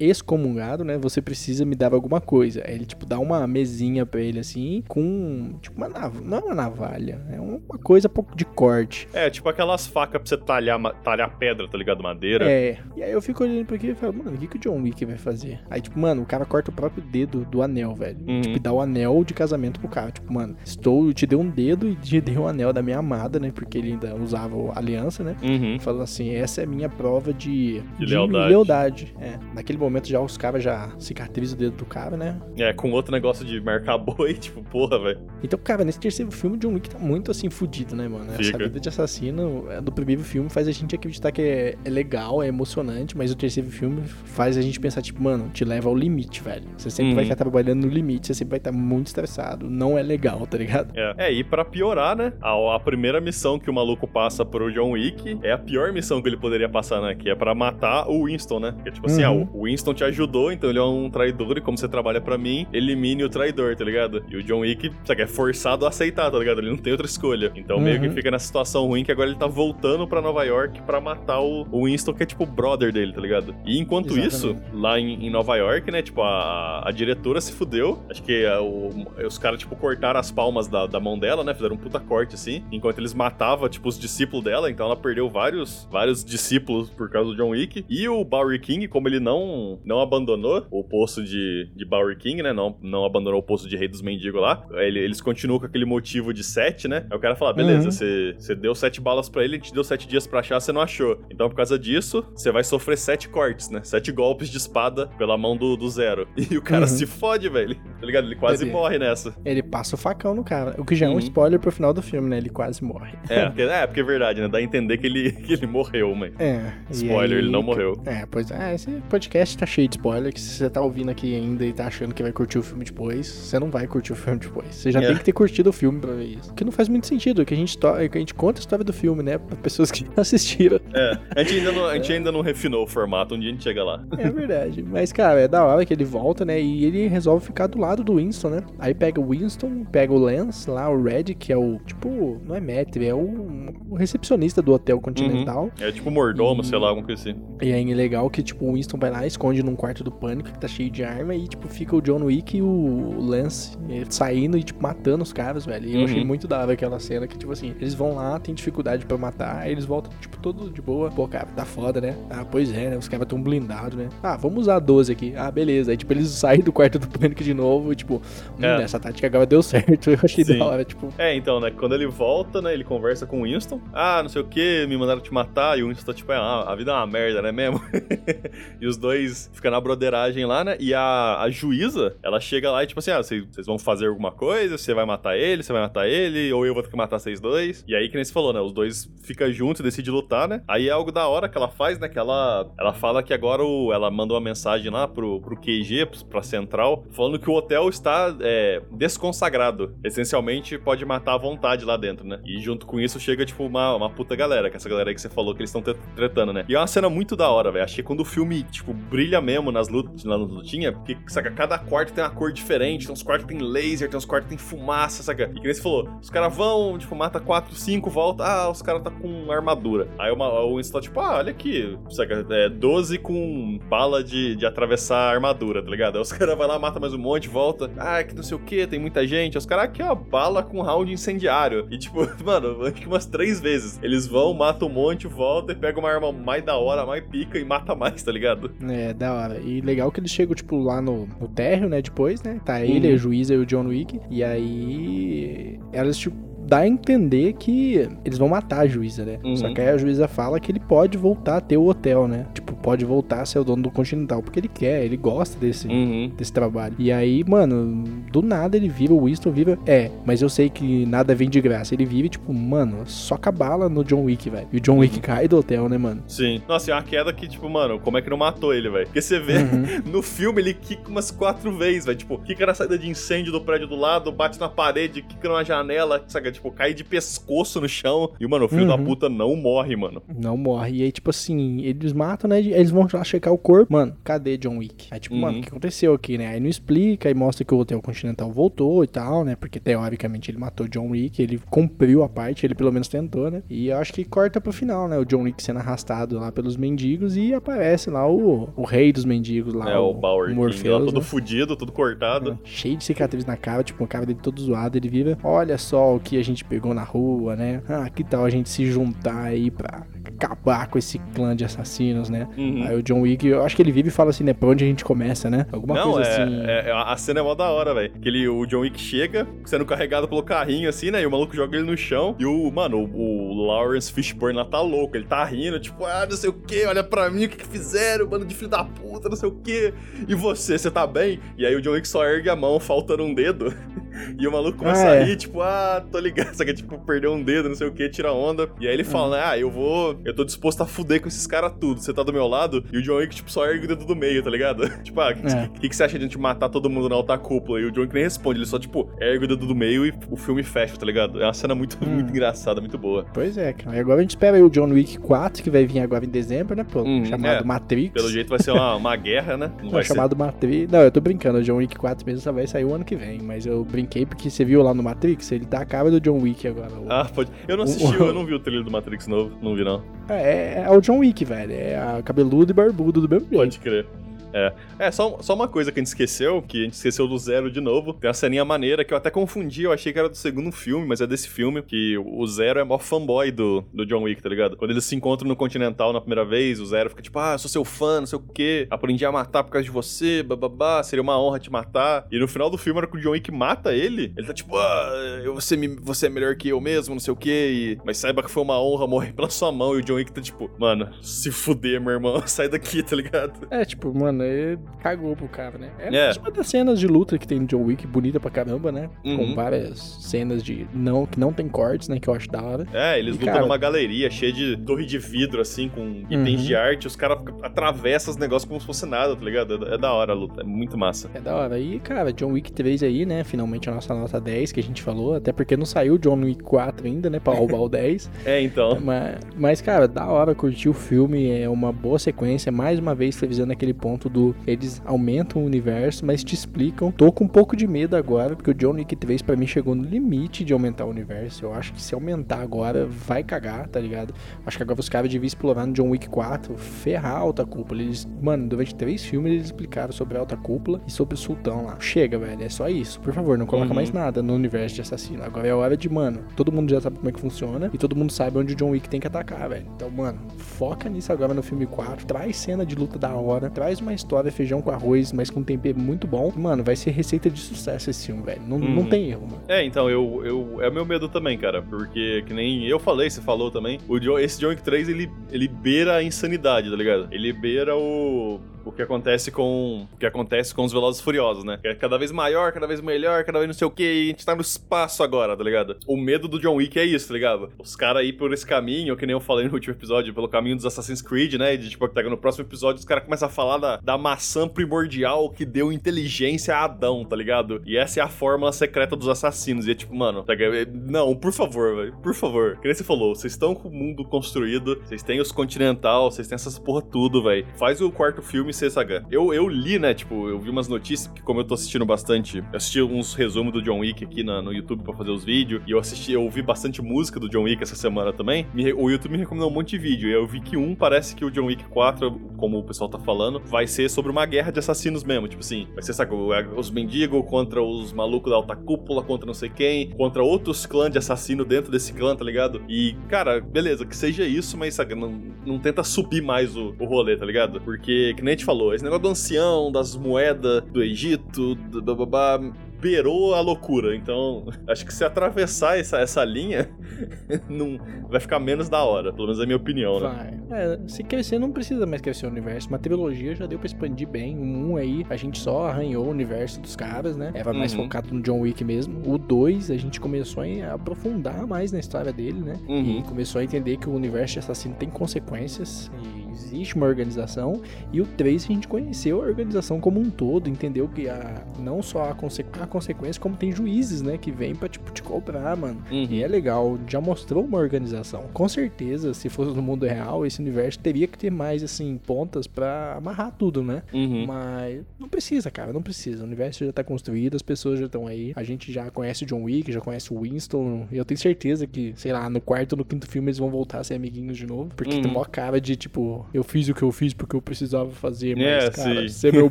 excomungado, 0.00 0.84
né? 0.84 0.96
Você 0.98 1.20
precisa 1.26 1.64
me 1.64 1.74
dar 1.74 1.92
alguma 1.92 2.20
coisa. 2.20 2.62
Aí 2.64 2.76
ele, 2.76 2.86
tipo, 2.86 3.04
dá 3.04 3.18
uma 3.18 3.44
mesinha 3.48 4.06
pra 4.06 4.20
ele 4.20 4.38
assim, 4.38 4.84
com, 4.86 5.58
tipo, 5.60 5.76
uma 5.76 5.88
navalha. 5.88 6.24
Não 6.24 6.38
é 6.38 6.40
uma 6.40 6.54
navalha, 6.54 7.20
é 7.32 7.40
uma 7.40 7.58
coisa 7.82 8.08
pouco 8.08 8.36
de 8.36 8.44
corte. 8.44 9.08
É, 9.12 9.28
tipo 9.28 9.48
aquelas 9.48 9.88
facas 9.88 10.20
pra 10.22 10.28
você 10.28 10.36
talhar, 10.36 10.80
talhar 11.02 11.36
pedra, 11.36 11.66
tá 11.66 11.76
ligado? 11.76 12.00
Madeira. 12.00 12.48
É. 12.48 12.78
E 12.96 13.02
aí 13.02 13.10
eu 13.10 13.20
fico 13.20 13.42
olhando 13.42 13.66
pra 13.66 13.74
aqui 13.74 13.88
e 13.88 13.94
falo, 13.96 14.14
mano, 14.14 14.36
o 14.36 14.38
que, 14.38 14.46
que 14.46 14.56
o 14.56 14.60
John 14.60 14.80
Wick 14.82 15.04
vai 15.04 15.18
fazer? 15.18 15.58
Aí, 15.68 15.80
tipo, 15.80 15.98
mano, 15.98 16.22
o 16.22 16.26
cara 16.26 16.44
corta 16.44 16.70
o 16.70 16.74
próprio 16.74 17.02
dedo 17.02 17.44
do 17.44 17.60
anel, 17.60 17.92
velho. 17.94 18.18
Uhum. 18.26 18.40
Tipo, 18.42 18.60
dá 18.60 18.72
o 18.72 18.80
anel 18.80 19.24
de 19.24 19.34
casamento 19.34 19.80
pro 19.80 19.88
cara. 19.88 20.12
Tipo, 20.12 20.32
mano, 20.32 20.56
estou, 20.64 21.08
eu 21.08 21.12
te 21.12 21.26
dei 21.26 21.36
um 21.36 21.50
dedo 21.50 21.88
e 21.88 21.96
te 21.96 22.20
dei 22.20 22.38
um 22.38 22.46
anel 22.46 22.72
da 22.72 22.82
minha 22.82 22.98
amada, 22.98 23.40
né? 23.40 23.50
Porque 23.52 23.78
ele 23.78 23.92
ainda 23.92 24.14
usava 24.14 24.54
a 24.72 24.78
aliança, 24.78 25.24
né? 25.24 25.34
Uhum. 25.42 25.78
Falando 25.80 26.02
assim, 26.02 26.32
essa 26.32 26.62
é 26.62 26.66
minha 26.66 26.88
prova 26.88 27.32
de, 27.32 27.80
de, 27.98 28.06
de 28.06 28.06
lealdade. 28.06 28.48
lealdade. 28.48 29.14
É. 29.20 29.38
Naquele 29.52 29.78
momento 29.78 30.08
já 30.08 30.20
os 30.20 30.36
caras 30.38 30.62
já 30.62 30.88
cicatrizam 31.16 31.56
o 31.56 31.58
dedo 31.58 31.76
do 31.76 31.86
cara, 31.86 32.16
né? 32.16 32.36
É, 32.58 32.72
com 32.72 32.92
outro 32.92 33.10
negócio 33.10 33.44
de 33.44 33.60
marcar 33.60 33.96
boi, 33.96 34.34
tipo, 34.38 34.62
porra, 34.62 34.98
velho. 34.98 35.20
Então, 35.42 35.58
cara, 35.58 35.84
nesse 35.84 35.98
terceiro 35.98 36.30
filme, 36.30 36.58
John 36.58 36.74
Wick 36.74 36.90
tá 36.90 36.98
muito 36.98 37.30
assim, 37.30 37.48
fudido, 37.48 37.96
né, 37.96 38.06
mano? 38.06 38.30
Fica. 38.32 38.48
Essa 38.48 38.58
vida 38.58 38.80
de 38.80 38.88
assassino 38.88 39.66
é, 39.70 39.80
do 39.80 39.90
primeiro 39.90 40.22
filme 40.22 40.50
faz 40.50 40.68
a 40.68 40.72
gente 40.72 40.94
acreditar 40.94 41.32
que 41.32 41.40
é, 41.40 41.74
é, 41.84 41.90
legal, 41.90 42.42
é 42.42 42.48
emocionante, 42.48 43.16
mas 43.16 43.30
o 43.32 43.36
terceiro 43.36 43.70
filme 43.70 44.02
faz 44.04 44.56
a 44.56 44.62
gente 44.62 44.78
pensar, 44.78 45.00
tipo, 45.02 45.22
mano, 45.22 45.48
te 45.50 45.64
leva 45.64 45.88
ao 45.88 45.94
limite, 45.94 46.42
velho. 46.42 46.66
Você 46.76 46.90
sempre 46.90 47.10
uhum. 47.10 47.14
vai 47.16 47.24
estar 47.24 47.36
trabalhando 47.36 47.86
no 47.86 47.92
limite, 47.92 48.26
você 48.26 48.34
sempre 48.34 48.50
vai 48.50 48.58
estar 48.58 48.72
muito 48.72 49.06
estressado. 49.06 49.68
Não 49.70 49.96
é 49.96 50.02
legal, 50.02 50.46
tá 50.46 50.58
ligado? 50.58 50.92
É, 50.94 51.28
é 51.28 51.32
e 51.32 51.42
pra 51.42 51.64
piorar, 51.64 52.16
né? 52.16 52.32
A, 52.40 52.76
a 52.76 52.80
primeira 52.80 53.20
missão 53.20 53.58
que 53.58 53.70
o 53.70 53.72
maluco 53.72 54.06
passa 54.06 54.44
pro 54.44 54.72
John 54.72 54.92
Wick 54.92 55.38
é 55.42 55.52
a 55.52 55.58
pior 55.58 55.92
missão 55.92 56.20
que 56.20 56.28
ele 56.28 56.36
poderia 56.36 56.68
passar, 56.68 57.00
né? 57.00 57.14
Que 57.14 57.30
é 57.30 57.34
pra 57.34 57.54
matar 57.54 58.08
o 58.08 58.24
Winston, 58.24 58.60
né? 58.60 58.74
Que 58.82 58.88
é 58.88 58.92
tipo 58.92 59.06
assim, 59.06 59.22
ah, 59.22 59.30
uhum. 59.30 59.48
ah, 59.52 59.56
o 59.56 59.64
Winston 59.64 59.94
te 59.94 60.04
ajudou, 60.04 60.52
então 60.52 60.68
ele 60.70 60.78
é 60.78 60.82
um 60.82 61.05
traidor, 61.10 61.58
e 61.58 61.60
como 61.60 61.76
você 61.76 61.88
trabalha 61.88 62.20
pra 62.20 62.36
mim, 62.38 62.66
elimine 62.72 63.24
o 63.24 63.28
traidor, 63.28 63.76
tá 63.76 63.84
ligado? 63.84 64.24
E 64.28 64.36
o 64.36 64.42
John 64.42 64.60
Wick, 64.60 64.92
sabe, 65.04 65.22
é 65.22 65.26
forçado 65.26 65.84
a 65.84 65.88
aceitar, 65.88 66.30
tá 66.30 66.38
ligado? 66.38 66.60
Ele 66.60 66.70
não 66.70 66.76
tem 66.76 66.92
outra 66.92 67.06
escolha. 67.06 67.52
Então 67.54 67.76
uhum. 67.76 67.82
meio 67.82 68.00
que 68.00 68.08
uhum. 68.08 68.14
fica 68.14 68.30
nessa 68.30 68.46
situação 68.46 68.86
ruim 68.86 69.04
que 69.04 69.12
agora 69.12 69.28
ele 69.28 69.38
tá 69.38 69.46
voltando 69.46 70.06
pra 70.06 70.20
Nova 70.20 70.44
York 70.44 70.82
pra 70.82 71.00
matar 71.00 71.40
o, 71.40 71.66
o 71.70 71.84
Winston, 71.84 72.14
que 72.14 72.22
é 72.22 72.26
tipo 72.26 72.44
o 72.44 72.46
brother 72.46 72.92
dele, 72.92 73.12
tá 73.12 73.20
ligado? 73.20 73.54
E 73.64 73.78
enquanto 73.78 74.16
Exatamente. 74.16 74.34
isso, 74.34 74.56
lá 74.72 74.98
em, 74.98 75.26
em, 75.26 75.30
Nova 75.30 75.56
York, 75.56 75.90
né, 75.90 76.02
tipo, 76.02 76.22
a, 76.22 76.88
a 76.88 76.90
diretora 76.90 77.40
se 77.40 77.52
fudeu. 77.52 78.02
Acho 78.10 78.22
que 78.22 78.46
a, 78.46 78.60
o, 78.60 78.90
os 79.26 79.38
caras, 79.38 79.58
tipo, 79.58 79.76
cortaram 79.76 80.18
as 80.18 80.30
palmas 80.30 80.68
da, 80.68 80.86
da 80.86 81.00
mão 81.00 81.18
dela, 81.18 81.44
né? 81.44 81.54
Fizeram 81.54 81.74
um 81.74 81.78
puta 81.78 82.00
corte, 82.00 82.34
assim. 82.34 82.64
Enquanto 82.70 82.98
eles 82.98 83.14
matavam, 83.14 83.68
tipo, 83.68 83.88
os 83.88 83.98
discípulos 83.98 84.44
dela. 84.44 84.70
Então 84.70 84.86
ela 84.86 84.96
perdeu 84.96 85.28
vários, 85.28 85.88
vários 85.90 86.24
discípulos 86.24 86.90
por 86.90 87.10
causa 87.10 87.30
do 87.30 87.36
John 87.36 87.50
Wick. 87.50 87.84
E 87.88 88.08
o 88.08 88.24
Bowery 88.24 88.58
King, 88.58 88.88
como 88.88 89.08
ele 89.08 89.20
não, 89.20 89.78
não 89.84 90.00
abandonou 90.00 90.66
o 90.70 90.82
posto 90.96 91.22
de, 91.22 91.68
de 91.76 91.84
Bowery 91.84 92.16
King, 92.16 92.42
né? 92.42 92.54
Não, 92.54 92.74
não 92.80 93.04
abandonou 93.04 93.38
o 93.38 93.42
posto 93.42 93.68
de 93.68 93.76
rei 93.76 93.86
dos 93.86 94.00
mendigos 94.00 94.40
lá. 94.40 94.66
Ele, 94.72 94.98
eles 94.98 95.20
continuam 95.20 95.60
com 95.60 95.66
aquele 95.66 95.84
motivo 95.84 96.32
de 96.32 96.42
sete, 96.42 96.88
né? 96.88 97.06
Aí 97.10 97.16
o 97.18 97.20
cara 97.20 97.36
fala, 97.36 97.52
beleza, 97.52 97.84
uhum. 97.84 97.90
você, 97.90 98.34
você 98.38 98.54
deu 98.54 98.74
sete 98.74 98.98
balas 98.98 99.28
para 99.28 99.44
ele, 99.44 99.56
a 99.56 99.58
gente 99.58 99.74
deu 99.74 99.84
sete 99.84 100.08
dias 100.08 100.26
para 100.26 100.40
achar, 100.40 100.58
você 100.58 100.72
não 100.72 100.80
achou. 100.80 101.20
Então, 101.30 101.50
por 101.50 101.56
causa 101.56 101.78
disso, 101.78 102.24
você 102.34 102.50
vai 102.50 102.64
sofrer 102.64 102.96
sete 102.96 103.28
cortes, 103.28 103.68
né? 103.68 103.82
Sete 103.84 104.10
golpes 104.10 104.48
de 104.48 104.56
espada 104.56 105.08
pela 105.18 105.36
mão 105.36 105.54
do, 105.54 105.76
do 105.76 105.88
zero. 105.90 106.26
E 106.48 106.56
o 106.56 106.62
cara 106.62 106.82
uhum. 106.82 106.86
se 106.86 107.06
fode, 107.06 107.48
velho. 107.48 107.74
Tá 107.74 108.06
ligado? 108.06 108.26
Ele 108.26 108.36
quase 108.36 108.64
ele, 108.64 108.70
morre 108.70 108.98
nessa. 108.98 109.34
Ele 109.44 109.64
passa 109.64 109.96
o 109.96 109.98
facão 109.98 110.32
no 110.32 110.44
cara. 110.44 110.76
O 110.78 110.84
que 110.84 110.94
já 110.94 111.06
é 111.06 111.08
um 111.08 111.14
uhum. 111.14 111.18
spoiler 111.18 111.58
pro 111.58 111.72
final 111.72 111.92
do 111.92 112.00
filme, 112.00 112.28
né? 112.28 112.38
Ele 112.38 112.48
quase 112.48 112.84
morre. 112.84 113.14
É, 113.28 113.46
porque, 113.46 113.62
é, 113.62 113.86
porque 113.86 114.00
é 114.00 114.04
verdade, 114.04 114.40
né? 114.40 114.46
Dá 114.46 114.58
a 114.58 114.62
entender 114.62 114.96
que 114.98 115.06
ele, 115.06 115.32
que 115.42 115.54
ele 115.54 115.66
morreu, 115.66 116.14
mas. 116.14 116.32
É. 116.38 116.72
Spoiler, 116.90 117.38
aí, 117.38 117.44
ele 117.44 117.50
não 117.50 117.64
morreu. 117.64 118.00
É, 118.06 118.24
pois 118.26 118.48
é. 118.50 118.74
Esse 118.74 118.90
podcast 119.08 119.58
tá 119.58 119.66
cheio 119.66 119.88
de 119.88 119.96
spoiler. 119.96 120.32
Que 120.32 120.40
se 120.40 120.50
você 120.50 120.70
tá 120.70 120.80
ouvindo 120.86 121.10
aqui 121.10 121.34
ainda 121.34 121.64
e 121.64 121.72
tá 121.72 121.86
achando 121.86 122.14
que 122.14 122.22
vai 122.22 122.32
curtir 122.32 122.58
o 122.58 122.62
filme 122.62 122.84
depois, 122.84 123.26
você 123.26 123.58
não 123.58 123.70
vai 123.70 123.86
curtir 123.86 124.12
o 124.12 124.16
filme 124.16 124.40
depois. 124.40 124.74
Você 124.74 124.90
já 124.90 125.02
é. 125.02 125.06
tem 125.06 125.16
que 125.16 125.24
ter 125.24 125.32
curtido 125.32 125.70
o 125.70 125.72
filme 125.72 126.00
pra 126.00 126.12
ver 126.12 126.24
isso. 126.24 126.54
Que 126.54 126.64
não 126.64 126.72
faz 126.72 126.88
muito 126.88 127.06
sentido, 127.06 127.44
que 127.44 127.54
a 127.54 127.56
gente, 127.56 127.76
que 127.78 127.86
a 127.86 128.18
gente 128.18 128.34
conta 128.34 128.58
a 128.58 128.60
história 128.60 128.84
do 128.84 128.92
filme, 128.92 129.22
né? 129.22 129.38
Pra 129.38 129.56
pessoas 129.56 129.90
que 129.90 130.06
assistiram. 130.16 130.80
É, 130.94 131.18
a 131.36 131.42
gente, 131.42 131.58
ainda 131.58 131.72
não, 131.72 131.86
a 131.86 131.94
gente 131.94 132.12
ainda 132.12 132.32
não 132.32 132.40
refinou 132.40 132.84
o 132.84 132.86
formato, 132.86 133.34
um 133.34 133.38
dia 133.38 133.50
a 133.50 133.52
gente 133.52 133.64
chega 133.64 133.84
lá. 133.84 134.04
É 134.18 134.30
verdade. 134.30 134.82
Mas, 134.82 135.12
cara, 135.12 135.40
é 135.40 135.48
da 135.48 135.64
hora 135.64 135.84
que 135.84 135.92
ele 135.92 136.04
volta, 136.04 136.44
né? 136.44 136.60
E 136.60 136.84
ele 136.84 137.06
resolve 137.08 137.44
ficar 137.44 137.66
do 137.66 137.78
lado 137.78 138.02
do 138.02 138.16
Winston, 138.16 138.50
né? 138.50 138.62
Aí 138.78 138.94
pega 138.94 139.20
o 139.20 139.30
Winston, 139.30 139.84
pega 139.84 140.12
o 140.12 140.18
Lance 140.18 140.70
lá, 140.70 140.88
o 140.88 141.02
Red, 141.02 141.34
que 141.34 141.52
é 141.52 141.56
o, 141.56 141.78
tipo, 141.84 142.40
não 142.44 142.54
é 142.54 142.60
Matt, 142.60 142.96
é 142.96 143.14
o, 143.14 143.72
o 143.90 143.94
recepcionista 143.94 144.62
do 144.62 144.72
Hotel 144.72 145.00
Continental. 145.00 145.64
Uhum. 145.64 145.70
É 145.80 145.92
tipo 145.92 146.10
mordomo, 146.10 146.62
e... 146.62 146.66
sei 146.66 146.78
lá, 146.78 146.88
alguma 146.88 147.06
coisa 147.06 147.20
assim. 147.30 147.40
E 147.60 147.70
é 147.70 147.94
legal 147.94 148.28
que, 148.30 148.42
tipo, 148.42 148.64
o 148.64 148.74
Winston 148.74 148.98
vai 148.98 149.10
lá, 149.10 149.26
esconde 149.26 149.62
num 149.62 149.76
quarto 149.76 150.04
do 150.04 150.10
pânico 150.10 150.50
que 150.50 150.58
tá 150.58 150.68
cheio 150.76 150.90
de 150.90 151.02
arma 151.02 151.34
e, 151.34 151.48
tipo, 151.48 151.66
fica 151.68 151.96
o 151.96 152.02
John 152.02 152.24
Wick 152.24 152.56
e 152.56 152.62
o 152.62 153.16
Lance 153.18 153.76
saindo 154.10 154.58
e, 154.58 154.62
tipo, 154.62 154.82
matando 154.82 155.22
os 155.22 155.32
caras, 155.32 155.64
velho. 155.64 155.88
E 155.88 155.94
eu 155.94 155.98
uhum. 156.00 156.04
achei 156.04 156.24
muito 156.24 156.46
da 156.46 156.60
hora 156.60 156.72
aquela 156.72 156.98
cena 156.98 157.26
que, 157.26 157.38
tipo 157.38 157.50
assim, 157.50 157.74
eles 157.80 157.94
vão 157.94 158.14
lá, 158.14 158.38
tem 158.38 158.54
dificuldade 158.54 159.06
pra 159.06 159.16
matar, 159.16 159.62
aí 159.62 159.72
eles 159.72 159.84
voltam, 159.84 160.12
tipo, 160.20 160.36
todos 160.38 160.72
de 160.72 160.82
boa. 160.82 161.10
Pô, 161.10 161.26
cara, 161.26 161.46
tá 161.46 161.64
foda, 161.64 162.00
né? 162.00 162.16
Ah, 162.28 162.44
pois 162.44 162.72
é, 162.72 162.90
né? 162.90 162.96
Os 162.96 163.08
caras 163.08 163.26
tão 163.26 163.40
blindados, 163.40 163.96
né? 163.96 164.08
Ah, 164.22 164.36
vamos 164.36 164.62
usar 164.62 164.78
12 164.78 165.12
aqui. 165.12 165.34
Ah, 165.36 165.50
beleza. 165.50 165.90
Aí, 165.90 165.96
tipo, 165.96 166.12
eles 166.12 166.28
saem 166.36 166.60
do 166.60 166.72
quarto 166.72 166.98
do 166.98 167.08
pânico 167.08 167.42
de 167.42 167.54
novo 167.54 167.92
e, 167.92 167.96
tipo, 167.96 168.16
hum, 168.58 168.64
é. 168.64 168.82
essa 168.82 169.00
tática 169.00 169.26
agora 169.26 169.46
deu 169.46 169.62
certo. 169.62 170.10
Eu 170.16 170.18
achei 170.22 170.44
Sim. 170.44 170.58
da 170.58 170.64
hora, 170.64 170.84
tipo. 170.84 171.08
É, 171.16 171.34
então, 171.34 171.58
né? 171.58 171.70
Quando 171.70 171.94
ele 171.94 172.06
volta, 172.06 172.60
né? 172.60 172.74
Ele 172.74 172.84
conversa 172.84 173.26
com 173.26 173.40
o 173.40 173.44
Winston. 173.44 173.80
Ah, 173.92 174.22
não 174.22 174.28
sei 174.28 174.42
o 174.42 174.44
que, 174.44 174.86
me 174.86 174.96
mandaram 174.96 175.20
te 175.20 175.32
matar. 175.32 175.78
E 175.78 175.82
o 175.82 175.88
Winston 175.88 176.06
tá, 176.06 176.14
tipo, 176.14 176.30
ah, 176.32 176.70
a 176.70 176.74
vida 176.74 176.90
é 176.90 176.94
uma 176.94 177.06
merda, 177.06 177.40
né 177.40 177.52
mesmo? 177.52 177.80
e 178.80 178.86
os 178.86 178.96
dois 178.96 179.50
ficam 179.54 179.70
na 179.70 179.80
broderagem 179.80 180.44
lá, 180.44 180.65
né? 180.66 180.76
E 180.80 180.92
a, 180.92 181.40
a 181.40 181.48
juíza, 181.48 182.16
ela 182.22 182.40
chega 182.40 182.70
lá 182.70 182.82
e, 182.82 182.86
tipo 182.86 182.98
assim, 182.98 183.12
ah, 183.12 183.22
vocês 183.22 183.66
vão 183.66 183.78
fazer 183.78 184.08
alguma 184.08 184.32
coisa? 184.32 184.76
Você 184.76 184.92
vai 184.92 185.06
matar 185.06 185.38
ele? 185.38 185.62
Você 185.62 185.72
vai 185.72 185.80
matar 185.80 186.08
ele? 186.08 186.52
Ou 186.52 186.66
eu 186.66 186.74
vou 186.74 186.82
ter 186.82 186.90
que 186.90 186.96
matar 186.96 187.18
vocês 187.18 187.40
dois? 187.40 187.84
E 187.86 187.94
aí, 187.94 188.08
que 188.08 188.16
nem 188.16 188.24
você 188.24 188.32
falou, 188.32 188.52
né? 188.52 188.60
Os 188.60 188.72
dois 188.72 189.10
ficam 189.22 189.50
juntos 189.52 189.80
e 189.80 189.82
decidem 189.84 190.12
lutar, 190.12 190.48
né? 190.48 190.62
Aí 190.66 190.88
é 190.88 190.90
algo 190.90 191.12
da 191.12 191.28
hora 191.28 191.48
que 191.48 191.56
ela 191.56 191.68
faz, 191.68 191.98
né? 191.98 192.08
Que 192.08 192.18
ela, 192.18 192.68
ela 192.78 192.92
fala 192.92 193.22
que 193.22 193.32
agora 193.32 193.62
o, 193.62 193.92
ela 193.92 194.10
mandou 194.10 194.36
uma 194.36 194.44
mensagem 194.44 194.90
lá 194.90 195.06
pro, 195.06 195.40
pro 195.40 195.56
QG, 195.56 196.08
pra 196.28 196.42
central, 196.42 197.04
falando 197.12 197.38
que 197.38 197.48
o 197.48 197.54
hotel 197.54 197.88
está 197.88 198.36
é, 198.40 198.82
desconsagrado. 198.90 199.94
Essencialmente, 200.02 200.76
pode 200.78 201.04
matar 201.04 201.34
à 201.34 201.38
vontade 201.38 201.84
lá 201.84 201.96
dentro, 201.96 202.26
né? 202.26 202.40
E 202.44 202.60
junto 202.60 202.86
com 202.86 202.98
isso 202.98 203.20
chega, 203.20 203.46
tipo, 203.46 203.64
uma, 203.64 203.94
uma 203.94 204.10
puta 204.10 204.34
galera, 204.34 204.68
que 204.68 204.76
essa 204.76 204.88
galera 204.88 205.10
aí 205.10 205.14
que 205.14 205.20
você 205.20 205.28
falou 205.28 205.54
que 205.54 205.60
eles 205.60 205.74
estão 205.74 205.82
tretando, 206.14 206.52
né? 206.52 206.64
E 206.68 206.74
é 206.74 206.78
uma 206.78 206.86
cena 206.86 207.08
muito 207.08 207.36
da 207.36 207.48
hora, 207.48 207.70
velho. 207.70 207.84
Achei 207.84 208.02
quando 208.02 208.20
o 208.20 208.24
filme, 208.24 208.64
tipo, 208.64 208.92
brilha 208.92 209.40
mesmo 209.40 209.70
nas 209.70 209.88
lutas, 209.88 210.24
na 210.24 210.36
lutinha, 210.56 210.92
porque, 210.92 211.16
saca, 211.28 211.50
cada 211.50 211.78
quarto 211.78 212.12
tem 212.12 212.22
uma 212.22 212.30
cor 212.30 212.52
diferente, 212.52 213.06
tem 213.06 213.12
uns 213.12 213.22
quartos 213.22 213.46
que 213.46 213.54
tem 213.54 213.62
laser, 213.62 214.08
tem 214.08 214.18
uns 214.18 214.24
quartos 214.24 214.48
que 214.50 214.56
tem 214.56 214.58
fumaça, 214.58 215.22
saca? 215.22 215.44
E 215.44 215.54
que 215.54 215.64
nem 215.64 215.74
você 215.74 215.82
falou, 215.82 216.08
os 216.20 216.30
caras 216.30 216.54
vão, 216.54 216.98
tipo, 216.98 217.14
mata 217.14 217.40
4, 217.40 217.74
5, 217.74 218.10
volta, 218.10 218.44
ah, 218.44 218.70
os 218.70 218.82
caras 218.82 219.02
tá 219.02 219.10
com 219.10 219.50
armadura. 219.50 220.08
Aí 220.18 220.32
uma, 220.32 220.48
o 220.60 220.76
Winston 220.76 220.98
tá 220.98 221.02
tipo, 221.02 221.20
ah, 221.20 221.36
olha 221.36 221.50
aqui, 221.50 221.98
saca, 222.10 222.46
é 222.50 222.68
12 222.68 223.18
com 223.18 223.78
bala 223.88 224.22
de, 224.22 224.56
de 224.56 224.66
atravessar 224.66 225.18
a 225.18 225.30
armadura, 225.30 225.82
tá 225.82 225.90
ligado? 225.90 226.16
Aí 226.16 226.22
os 226.22 226.32
caras 226.32 226.56
vai 226.56 226.66
lá, 226.66 226.78
mata 226.78 227.00
mais 227.00 227.12
um 227.14 227.18
monte, 227.18 227.48
volta, 227.48 227.90
ah, 227.96 228.22
que 228.22 228.34
não 228.34 228.42
sei 228.42 228.56
o 228.56 228.60
que, 228.60 228.86
tem 228.86 228.98
muita 228.98 229.26
gente. 229.26 229.58
Os 229.58 229.66
caras, 229.66 229.84
aqui, 229.84 230.02
ó, 230.02 230.14
bala 230.14 230.62
com 230.62 230.80
round 230.80 231.12
incendiário. 231.12 231.86
E 231.90 231.98
tipo, 231.98 232.26
mano, 232.44 232.82
acho 232.82 232.94
que 232.94 233.06
umas 233.06 233.26
três 233.26 233.60
vezes. 233.60 233.98
Eles 234.02 234.26
vão, 234.26 234.54
matam 234.54 234.88
um 234.88 234.92
monte, 234.92 235.26
volta 235.26 235.72
e 235.72 235.74
pegam 235.74 236.00
uma 236.02 236.10
arma 236.10 236.32
mais 236.32 236.64
da 236.64 236.76
hora, 236.76 237.04
mais 237.04 237.24
pica 237.24 237.58
e 237.58 237.64
mata 237.64 237.94
mais, 237.94 238.22
tá 238.22 238.32
ligado? 238.32 238.70
É, 238.88 239.12
da 239.12 239.34
hora. 239.34 239.58
E 239.58 239.80
legal 239.80 240.10
que 240.10 240.20
eles 240.20 240.30
chegam, 240.30 240.45
tipo, 240.54 240.78
lá 240.78 241.00
no, 241.00 241.26
no 241.40 241.48
térreo, 241.48 241.88
né, 241.88 242.00
depois, 242.00 242.42
né? 242.42 242.60
Tá 242.64 242.80
ele, 242.84 243.08
uhum. 243.08 243.14
a 243.14 243.16
juíza 243.16 243.54
e 243.54 243.58
o 243.58 243.66
John 243.66 243.86
Wick. 243.86 244.20
E 244.30 244.42
aí. 244.44 245.78
Elas, 245.92 246.16
tipo, 246.16 246.36
dá 246.66 246.78
a 246.78 246.88
entender 246.88 247.52
que 247.54 248.08
eles 248.24 248.38
vão 248.38 248.48
matar 248.48 248.80
a 248.80 248.86
juíza, 248.86 249.24
né? 249.24 249.38
Uhum. 249.44 249.56
Só 249.56 249.72
que 249.72 249.80
aí 249.80 249.88
a 249.88 249.96
juíza 249.98 250.26
fala 250.26 250.58
que 250.58 250.70
ele 250.72 250.80
pode 250.80 251.16
voltar 251.16 251.58
a 251.58 251.60
ter 251.60 251.76
o 251.76 251.86
hotel, 251.86 252.26
né? 252.26 252.46
Tipo, 252.54 252.74
pode 252.74 253.04
voltar 253.04 253.40
a 253.42 253.46
ser 253.46 253.58
o 253.58 253.64
dono 253.64 253.82
do 253.84 253.90
Continental, 253.90 254.42
porque 254.42 254.58
ele 254.60 254.68
quer, 254.68 255.04
ele 255.04 255.16
gosta 255.16 255.58
desse, 255.58 255.86
Uhum. 255.88 256.30
desse 256.36 256.52
trabalho. 256.52 256.94
E 256.98 257.10
aí, 257.12 257.44
mano, 257.46 258.04
do 258.32 258.42
nada 258.42 258.76
ele 258.76 258.88
vira, 258.88 259.12
o 259.14 259.24
Winston 259.24 259.50
vira, 259.50 259.78
é, 259.86 260.10
mas 260.24 260.42
eu 260.42 260.48
sei 260.48 260.68
que 260.68 261.06
nada 261.06 261.34
vem 261.34 261.48
de 261.48 261.60
graça. 261.60 261.94
Ele 261.94 262.04
vive, 262.04 262.28
tipo, 262.28 262.52
mano, 262.52 263.06
soca 263.06 263.52
bala 263.52 263.88
no 263.88 264.02
John 264.04 264.24
Wick, 264.24 264.50
velho. 264.50 264.66
E 264.72 264.76
o 264.78 264.80
John 264.80 264.98
Wick 264.98 265.20
cai 265.20 265.46
do 265.48 265.58
hotel, 265.58 265.88
né, 265.88 265.96
mano? 265.98 266.22
Sim. 266.26 266.60
Nossa, 266.68 266.90
é 266.90 266.94
uma 266.94 267.02
queda 267.02 267.32
que, 267.32 267.46
tipo, 267.48 267.68
mano, 267.68 267.98
como 268.00 268.18
é 268.18 268.22
que 268.22 268.30
não 268.30 268.36
matou 268.36 268.74
ele, 268.74 268.88
velho? 268.90 269.06
Porque 269.06 269.20
você 269.22 269.38
vê 269.38 269.56
Uhum. 269.58 269.86
no 270.12 270.22
filme 270.22 270.60
ele 270.60 270.74
quica 270.74 271.08
umas 271.08 271.30
quatro 271.30 271.70
vezes, 271.76 272.04
velho. 272.06 272.18
Tipo, 272.18 272.38
quica 272.38 272.66
na 272.66 272.74
saída 272.74 272.98
de 272.98 273.08
incêndio 273.08 273.52
do 273.52 273.60
prédio 273.60 273.86
do 273.86 273.96
lado, 273.96 274.30
bate 274.32 274.58
na 274.58 274.68
parede, 274.68 275.22
quica 275.22 275.48
numa 275.48 275.64
janela, 275.64 276.24
saca? 276.28 276.50
Tipo, 276.56 276.70
cai 276.70 276.92
de 276.94 277.04
pescoço 277.04 277.80
no 277.80 277.88
chão. 277.88 278.30
E, 278.40 278.46
mano, 278.46 278.64
o 278.64 278.68
filho 278.68 278.86
da 278.86 278.96
Uhum. 278.96 279.04
puta 279.04 279.28
não 279.28 279.54
morre, 279.56 279.94
mano. 279.96 280.22
Não 280.34 280.56
morre. 280.56 280.96
E 280.98 281.02
aí, 281.02 281.12
tipo 281.12 281.30
assim, 281.30 281.80
eles 281.82 282.12
matam, 282.12 282.48
né? 282.48 282.60
Eles 282.60 282.90
vão 282.90 283.06
lá 283.12 283.24
checar 283.24 283.52
o 283.52 283.58
corpo. 283.58 283.92
Mano, 283.92 284.14
cadê 284.24 284.56
John 284.56 284.78
Wick? 284.78 285.08
Aí, 285.10 285.20
tipo, 285.20 285.34
Uhum. 285.34 285.40
mano, 285.42 285.58
o 285.58 285.62
que 285.62 285.68
aconteceu 285.68 286.14
aqui, 286.14 286.36
né? 286.38 286.48
Aí 286.48 286.60
não 286.60 286.68
explica, 286.68 287.28
aí 287.28 287.34
mostra 287.34 287.64
que 287.64 287.74
o 287.74 287.78
Hotel 287.78 288.00
Continental 288.02 288.50
voltou 288.50 289.02
e 289.04 289.06
tal, 289.06 289.44
né? 289.44 289.56
Porque 289.56 289.78
teoricamente 289.80 290.50
ele 290.50 290.58
matou 290.58 290.88
John 290.88 291.10
Wick, 291.10 291.40
ele 291.42 291.60
cumpriu 291.70 292.22
a 292.22 292.28
parte, 292.28 292.66
ele 292.66 292.74
pelo 292.74 292.92
menos 292.92 293.08
tentou, 293.08 293.50
né? 293.50 293.62
E 293.68 293.88
eu 293.88 293.96
acho 293.98 294.12
que 294.12 294.24
corta 294.24 294.60
pro 294.60 294.72
final, 294.72 295.08
né? 295.08 295.18
O 295.18 295.24
John 295.24 295.42
Wick 295.42 295.62
sendo 295.62 295.78
arrastado 295.78 296.38
lá 296.38 296.50
pelos 296.52 296.76
mendigos 296.76 297.36
e 297.36 297.52
aparece 297.54 298.10
lá 298.10 298.28
o, 298.28 298.68
o 298.76 298.84
rei 298.84 299.12
dos 299.12 299.24
mendigos 299.24 299.74
lá. 299.74 299.90
é, 299.90 299.98
o 299.98 300.12
Bauer 300.14 300.48
King, 300.48 300.58
lá, 300.58 300.64
Morpheus, 300.66 301.04
todo 301.06 301.14
né? 301.18 301.20
fudido, 301.22 301.76
todo 301.76 301.92
cortado. 301.92 302.52
É, 302.52 302.56
Cheio 302.68 302.96
de 302.96 303.04
cicatriz 303.04 303.44
na 303.44 303.56
cara, 303.56 303.82
tipo, 303.82 304.02
o 304.02 304.06
cara 304.06 304.24
dele 304.26 304.38
todo 304.42 304.60
zoado, 304.60 304.96
ele 304.96 305.08
vira, 305.08 305.38
olha 305.42 305.76
só 305.78 306.14
o 306.16 306.20
que 306.20 306.38
a 306.38 306.42
gente 306.46 306.64
pegou 306.64 306.94
na 306.94 307.02
rua, 307.02 307.54
né? 307.56 307.82
Ah, 307.88 308.08
que 308.08 308.22
tal 308.24 308.44
a 308.44 308.50
gente 308.50 308.68
se 308.68 308.86
juntar 308.86 309.44
aí 309.44 309.70
pra 309.70 310.06
acabar 310.24 310.86
com 310.88 310.98
esse 310.98 311.18
clã 311.34 311.54
de 311.56 311.64
assassinos, 311.64 312.28
né? 312.28 312.46
Uhum. 312.56 312.84
Aí 312.86 312.96
o 312.96 313.02
John 313.02 313.20
Wick, 313.22 313.46
eu 313.46 313.62
acho 313.62 313.74
que 313.76 313.82
ele 313.82 313.92
vive 313.92 314.08
e 314.08 314.10
fala 314.12 314.30
assim, 314.30 314.44
né? 314.44 314.52
Pra 314.52 314.68
onde 314.68 314.84
a 314.84 314.86
gente 314.86 315.04
começa, 315.04 315.48
né? 315.48 315.66
Alguma 315.72 315.94
Não, 315.94 316.12
coisa 316.12 316.28
é, 316.28 316.42
assim. 316.42 316.60
é- 316.66 316.88
é- 316.88 316.92
a 316.92 317.16
cena 317.16 317.40
é 317.40 317.42
mó 317.42 317.54
da 317.54 317.70
hora, 317.70 317.94
velho. 317.94 318.12
Que 318.20 318.28
ele, 318.28 318.48
o 318.48 318.66
John 318.66 318.80
Wick 318.80 319.00
chega, 319.00 319.46
sendo 319.64 319.84
carregado 319.86 320.28
pelo 320.28 320.42
carrinho, 320.42 320.88
assim, 320.88 321.10
né? 321.10 321.22
E 321.22 321.26
o 321.26 321.30
maluco 321.30 321.54
joga 321.56 321.76
ele 321.76 321.86
no 321.86 321.96
chão. 321.96 322.34
E 322.38 322.44
o, 322.44 322.70
mano, 322.70 322.98
o, 322.98 323.52
o 323.52 323.66
Lawrence 323.66 324.12
Fishburne 324.12 324.56
lá 324.58 324.64
tá 324.64 324.80
louco. 324.80 325.16
Ele 325.16 325.24
tá 325.24 325.44
rindo, 325.44 325.80
tipo, 325.80 326.04
ah, 326.04 326.26
não 326.28 326.36
sei 326.36 326.50
o 326.50 326.52
que, 326.52 326.84
olha 326.84 327.02
pra 327.02 327.30
mim, 327.30 327.44
o 327.44 327.48
que 327.48 327.56
que 327.56 327.66
fizeram, 327.66 328.26
bando 328.26 328.44
de 328.44 328.54
filho 328.54 328.68
da 328.70 328.84
puta, 328.84 329.28
não 329.28 329.36
sei 329.36 329.48
o 329.48 329.52
que. 329.52 329.94
E 330.28 330.34
você, 330.34 330.76
você 330.78 330.90
tá 330.90 331.06
bem? 331.06 331.40
E 331.56 331.64
aí 331.64 331.74
o 331.74 331.80
John 331.80 331.92
Wick 331.92 332.06
só 332.06 332.24
ergue 332.24 332.50
a 332.50 332.56
mão, 332.56 332.78
faltando 332.78 333.22
um 333.22 333.32
dedo. 333.34 333.72
E 334.38 334.46
o 334.46 334.52
maluco 334.52 334.78
começa 334.78 335.06
Ah, 335.06 335.10
a 335.12 335.14
é. 335.16 335.24
rir, 335.24 335.36
tipo, 335.36 335.60
ah, 335.62 336.04
tô 336.10 336.18
ligado. 336.18 336.52
Só 336.56 336.64
que, 336.64 336.74
tipo, 336.74 336.98
perdeu 336.98 337.32
um 337.32 337.42
dedo, 337.42 337.68
não 337.68 337.76
sei 337.76 337.86
o 337.86 337.92
que, 337.92 338.08
tira 338.08 338.32
onda. 338.32 338.68
E 338.80 338.86
aí 338.86 338.92
ele 338.94 339.04
fala, 339.04 339.36
né, 339.36 339.42
ah, 339.46 339.58
eu 339.58 339.70
vou. 339.70 340.18
Eu 340.24 340.34
tô 340.34 340.44
disposto 340.44 340.82
a 340.82 340.86
fuder 340.86 341.20
com 341.20 341.28
esses 341.28 341.46
caras 341.46 341.72
tudo. 341.80 342.00
Você 342.00 342.12
tá 342.12 342.22
do 342.22 342.32
meu 342.32 342.46
lado. 342.46 342.84
E 342.92 342.98
o 342.98 343.02
John 343.02 343.16
Wick, 343.16 343.34
tipo, 343.36 343.50
só 343.50 343.66
ergue 343.66 343.84
o 343.84 343.88
dedo 343.88 344.04
do 344.04 344.14
meio, 344.16 344.42
tá 344.42 344.50
ligado? 344.50 344.88
tipo, 345.02 345.20
ah, 345.20 345.30
o 345.30 345.34
que, 345.34 345.46
É. 345.46 345.68
que, 345.80 345.88
que 345.88 345.96
você 345.96 346.04
acha 346.04 346.18
de 346.18 346.24
a 346.24 346.26
gente 346.28 346.38
matar 346.38 346.68
todo 346.68 346.88
mundo 346.90 347.08
na 347.08 347.14
alta 347.16 347.36
cúpula? 347.38 347.80
E 347.80 347.84
o 347.84 347.90
John 347.92 348.02
Wick 348.02 348.14
nem 348.14 348.24
responde, 348.24 348.58
ele 348.58 348.66
só, 348.66 348.78
tipo, 348.78 349.08
ergue 349.20 349.44
o 349.44 349.48
dedo 349.48 349.66
do 349.66 349.74
meio 349.74 350.06
e 350.06 350.12
o 350.30 350.36
filme 350.36 350.62
fecha, 350.62 350.96
tá 350.96 351.06
ligado? 351.06 351.40
É 351.40 351.44
uma 351.46 351.54
cena 351.54 351.74
muito, 351.74 351.96
Hum. 352.04 352.08
muito 352.08 352.30
engraçada, 352.30 352.80
muito 352.80 352.98
boa. 352.98 353.26
Pois 353.32 353.56
é, 353.56 353.72
cara. 353.72 353.96
E 353.96 354.00
agora 354.00 354.18
a 354.18 354.22
gente 354.22 354.30
espera 354.30 354.56
aí 354.56 354.62
o 354.62 354.70
John 354.70 354.88
Wick 354.90 355.18
4, 355.18 355.62
que 355.62 355.70
vai 355.70 355.86
vir 355.86 356.00
agora 356.00 356.24
em 356.24 356.28
dezembro, 356.28 356.74
né? 356.76 356.84
Pô, 356.84 357.02
Hum, 357.02 357.24
chamado 357.24 357.62
é. 357.62 357.64
Matrix. 357.64 358.12
Pelo 358.12 358.30
jeito 358.30 358.48
vai 358.48 358.58
ser 358.60 358.70
uma, 358.72 358.96
uma 358.96 359.16
guerra, 359.16 359.56
né? 359.56 359.70
Não 359.80 359.88
É 359.88 359.92
vai 359.92 360.02
ser. 360.02 360.08
chamado 360.14 360.36
Matrix. 360.36 360.90
Não, 360.90 361.00
eu 361.00 361.10
tô 361.10 361.20
brincando, 361.20 361.58
o 361.58 361.62
John 361.62 361.76
Wick 361.76 361.96
4 361.96 362.26
mesmo 362.26 362.40
só 362.40 362.52
vai 362.52 362.66
sair 362.66 362.84
o 362.84 362.94
ano 362.94 363.04
que 363.04 363.16
vem. 363.16 363.40
Mas 363.42 363.64
eu 363.66 363.84
brinquei 364.06 364.24
porque 364.24 364.48
você 364.48 364.64
viu 364.64 364.82
lá 364.82 364.94
no 364.94 365.02
Matrix, 365.02 365.50
ele 365.52 365.66
tá 365.66 365.80
a 365.80 365.84
cara 365.84 366.10
do 366.10 366.20
John 366.20 366.40
Wick 366.40 366.66
agora. 366.66 366.92
O- 366.92 367.06
Ah, 367.10 367.24
pode. 367.32 367.50
Eu 367.68 367.76
não 367.76 367.84
assisti, 367.84 368.14
eu 368.14 368.32
não 368.32 368.46
vi 368.46 368.54
o 368.54 368.60
trailer 368.60 368.84
do 368.84 368.90
Matrix 368.90 369.26
novo. 369.26 369.56
Não 369.60 369.74
vi, 369.74 369.84
não. 369.84 370.02
É, 370.28 370.84
é 370.86 370.90
o 370.90 371.00
John 371.00 371.18
Wick, 371.18 371.44
velho. 371.44 371.72
É 371.72 371.96
a 371.96 372.22
cabeludo 372.22 372.72
e 372.72 372.74
barbudo 372.74 373.20
do 373.20 373.28
mesmo 373.28 373.46
jeito. 373.48 373.56
Pode 373.60 373.78
crer. 373.80 374.06
É, 374.52 374.72
é 374.98 375.10
só, 375.10 375.38
só 375.40 375.54
uma 375.54 375.68
coisa 375.68 375.92
que 375.92 375.98
a 375.98 376.02
gente 376.02 376.08
esqueceu, 376.08 376.62
que 376.62 376.80
a 376.80 376.84
gente 376.84 376.94
esqueceu 376.94 377.26
do 377.28 377.38
Zero 377.38 377.70
de 377.70 377.80
novo. 377.80 378.12
Tem 378.14 378.28
uma 378.28 378.34
ceninha 378.34 378.64
maneira 378.64 379.04
que 379.04 379.12
eu 379.12 379.18
até 379.18 379.30
confundi, 379.30 379.82
eu 379.82 379.92
achei 379.92 380.12
que 380.12 380.18
era 380.18 380.28
do 380.28 380.36
segundo 380.36 380.72
filme, 380.72 381.06
mas 381.06 381.20
é 381.20 381.26
desse 381.26 381.48
filme, 381.48 381.82
que 381.82 382.16
o 382.18 382.46
Zero 382.46 382.80
é 382.80 382.84
mó 382.84 382.98
fanboy 382.98 383.50
do, 383.50 383.84
do 383.92 384.06
John 384.06 384.22
Wick, 384.22 384.42
tá 384.42 384.48
ligado? 384.48 384.76
Quando 384.76 384.90
eles 384.90 385.04
se 385.04 385.14
encontram 385.14 385.48
no 385.48 385.56
Continental 385.56 386.12
na 386.12 386.20
primeira 386.20 386.44
vez, 386.44 386.80
o 386.80 386.86
Zero 386.86 387.10
fica 387.10 387.22
tipo, 387.22 387.38
ah, 387.38 387.56
sou 387.58 387.68
seu 387.68 387.84
fã, 387.84 388.20
não 388.20 388.26
sei 388.26 388.38
o 388.38 388.42
quê, 388.42 388.86
aprendi 388.90 389.24
a 389.24 389.32
matar 389.32 389.64
por 389.64 389.70
causa 389.70 389.84
de 389.84 389.90
você, 389.90 390.42
bababá, 390.42 391.02
seria 391.02 391.22
uma 391.22 391.40
honra 391.40 391.58
te 391.58 391.70
matar. 391.70 392.26
E 392.30 392.38
no 392.38 392.48
final 392.48 392.70
do 392.70 392.78
filme, 392.78 392.98
hora 392.98 393.06
que 393.06 393.16
o 393.16 393.20
John 393.20 393.30
Wick 393.30 393.50
mata 393.52 393.94
ele, 393.94 394.32
ele 394.36 394.46
tá 394.46 394.54
tipo, 394.54 394.76
ah, 394.76 395.42
você, 395.54 395.76
me, 395.76 395.88
você 395.88 396.26
é 396.26 396.30
melhor 396.30 396.56
que 396.56 396.68
eu 396.68 396.80
mesmo, 396.80 397.14
não 397.14 397.20
sei 397.20 397.32
o 397.32 397.36
quê, 397.36 397.70
e... 397.72 397.98
mas 398.04 398.18
saiba 398.18 398.42
que 398.42 398.50
foi 398.50 398.62
uma 398.62 398.80
honra 398.80 399.06
morrer 399.06 399.32
pela 399.32 399.50
sua 399.50 399.70
mão. 399.72 399.94
E 399.96 400.00
o 400.00 400.02
John 400.02 400.14
Wick 400.14 400.32
tá 400.32 400.40
tipo, 400.40 400.70
mano, 400.78 401.10
se 401.22 401.50
fuder, 401.50 402.00
meu 402.00 402.12
irmão, 402.12 402.42
sai 402.46 402.68
daqui, 402.68 403.02
tá 403.02 403.16
ligado? 403.16 403.66
É, 403.70 403.84
tipo, 403.84 404.12
mano, 404.14 404.42
ele 404.46 404.78
cagou 405.02 405.34
pro 405.36 405.48
cara, 405.48 405.78
né? 405.78 405.90
É, 405.98 406.14
É. 406.14 406.32
uma 406.38 406.50
das 406.50 406.66
cenas 406.68 406.98
de 407.00 407.06
luta 407.06 407.38
que 407.38 407.46
tem 407.46 407.60
no 407.60 407.66
John 407.66 407.82
Wick, 407.84 408.06
bonita 408.06 408.38
pra 408.40 408.50
caramba, 408.50 408.90
né? 408.92 409.08
Uhum. 409.24 409.36
Com 409.38 409.54
várias 409.54 409.98
cenas 410.20 410.62
de. 410.62 410.86
Não, 410.94 411.26
que 411.26 411.38
não 411.38 411.52
tem 411.52 411.68
cortes, 411.68 412.08
né? 412.08 412.18
Que 412.18 412.28
eu 412.28 412.34
acho 412.34 412.48
da 412.48 412.62
hora. 412.62 412.86
É, 412.92 413.18
eles 413.18 413.34
E, 413.36 413.38
lutam 413.38 413.48
cara- 413.54 413.60
numa 413.66 413.76
galeria 413.78 414.30
cheia 414.30 414.52
de 414.52 414.76
torre 414.78 415.04
de 415.04 415.18
vidro, 415.18 415.60
assim, 415.60 415.88
com 415.88 416.22
itens 416.30 416.60
Uhum. 416.60 416.66
de 416.66 416.74
arte, 416.76 417.06
os 417.06 417.16
caras 417.16 417.38
atravessam 417.62 418.32
os 418.32 418.38
negócios 418.38 418.68
como 418.68 418.80
se 418.80 418.86
fosse 418.86 419.06
nada, 419.06 419.34
tá 419.36 419.44
ligado? 419.44 419.86
É, 419.86 419.94
é 419.94 419.98
da 419.98 420.12
hora 420.12 420.32
a 420.32 420.34
luta, 420.34 420.60
é 420.62 420.64
muito 420.64 420.96
massa. 420.96 421.30
É 421.34 421.40
da 421.40 421.54
hora. 421.56 421.78
E, 421.78 421.98
cara, 422.00 422.32
John 422.32 422.52
Wick 422.52 422.72
3 422.72 423.02
aí, 423.02 423.24
né? 423.26 423.44
Finalmente 423.44 423.88
a 423.90 423.94
nossa 423.94 424.14
nota 424.14 424.40
10 424.40 424.72
que 424.72 424.80
a 424.80 424.82
gente 424.82 425.02
falou. 425.02 425.34
Até 425.34 425.52
porque 425.52 425.76
não 425.76 425.84
saiu 425.86 426.18
John 426.18 426.40
Wick 426.40 426.62
4 426.62 427.06
ainda, 427.06 427.28
né? 427.30 427.38
Pra 427.40 427.52
roubar 427.54 427.80
o 427.80 427.88
10. 427.88 428.30
É, 428.44 428.60
então. 428.60 428.98
Mas, 429.00 429.38
mas, 429.56 429.80
cara, 429.80 430.06
da 430.08 430.26
hora 430.26 430.54
curtir 430.54 430.88
o 430.88 430.92
filme. 430.94 431.50
É 431.50 431.68
uma 431.68 431.92
boa 431.92 432.18
sequência. 432.18 432.70
Mais 432.72 432.98
uma 432.98 433.14
vez, 433.14 433.36
frisando 433.36 433.72
aquele 433.72 433.92
ponto 433.94 434.25
do. 434.28 434.54
Eles 434.66 435.00
aumentam 435.04 435.62
o 435.62 435.64
universo, 435.66 436.24
mas 436.24 436.42
te 436.44 436.54
explicam. 436.54 437.10
Tô 437.10 437.30
com 437.32 437.44
um 437.44 437.48
pouco 437.48 437.76
de 437.76 437.86
medo 437.86 438.16
agora, 438.16 438.54
porque 438.56 438.70
o 438.70 438.74
John 438.74 438.92
Wick 438.94 439.14
3 439.16 439.42
pra 439.42 439.56
mim 439.56 439.66
chegou 439.66 439.94
no 439.94 440.02
limite 440.04 440.64
de 440.64 440.72
aumentar 440.72 441.04
o 441.04 441.10
universo. 441.10 441.64
Eu 441.64 441.72
acho 441.74 441.92
que 441.92 442.02
se 442.02 442.14
aumentar 442.14 442.60
agora, 442.60 443.06
vai 443.06 443.42
cagar, 443.44 443.88
tá 443.88 444.00
ligado? 444.00 444.34
Acho 444.66 444.76
que 444.76 444.82
agora 444.82 445.00
os 445.00 445.08
caras 445.08 445.30
deviam 445.30 445.46
explorar 445.46 445.86
no 445.86 445.92
John 445.92 446.10
Wick 446.10 446.28
4, 446.28 446.76
ferrar 446.76 447.34
a 447.36 447.38
alta 447.38 447.64
cúpula. 447.66 448.02
Eles, 448.02 448.26
mano, 448.42 448.68
durante 448.68 448.94
três 448.94 449.24
filmes 449.24 449.52
eles 449.52 449.64
explicaram 449.66 450.12
sobre 450.12 450.36
a 450.36 450.40
alta 450.40 450.56
cúpula 450.56 451.00
e 451.06 451.10
sobre 451.10 451.34
o 451.34 451.38
sultão 451.38 451.84
lá. 451.86 451.96
Chega, 452.00 452.38
velho, 452.38 452.62
é 452.62 452.68
só 452.68 452.88
isso. 452.88 453.20
Por 453.20 453.32
favor, 453.32 453.56
não 453.58 453.66
coloca 453.66 453.88
Uhum. 453.90 453.94
mais 453.94 454.10
nada 454.12 454.42
no 454.42 454.54
universo 454.54 454.94
de 454.96 455.00
assassino. 455.02 455.42
Agora 455.42 455.66
é 455.66 455.70
a 455.70 455.76
hora 455.76 455.96
de, 455.96 456.08
mano, 456.08 456.40
todo 456.56 456.72
mundo 456.72 456.90
já 456.90 457.00
sabe 457.00 457.16
como 457.18 457.28
é 457.28 457.32
que 457.32 457.40
funciona 457.40 457.90
e 457.92 457.98
todo 457.98 458.16
mundo 458.16 458.32
sabe 458.32 458.58
onde 458.58 458.72
o 458.74 458.76
John 458.76 458.90
Wick 458.90 459.08
tem 459.08 459.20
que 459.20 459.26
atacar, 459.26 459.68
velho. 459.68 459.86
Então, 459.94 460.10
mano, 460.10 460.38
foca 460.56 461.08
nisso 461.08 461.32
agora 461.32 461.52
no 461.54 461.62
filme 461.62 461.86
4. 461.86 462.26
Traz 462.26 462.56
cena 462.56 462.84
de 462.84 462.94
luta 462.94 463.18
da 463.18 463.32
hora, 463.34 463.70
traz 463.70 464.00
uma 464.00 464.12
história 464.16 464.50
feijão 464.50 464.82
com 464.82 464.90
arroz, 464.90 465.32
mas 465.32 465.48
com 465.50 465.62
tempero 465.62 465.98
muito 465.98 466.26
bom. 466.26 466.52
Mano, 466.56 466.82
vai 466.82 466.96
ser 466.96 467.10
receita 467.10 467.48
de 467.48 467.60
sucesso 467.60 468.10
esse 468.10 468.26
filme, 468.26 468.42
velho. 468.42 468.62
Não, 468.66 468.78
não 468.78 469.02
Uhum. 469.02 469.08
tem 469.08 469.30
erro, 469.30 469.42
mano. 469.48 469.62
É, 469.68 469.84
então, 469.84 470.10
eu, 470.10 470.42
eu. 470.44 470.82
É 470.82 470.88
o 470.88 470.92
meu 470.92 471.04
medo 471.06 471.28
também, 471.28 471.56
cara. 471.56 471.80
Porque, 471.82 472.42
que 472.46 472.52
nem 472.52 472.84
eu 472.86 472.98
falei, 472.98 473.30
você 473.30 473.40
falou 473.40 473.70
também. 473.70 474.00
O 474.08 474.18
John, 474.18 474.38
esse 474.38 474.58
John 474.60 474.68
Wick 474.70 474.82
3, 474.82 475.08
ele, 475.08 475.30
ele 475.52 475.68
beira 475.68 476.16
a 476.16 476.22
insanidade, 476.22 476.90
tá 476.90 476.96
ligado? 476.96 477.28
Ele 477.30 477.52
beira 477.52 477.94
o. 477.96 478.58
O 478.86 478.92
que 478.92 479.02
acontece 479.02 479.50
com. 479.50 480.06
O 480.12 480.16
que 480.16 480.24
acontece 480.24 480.72
com 480.72 480.84
os 480.84 480.92
Velozes 480.92 481.20
Furiosos, 481.20 481.64
né? 481.64 481.80
É 481.82 481.92
cada 481.94 482.16
vez 482.16 482.30
maior, 482.30 482.70
cada 482.72 482.86
vez 482.86 483.00
melhor, 483.00 483.42
cada 483.42 483.58
vez 483.58 483.66
não 483.66 483.74
sei 483.74 483.86
o 483.86 483.90
que, 483.90 484.04
e 484.04 484.24
a 484.24 484.26
gente 484.28 484.46
tá 484.46 484.54
no 484.54 484.60
espaço 484.60 485.24
agora, 485.24 485.56
tá 485.56 485.64
ligado? 485.64 485.96
O 486.06 486.16
medo 486.16 486.46
do 486.46 486.60
John 486.60 486.76
Wick 486.76 486.96
é 486.96 487.04
isso, 487.04 487.26
tá 487.26 487.34
ligado? 487.34 487.72
Os 487.78 487.96
caras 487.96 488.22
aí 488.22 488.32
por 488.32 488.52
esse 488.52 488.64
caminho, 488.64 489.16
que 489.16 489.26
nem 489.26 489.32
eu 489.32 489.40
falei 489.40 489.66
no 489.66 489.74
último 489.74 489.92
episódio, 489.92 490.32
pelo 490.32 490.48
caminho 490.48 490.76
dos 490.76 490.86
Assassin's 490.86 491.20
Creed, 491.20 491.54
né? 491.54 491.74
E 491.74 491.78
de 491.78 491.90
tipo, 491.90 492.08
pega 492.08 492.30
no 492.30 492.38
próximo 492.38 492.64
episódio, 492.64 493.00
os 493.00 493.04
caras 493.04 493.24
começam 493.24 493.48
a 493.48 493.50
falar 493.50 493.78
da, 493.78 493.96
da 493.96 494.16
maçã 494.16 494.68
primordial 494.68 495.50
que 495.50 495.64
deu 495.64 495.92
inteligência 495.92 496.76
a 496.76 496.84
Adão, 496.84 497.24
tá 497.24 497.34
ligado? 497.34 497.82
E 497.84 497.96
essa 497.96 498.20
é 498.20 498.22
a 498.22 498.28
fórmula 498.28 498.72
secreta 498.72 499.16
dos 499.16 499.28
assassinos. 499.28 499.88
E 499.88 499.90
é 499.90 499.94
tipo, 499.96 500.14
mano, 500.14 500.44
tá 500.44 500.54
não, 500.92 501.34
por 501.34 501.52
favor, 501.52 501.96
velho, 501.96 502.16
por 502.22 502.34
favor. 502.34 502.78
Que 502.78 502.86
nem 502.86 502.94
você 502.94 503.02
falou, 503.02 503.34
vocês 503.34 503.52
estão 503.52 503.74
com 503.74 503.88
o 503.88 503.92
mundo 503.92 504.24
construído, 504.24 505.00
vocês 505.04 505.22
têm 505.22 505.40
os 505.40 505.50
Continental, 505.50 506.30
vocês 506.30 506.46
têm 506.46 506.54
essas 506.54 506.78
porra 506.78 507.02
tudo, 507.02 507.42
velho. 507.42 507.66
Faz 507.76 508.00
o 508.00 508.10
quarto 508.10 508.42
filme 508.42 508.72
ser 508.76 508.90
saga. 508.90 509.24
Eu, 509.30 509.52
eu 509.52 509.68
li, 509.68 509.98
né, 509.98 510.14
tipo, 510.14 510.48
eu 510.48 510.58
vi 510.60 510.70
umas 510.70 510.88
notícias, 510.88 511.32
que 511.32 511.42
como 511.42 511.60
eu 511.60 511.64
tô 511.64 511.74
assistindo 511.74 512.04
bastante, 512.04 512.58
eu 512.58 512.64
assisti 512.72 513.00
uns 513.02 513.34
resumos 513.34 513.72
do 513.72 513.82
John 513.82 513.98
Wick 514.00 514.24
aqui 514.24 514.42
na- 514.42 514.60
no 514.62 514.72
YouTube 514.72 515.02
pra 515.02 515.14
fazer 515.14 515.30
os 515.30 515.44
vídeos, 515.44 515.82
e 515.86 515.90
eu 515.90 515.98
assisti, 515.98 516.32
eu 516.32 516.42
ouvi 516.42 516.62
bastante 516.62 517.00
música 517.02 517.38
do 517.40 517.48
John 517.48 517.62
Wick 517.64 517.82
essa 517.82 517.96
semana 517.96 518.32
também. 518.32 518.66
Me 518.74 518.92
o 518.92 519.10
YouTube 519.10 519.32
me 519.32 519.38
recomendou 519.38 519.70
um 519.70 519.74
monte 519.74 519.90
de 519.90 519.98
vídeo, 519.98 520.28
e 520.28 520.32
eu 520.32 520.46
vi 520.46 520.60
que 520.60 520.76
um 520.76 520.94
parece 520.94 521.34
que 521.34 521.44
o 521.44 521.50
John 521.50 521.66
Wick 521.66 521.84
4, 521.84 522.30
como 522.56 522.78
o 522.78 522.82
pessoal 522.84 523.08
tá 523.10 523.18
falando, 523.18 523.60
vai 523.64 523.86
ser 523.86 524.08
sobre 524.10 524.30
uma 524.30 524.44
guerra 524.46 524.70
de 524.70 524.78
assassinos 524.78 525.24
mesmo, 525.24 525.48
tipo 525.48 525.60
assim, 525.60 525.86
vai 525.94 526.02
ser, 526.02 526.12
sabe, 526.12 526.34
o- 526.34 526.50
os 526.78 526.90
mendigos 526.90 527.44
contra 527.48 527.82
os 527.82 528.12
malucos 528.12 528.50
da 528.50 528.56
alta 528.56 528.76
cúpula, 528.76 529.22
contra 529.22 529.46
não 529.46 529.54
sei 529.54 529.68
quem, 529.68 530.10
contra 530.10 530.42
outros 530.42 530.86
clãs 530.86 531.10
de 531.10 531.18
assassino 531.18 531.64
dentro 531.64 531.90
desse 531.90 532.12
clã, 532.12 532.34
tá 532.36 532.44
ligado? 532.44 532.82
E, 532.88 533.14
cara, 533.28 533.60
beleza, 533.60 534.04
que 534.04 534.16
seja 534.16 534.44
isso, 534.46 534.76
mas, 534.76 534.96
não, 535.16 535.40
não 535.64 535.78
tenta 535.78 536.02
subir 536.04 536.42
mais 536.42 536.76
o, 536.76 536.94
o 536.98 537.04
rolê, 537.04 537.36
tá 537.36 537.44
ligado? 537.46 537.80
Porque, 537.80 538.34
que 538.36 538.42
nem 538.42 538.52
a 538.54 538.56
gente 538.56 538.64
falou, 538.66 538.92
esse 538.92 539.04
negócio 539.04 539.22
do 539.22 539.28
ancião, 539.28 539.92
das 539.92 540.16
moedas 540.16 540.82
do 540.90 541.00
Egito, 541.02 541.76
do 541.76 542.02
bababá, 542.02 542.60
beirou 543.00 543.54
a 543.54 543.60
loucura. 543.60 544.16
Então, 544.16 544.66
acho 544.88 545.06
que 545.06 545.14
se 545.14 545.24
atravessar 545.24 545.98
essa, 545.98 546.18
essa 546.18 546.44
linha, 546.44 546.90
não, 547.70 547.98
vai 548.28 548.40
ficar 548.40 548.58
menos 548.58 548.88
da 548.88 549.04
hora. 549.04 549.32
Pelo 549.32 549.46
menos 549.46 549.60
é 549.60 549.62
a 549.62 549.66
minha 549.66 549.76
opinião, 549.76 550.18
né? 550.18 550.58
Vai. 550.68 550.80
É, 550.80 550.98
se 551.06 551.22
crescer, 551.22 551.60
não 551.60 551.70
precisa 551.70 552.04
mais 552.06 552.20
crescer 552.20 552.46
o 552.46 552.50
universo. 552.50 552.88
Uma 552.88 552.98
trilogia 552.98 553.54
já 553.54 553.66
deu 553.66 553.78
pra 553.78 553.86
expandir 553.86 554.28
bem. 554.28 554.56
O 554.58 554.92
1 554.92 554.96
aí, 554.96 555.26
a 555.30 555.36
gente 555.36 555.60
só 555.60 555.86
arranhou 555.86 556.26
o 556.26 556.30
universo 556.30 556.80
dos 556.80 556.96
caras, 556.96 557.36
né? 557.36 557.52
Era 557.54 557.72
mais 557.72 557.94
uhum. 557.94 558.02
focado 558.02 558.34
no 558.34 558.42
John 558.42 558.60
Wick 558.60 558.82
mesmo. 558.82 559.22
O 559.32 559.38
2, 559.38 559.92
a 559.92 559.96
gente 559.96 560.20
começou 560.20 560.64
a 560.64 560.94
aprofundar 560.94 561.66
mais 561.66 561.92
na 561.92 562.00
história 562.00 562.32
dele, 562.32 562.60
né? 562.60 562.74
Uhum. 562.88 563.18
E 563.20 563.22
começou 563.22 563.60
a 563.60 563.64
entender 563.64 563.96
que 563.98 564.08
o 564.08 564.12
universo 564.12 564.54
de 564.54 564.58
assassino 564.58 564.96
tem 564.96 565.08
consequências. 565.08 566.10
E 566.24 566.45
existe 566.64 566.96
uma 566.96 567.06
organização, 567.06 567.80
e 568.12 568.20
o 568.20 568.26
3 568.26 568.64
a 568.64 568.66
gente 568.66 568.88
conheceu 568.88 569.42
a 569.42 569.46
organização 569.46 570.00
como 570.00 570.20
um 570.20 570.30
todo, 570.30 570.68
entendeu 570.68 571.08
que 571.08 571.28
a, 571.28 571.62
não 571.78 572.02
só 572.02 572.30
a, 572.30 572.34
conse 572.34 572.64
a 572.80 572.86
consequência, 572.86 573.40
como 573.40 573.56
tem 573.56 573.72
juízes, 573.72 574.22
né, 574.22 574.38
que 574.38 574.50
vêm 574.50 574.74
pra, 574.74 574.88
tipo, 574.88 575.10
te 575.12 575.22
cobrar, 575.22 575.76
mano. 575.76 576.02
Uhum. 576.10 576.26
E 576.30 576.42
é 576.42 576.48
legal, 576.48 576.98
já 577.08 577.20
mostrou 577.20 577.64
uma 577.64 577.78
organização. 577.78 578.44
Com 578.52 578.68
certeza, 578.68 579.34
se 579.34 579.48
fosse 579.48 579.74
no 579.74 579.82
mundo 579.82 580.06
real, 580.06 580.46
esse 580.46 580.60
universo 580.60 580.98
teria 580.98 581.26
que 581.26 581.38
ter 581.38 581.50
mais, 581.50 581.82
assim, 581.82 582.18
pontas 582.24 582.66
para 582.66 583.14
amarrar 583.16 583.52
tudo, 583.52 583.82
né? 583.82 584.02
Uhum. 584.12 584.46
Mas 584.46 585.04
não 585.18 585.28
precisa, 585.28 585.70
cara, 585.70 585.92
não 585.92 586.02
precisa. 586.02 586.42
O 586.42 586.46
universo 586.46 586.84
já 586.84 586.92
tá 586.92 587.04
construído, 587.04 587.54
as 587.54 587.62
pessoas 587.62 587.98
já 587.98 588.06
estão 588.06 588.26
aí. 588.26 588.52
A 588.56 588.62
gente 588.62 588.92
já 588.92 589.10
conhece 589.10 589.44
o 589.44 589.46
John 589.46 589.64
Wick, 589.64 589.92
já 589.92 590.00
conhece 590.00 590.32
o 590.32 590.40
Winston, 590.40 591.06
e 591.10 591.16
eu 591.16 591.24
tenho 591.24 591.38
certeza 591.38 591.86
que, 591.86 592.14
sei 592.16 592.32
lá, 592.32 592.48
no 592.48 592.60
quarto 592.60 592.92
ou 592.92 592.98
no 592.98 593.04
quinto 593.04 593.26
filme 593.26 593.48
eles 593.48 593.58
vão 593.58 593.70
voltar 593.70 593.98
a 593.98 594.04
ser 594.04 594.14
amiguinhos 594.14 594.56
de 594.56 594.66
novo, 594.66 594.90
porque 594.94 595.16
uhum. 595.16 595.22
tem 595.22 595.30
uma 595.30 595.44
cara 595.44 595.80
de, 595.80 595.96
tipo, 595.96 596.45
eu 596.52 596.62
fiz 596.62 596.88
o 596.88 596.94
que 596.94 597.02
eu 597.02 597.12
fiz 597.12 597.34
porque 597.34 597.56
eu 597.56 597.62
precisava 597.62 598.10
fazer, 598.10 598.56
mas, 598.56 598.66
é, 598.66 598.90
cara, 598.90 599.28
ser 599.28 599.52
meu 599.52 599.68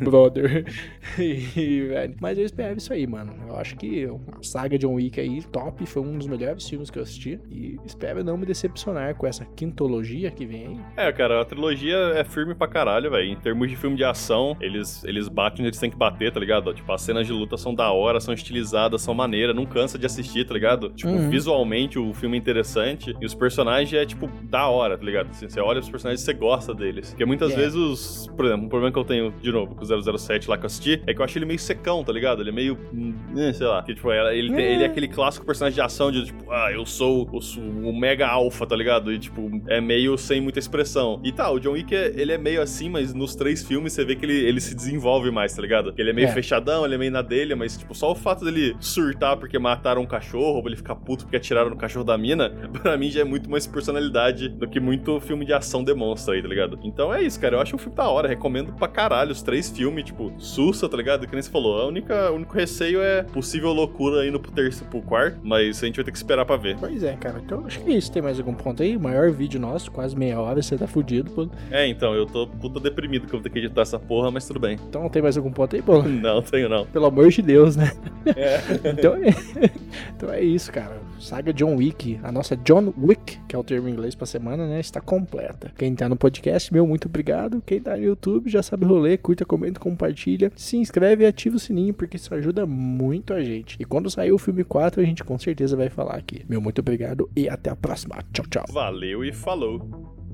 brother. 0.00 0.64
e, 1.18 1.82
velho, 1.88 2.14
mas 2.20 2.38
eu 2.38 2.44
esperava 2.44 2.76
isso 2.76 2.92
aí, 2.92 3.06
mano. 3.06 3.34
Eu 3.48 3.56
acho 3.56 3.76
que 3.76 4.04
a 4.04 4.42
saga 4.42 4.78
John 4.78 4.94
Wick 4.94 5.20
aí, 5.20 5.42
top, 5.44 5.84
foi 5.86 6.02
um 6.02 6.16
dos 6.16 6.26
melhores 6.26 6.68
filmes 6.68 6.90
que 6.90 6.98
eu 6.98 7.02
assisti. 7.02 7.40
E 7.50 7.78
espero 7.84 8.22
não 8.22 8.36
me 8.36 8.46
decepcionar 8.46 9.14
com 9.14 9.26
essa 9.26 9.44
quintologia 9.44 10.30
que 10.30 10.46
vem 10.46 10.66
aí. 10.66 10.80
É, 10.96 11.12
cara, 11.12 11.40
a 11.40 11.44
trilogia 11.44 11.96
é 12.14 12.24
firme 12.24 12.54
pra 12.54 12.68
caralho, 12.68 13.10
velho. 13.10 13.30
Em 13.30 13.36
termos 13.36 13.68
de 13.68 13.76
filme 13.76 13.96
de 13.96 14.04
ação, 14.04 14.56
eles, 14.60 15.04
eles 15.04 15.28
batem 15.28 15.60
onde 15.60 15.68
eles 15.68 15.78
têm 15.78 15.90
que 15.90 15.96
bater, 15.96 16.32
tá 16.32 16.40
ligado? 16.40 16.72
Tipo, 16.72 16.92
as 16.92 17.02
cenas 17.02 17.26
de 17.26 17.32
luta 17.32 17.56
são 17.56 17.74
da 17.74 17.90
hora, 17.90 18.20
são 18.20 18.34
estilizadas, 18.34 19.02
são 19.02 19.14
maneiras, 19.14 19.54
não 19.54 19.66
cansa 19.66 19.98
de 19.98 20.06
assistir, 20.06 20.46
tá 20.46 20.54
ligado? 20.54 20.90
Tipo, 20.90 21.10
uhum. 21.10 21.30
visualmente 21.30 21.98
o 21.98 22.12
filme 22.12 22.36
é 22.36 22.40
interessante 22.40 23.14
e 23.20 23.26
os 23.26 23.34
personagens 23.34 23.92
é, 23.92 24.04
tipo, 24.04 24.28
da 24.44 24.68
hora, 24.68 24.96
tá 24.96 25.04
ligado? 25.04 25.30
Assim, 25.30 25.48
você 25.48 25.60
olha 25.60 25.80
os 25.80 25.88
personagens 25.88 26.20
e 26.20 26.24
você 26.24 26.32
gosta 26.32 26.65
deles. 26.74 27.10
Porque 27.10 27.24
muitas 27.24 27.50
yeah. 27.50 27.64
vezes 27.64 27.78
os. 27.78 28.26
Por 28.36 28.44
exemplo, 28.44 28.66
um 28.66 28.68
problema 28.68 28.92
que 28.92 28.98
eu 28.98 29.04
tenho, 29.04 29.32
de 29.40 29.52
novo, 29.52 29.74
com 29.74 29.84
o 29.84 30.18
007 30.18 30.48
lá 30.48 30.56
que 30.56 30.64
eu 30.64 30.66
assisti, 30.66 31.02
é 31.06 31.14
que 31.14 31.20
eu 31.20 31.24
acho 31.24 31.38
ele 31.38 31.46
meio 31.46 31.58
secão, 31.58 32.04
tá 32.04 32.12
ligado? 32.12 32.42
Ele 32.42 32.50
é 32.50 32.52
meio. 32.52 32.78
Hum, 32.92 33.14
sei 33.52 33.66
lá. 33.66 33.82
Que, 33.82 33.94
tipo, 33.94 34.12
ele, 34.12 34.54
tem, 34.54 34.64
ele 34.64 34.82
é 34.82 34.86
aquele 34.86 35.08
clássico 35.08 35.44
personagem 35.46 35.74
de 35.74 35.80
ação 35.80 36.10
de, 36.10 36.26
tipo, 36.26 36.50
ah, 36.50 36.70
eu 36.72 36.84
sou 36.84 37.28
o, 37.30 37.88
o 37.88 37.98
mega 37.98 38.26
alfa, 38.26 38.66
tá 38.66 38.76
ligado? 38.76 39.12
E, 39.12 39.18
tipo, 39.18 39.50
é 39.68 39.80
meio 39.80 40.16
sem 40.18 40.40
muita 40.40 40.58
expressão. 40.58 41.20
E 41.24 41.32
tá, 41.32 41.50
o 41.50 41.58
John 41.58 41.72
Wick, 41.72 41.94
é, 41.94 42.12
ele 42.16 42.32
é 42.32 42.38
meio 42.38 42.62
assim, 42.62 42.88
mas 42.88 43.14
nos 43.14 43.34
três 43.34 43.64
filmes 43.64 43.92
você 43.92 44.04
vê 44.04 44.16
que 44.16 44.24
ele, 44.24 44.34
ele 44.34 44.60
se 44.60 44.74
desenvolve 44.74 45.30
mais, 45.30 45.54
tá 45.54 45.62
ligado? 45.62 45.94
Ele 45.96 46.10
é 46.10 46.12
meio 46.12 46.28
é. 46.28 46.32
fechadão, 46.32 46.84
ele 46.84 46.94
é 46.94 46.98
meio 46.98 47.12
na 47.12 47.22
dele, 47.22 47.54
mas, 47.54 47.76
tipo, 47.76 47.94
só 47.94 48.12
o 48.12 48.14
fato 48.14 48.44
dele 48.44 48.76
surtar 48.80 49.36
porque 49.36 49.58
mataram 49.58 50.02
um 50.02 50.06
cachorro, 50.06 50.60
ou 50.60 50.66
ele 50.66 50.76
ficar 50.76 50.94
puto 50.96 51.24
porque 51.24 51.36
atiraram 51.36 51.70
no 51.70 51.76
cachorro 51.76 52.04
da 52.04 52.16
mina, 52.16 52.50
pra 52.82 52.96
mim 52.96 53.10
já 53.10 53.20
é 53.20 53.24
muito 53.24 53.50
mais 53.50 53.66
personalidade 53.66 54.48
do 54.48 54.68
que 54.68 54.80
muito 54.80 55.20
filme 55.20 55.44
de 55.44 55.52
ação 55.52 55.82
demonstra 55.82 56.34
aí, 56.34 56.42
tá 56.42 56.48
ligado? 56.48 56.55
Então 56.82 57.12
é 57.12 57.22
isso, 57.22 57.38
cara. 57.40 57.56
Eu 57.56 57.60
acho 57.60 57.74
um 57.74 57.78
filme 57.78 57.96
da 57.96 58.08
hora. 58.08 58.28
Recomendo 58.28 58.72
pra 58.72 58.88
caralho 58.88 59.32
os 59.32 59.42
três 59.42 59.70
filmes, 59.70 60.04
tipo, 60.04 60.32
Sussa, 60.38 60.88
tá 60.88 60.96
ligado? 60.96 61.26
Que 61.26 61.32
nem 61.32 61.42
você 61.42 61.50
falou. 61.50 61.80
A 61.80 61.86
única, 61.86 62.30
o 62.30 62.36
único 62.36 62.54
receio 62.54 63.00
é 63.00 63.22
possível 63.22 63.72
loucura 63.72 64.26
indo 64.26 64.40
pro 64.40 64.50
terceiro, 64.50 64.88
pro 64.90 65.02
quarto, 65.02 65.38
mas 65.42 65.82
a 65.82 65.86
gente 65.86 65.96
vai 65.96 66.04
ter 66.04 66.10
que 66.10 66.16
esperar 66.16 66.44
pra 66.44 66.56
ver. 66.56 66.76
Pois 66.78 67.02
é, 67.02 67.14
cara. 67.14 67.40
Então 67.44 67.64
acho 67.66 67.80
que 67.80 67.90
é 67.90 67.96
isso. 67.96 68.10
Tem 68.10 68.22
mais 68.22 68.38
algum 68.38 68.54
ponto 68.54 68.82
aí? 68.82 68.98
Maior 68.98 69.30
vídeo 69.30 69.60
nosso, 69.60 69.90
quase 69.90 70.16
meia 70.16 70.40
hora, 70.40 70.62
você 70.62 70.76
tá 70.76 70.86
fudido, 70.86 71.30
pô. 71.30 71.48
É, 71.70 71.86
então, 71.86 72.14
eu 72.14 72.26
tô 72.26 72.46
puta 72.46 72.80
deprimido 72.80 73.26
que 73.26 73.34
eu 73.34 73.38
vou 73.38 73.42
ter 73.42 73.50
que 73.50 73.58
editar 73.58 73.82
essa 73.82 73.98
porra, 73.98 74.30
mas 74.30 74.46
tudo 74.46 74.60
bem. 74.60 74.78
Então 74.88 75.08
tem 75.08 75.22
mais 75.22 75.36
algum 75.36 75.52
ponto 75.52 75.76
aí, 75.76 75.82
pô? 75.82 76.02
não, 76.04 76.42
tenho 76.42 76.68
não. 76.68 76.86
Pelo 76.86 77.06
amor 77.06 77.28
de 77.28 77.42
Deus, 77.42 77.76
né? 77.76 77.92
É. 78.34 78.60
então, 78.90 79.14
é... 79.16 79.70
então 80.16 80.32
é 80.32 80.42
isso, 80.42 80.72
cara. 80.72 81.00
Saga 81.18 81.52
John 81.52 81.76
Wick, 81.76 82.18
a 82.22 82.30
nossa 82.30 82.56
John 82.56 82.92
Wick, 82.98 83.38
que 83.48 83.56
é 83.56 83.58
o 83.58 83.64
termo 83.64 83.88
em 83.88 83.92
inglês 83.92 84.14
pra 84.14 84.26
semana, 84.26 84.66
né? 84.66 84.80
Está 84.80 85.00
completa. 85.00 85.72
Quem 85.76 85.94
tá 85.94 86.08
no 86.08 86.16
podcast, 86.16 86.72
meu, 86.72 86.86
muito 86.86 87.06
obrigado. 87.08 87.62
Quem 87.64 87.80
tá 87.80 87.96
no 87.96 88.02
YouTube 88.02 88.50
já 88.50 88.62
sabe 88.62 88.84
rolê, 88.84 89.16
curta, 89.16 89.44
comenta, 89.44 89.80
compartilha, 89.80 90.52
se 90.54 90.76
inscreve 90.76 91.24
e 91.24 91.26
ativa 91.26 91.56
o 91.56 91.60
sininho, 91.60 91.94
porque 91.94 92.16
isso 92.16 92.34
ajuda 92.34 92.66
muito 92.66 93.32
a 93.32 93.42
gente. 93.42 93.76
E 93.80 93.84
quando 93.84 94.10
sair 94.10 94.32
o 94.32 94.38
filme 94.38 94.64
4, 94.64 95.00
a 95.00 95.04
gente 95.04 95.24
com 95.24 95.38
certeza 95.38 95.76
vai 95.76 95.88
falar 95.88 96.16
aqui. 96.16 96.44
Meu, 96.48 96.60
muito 96.60 96.80
obrigado 96.80 97.28
e 97.36 97.48
até 97.48 97.70
a 97.70 97.76
próxima. 97.76 98.16
Tchau, 98.32 98.46
tchau. 98.48 98.64
Valeu 98.70 99.24
e 99.24 99.32
falou. 99.32 100.25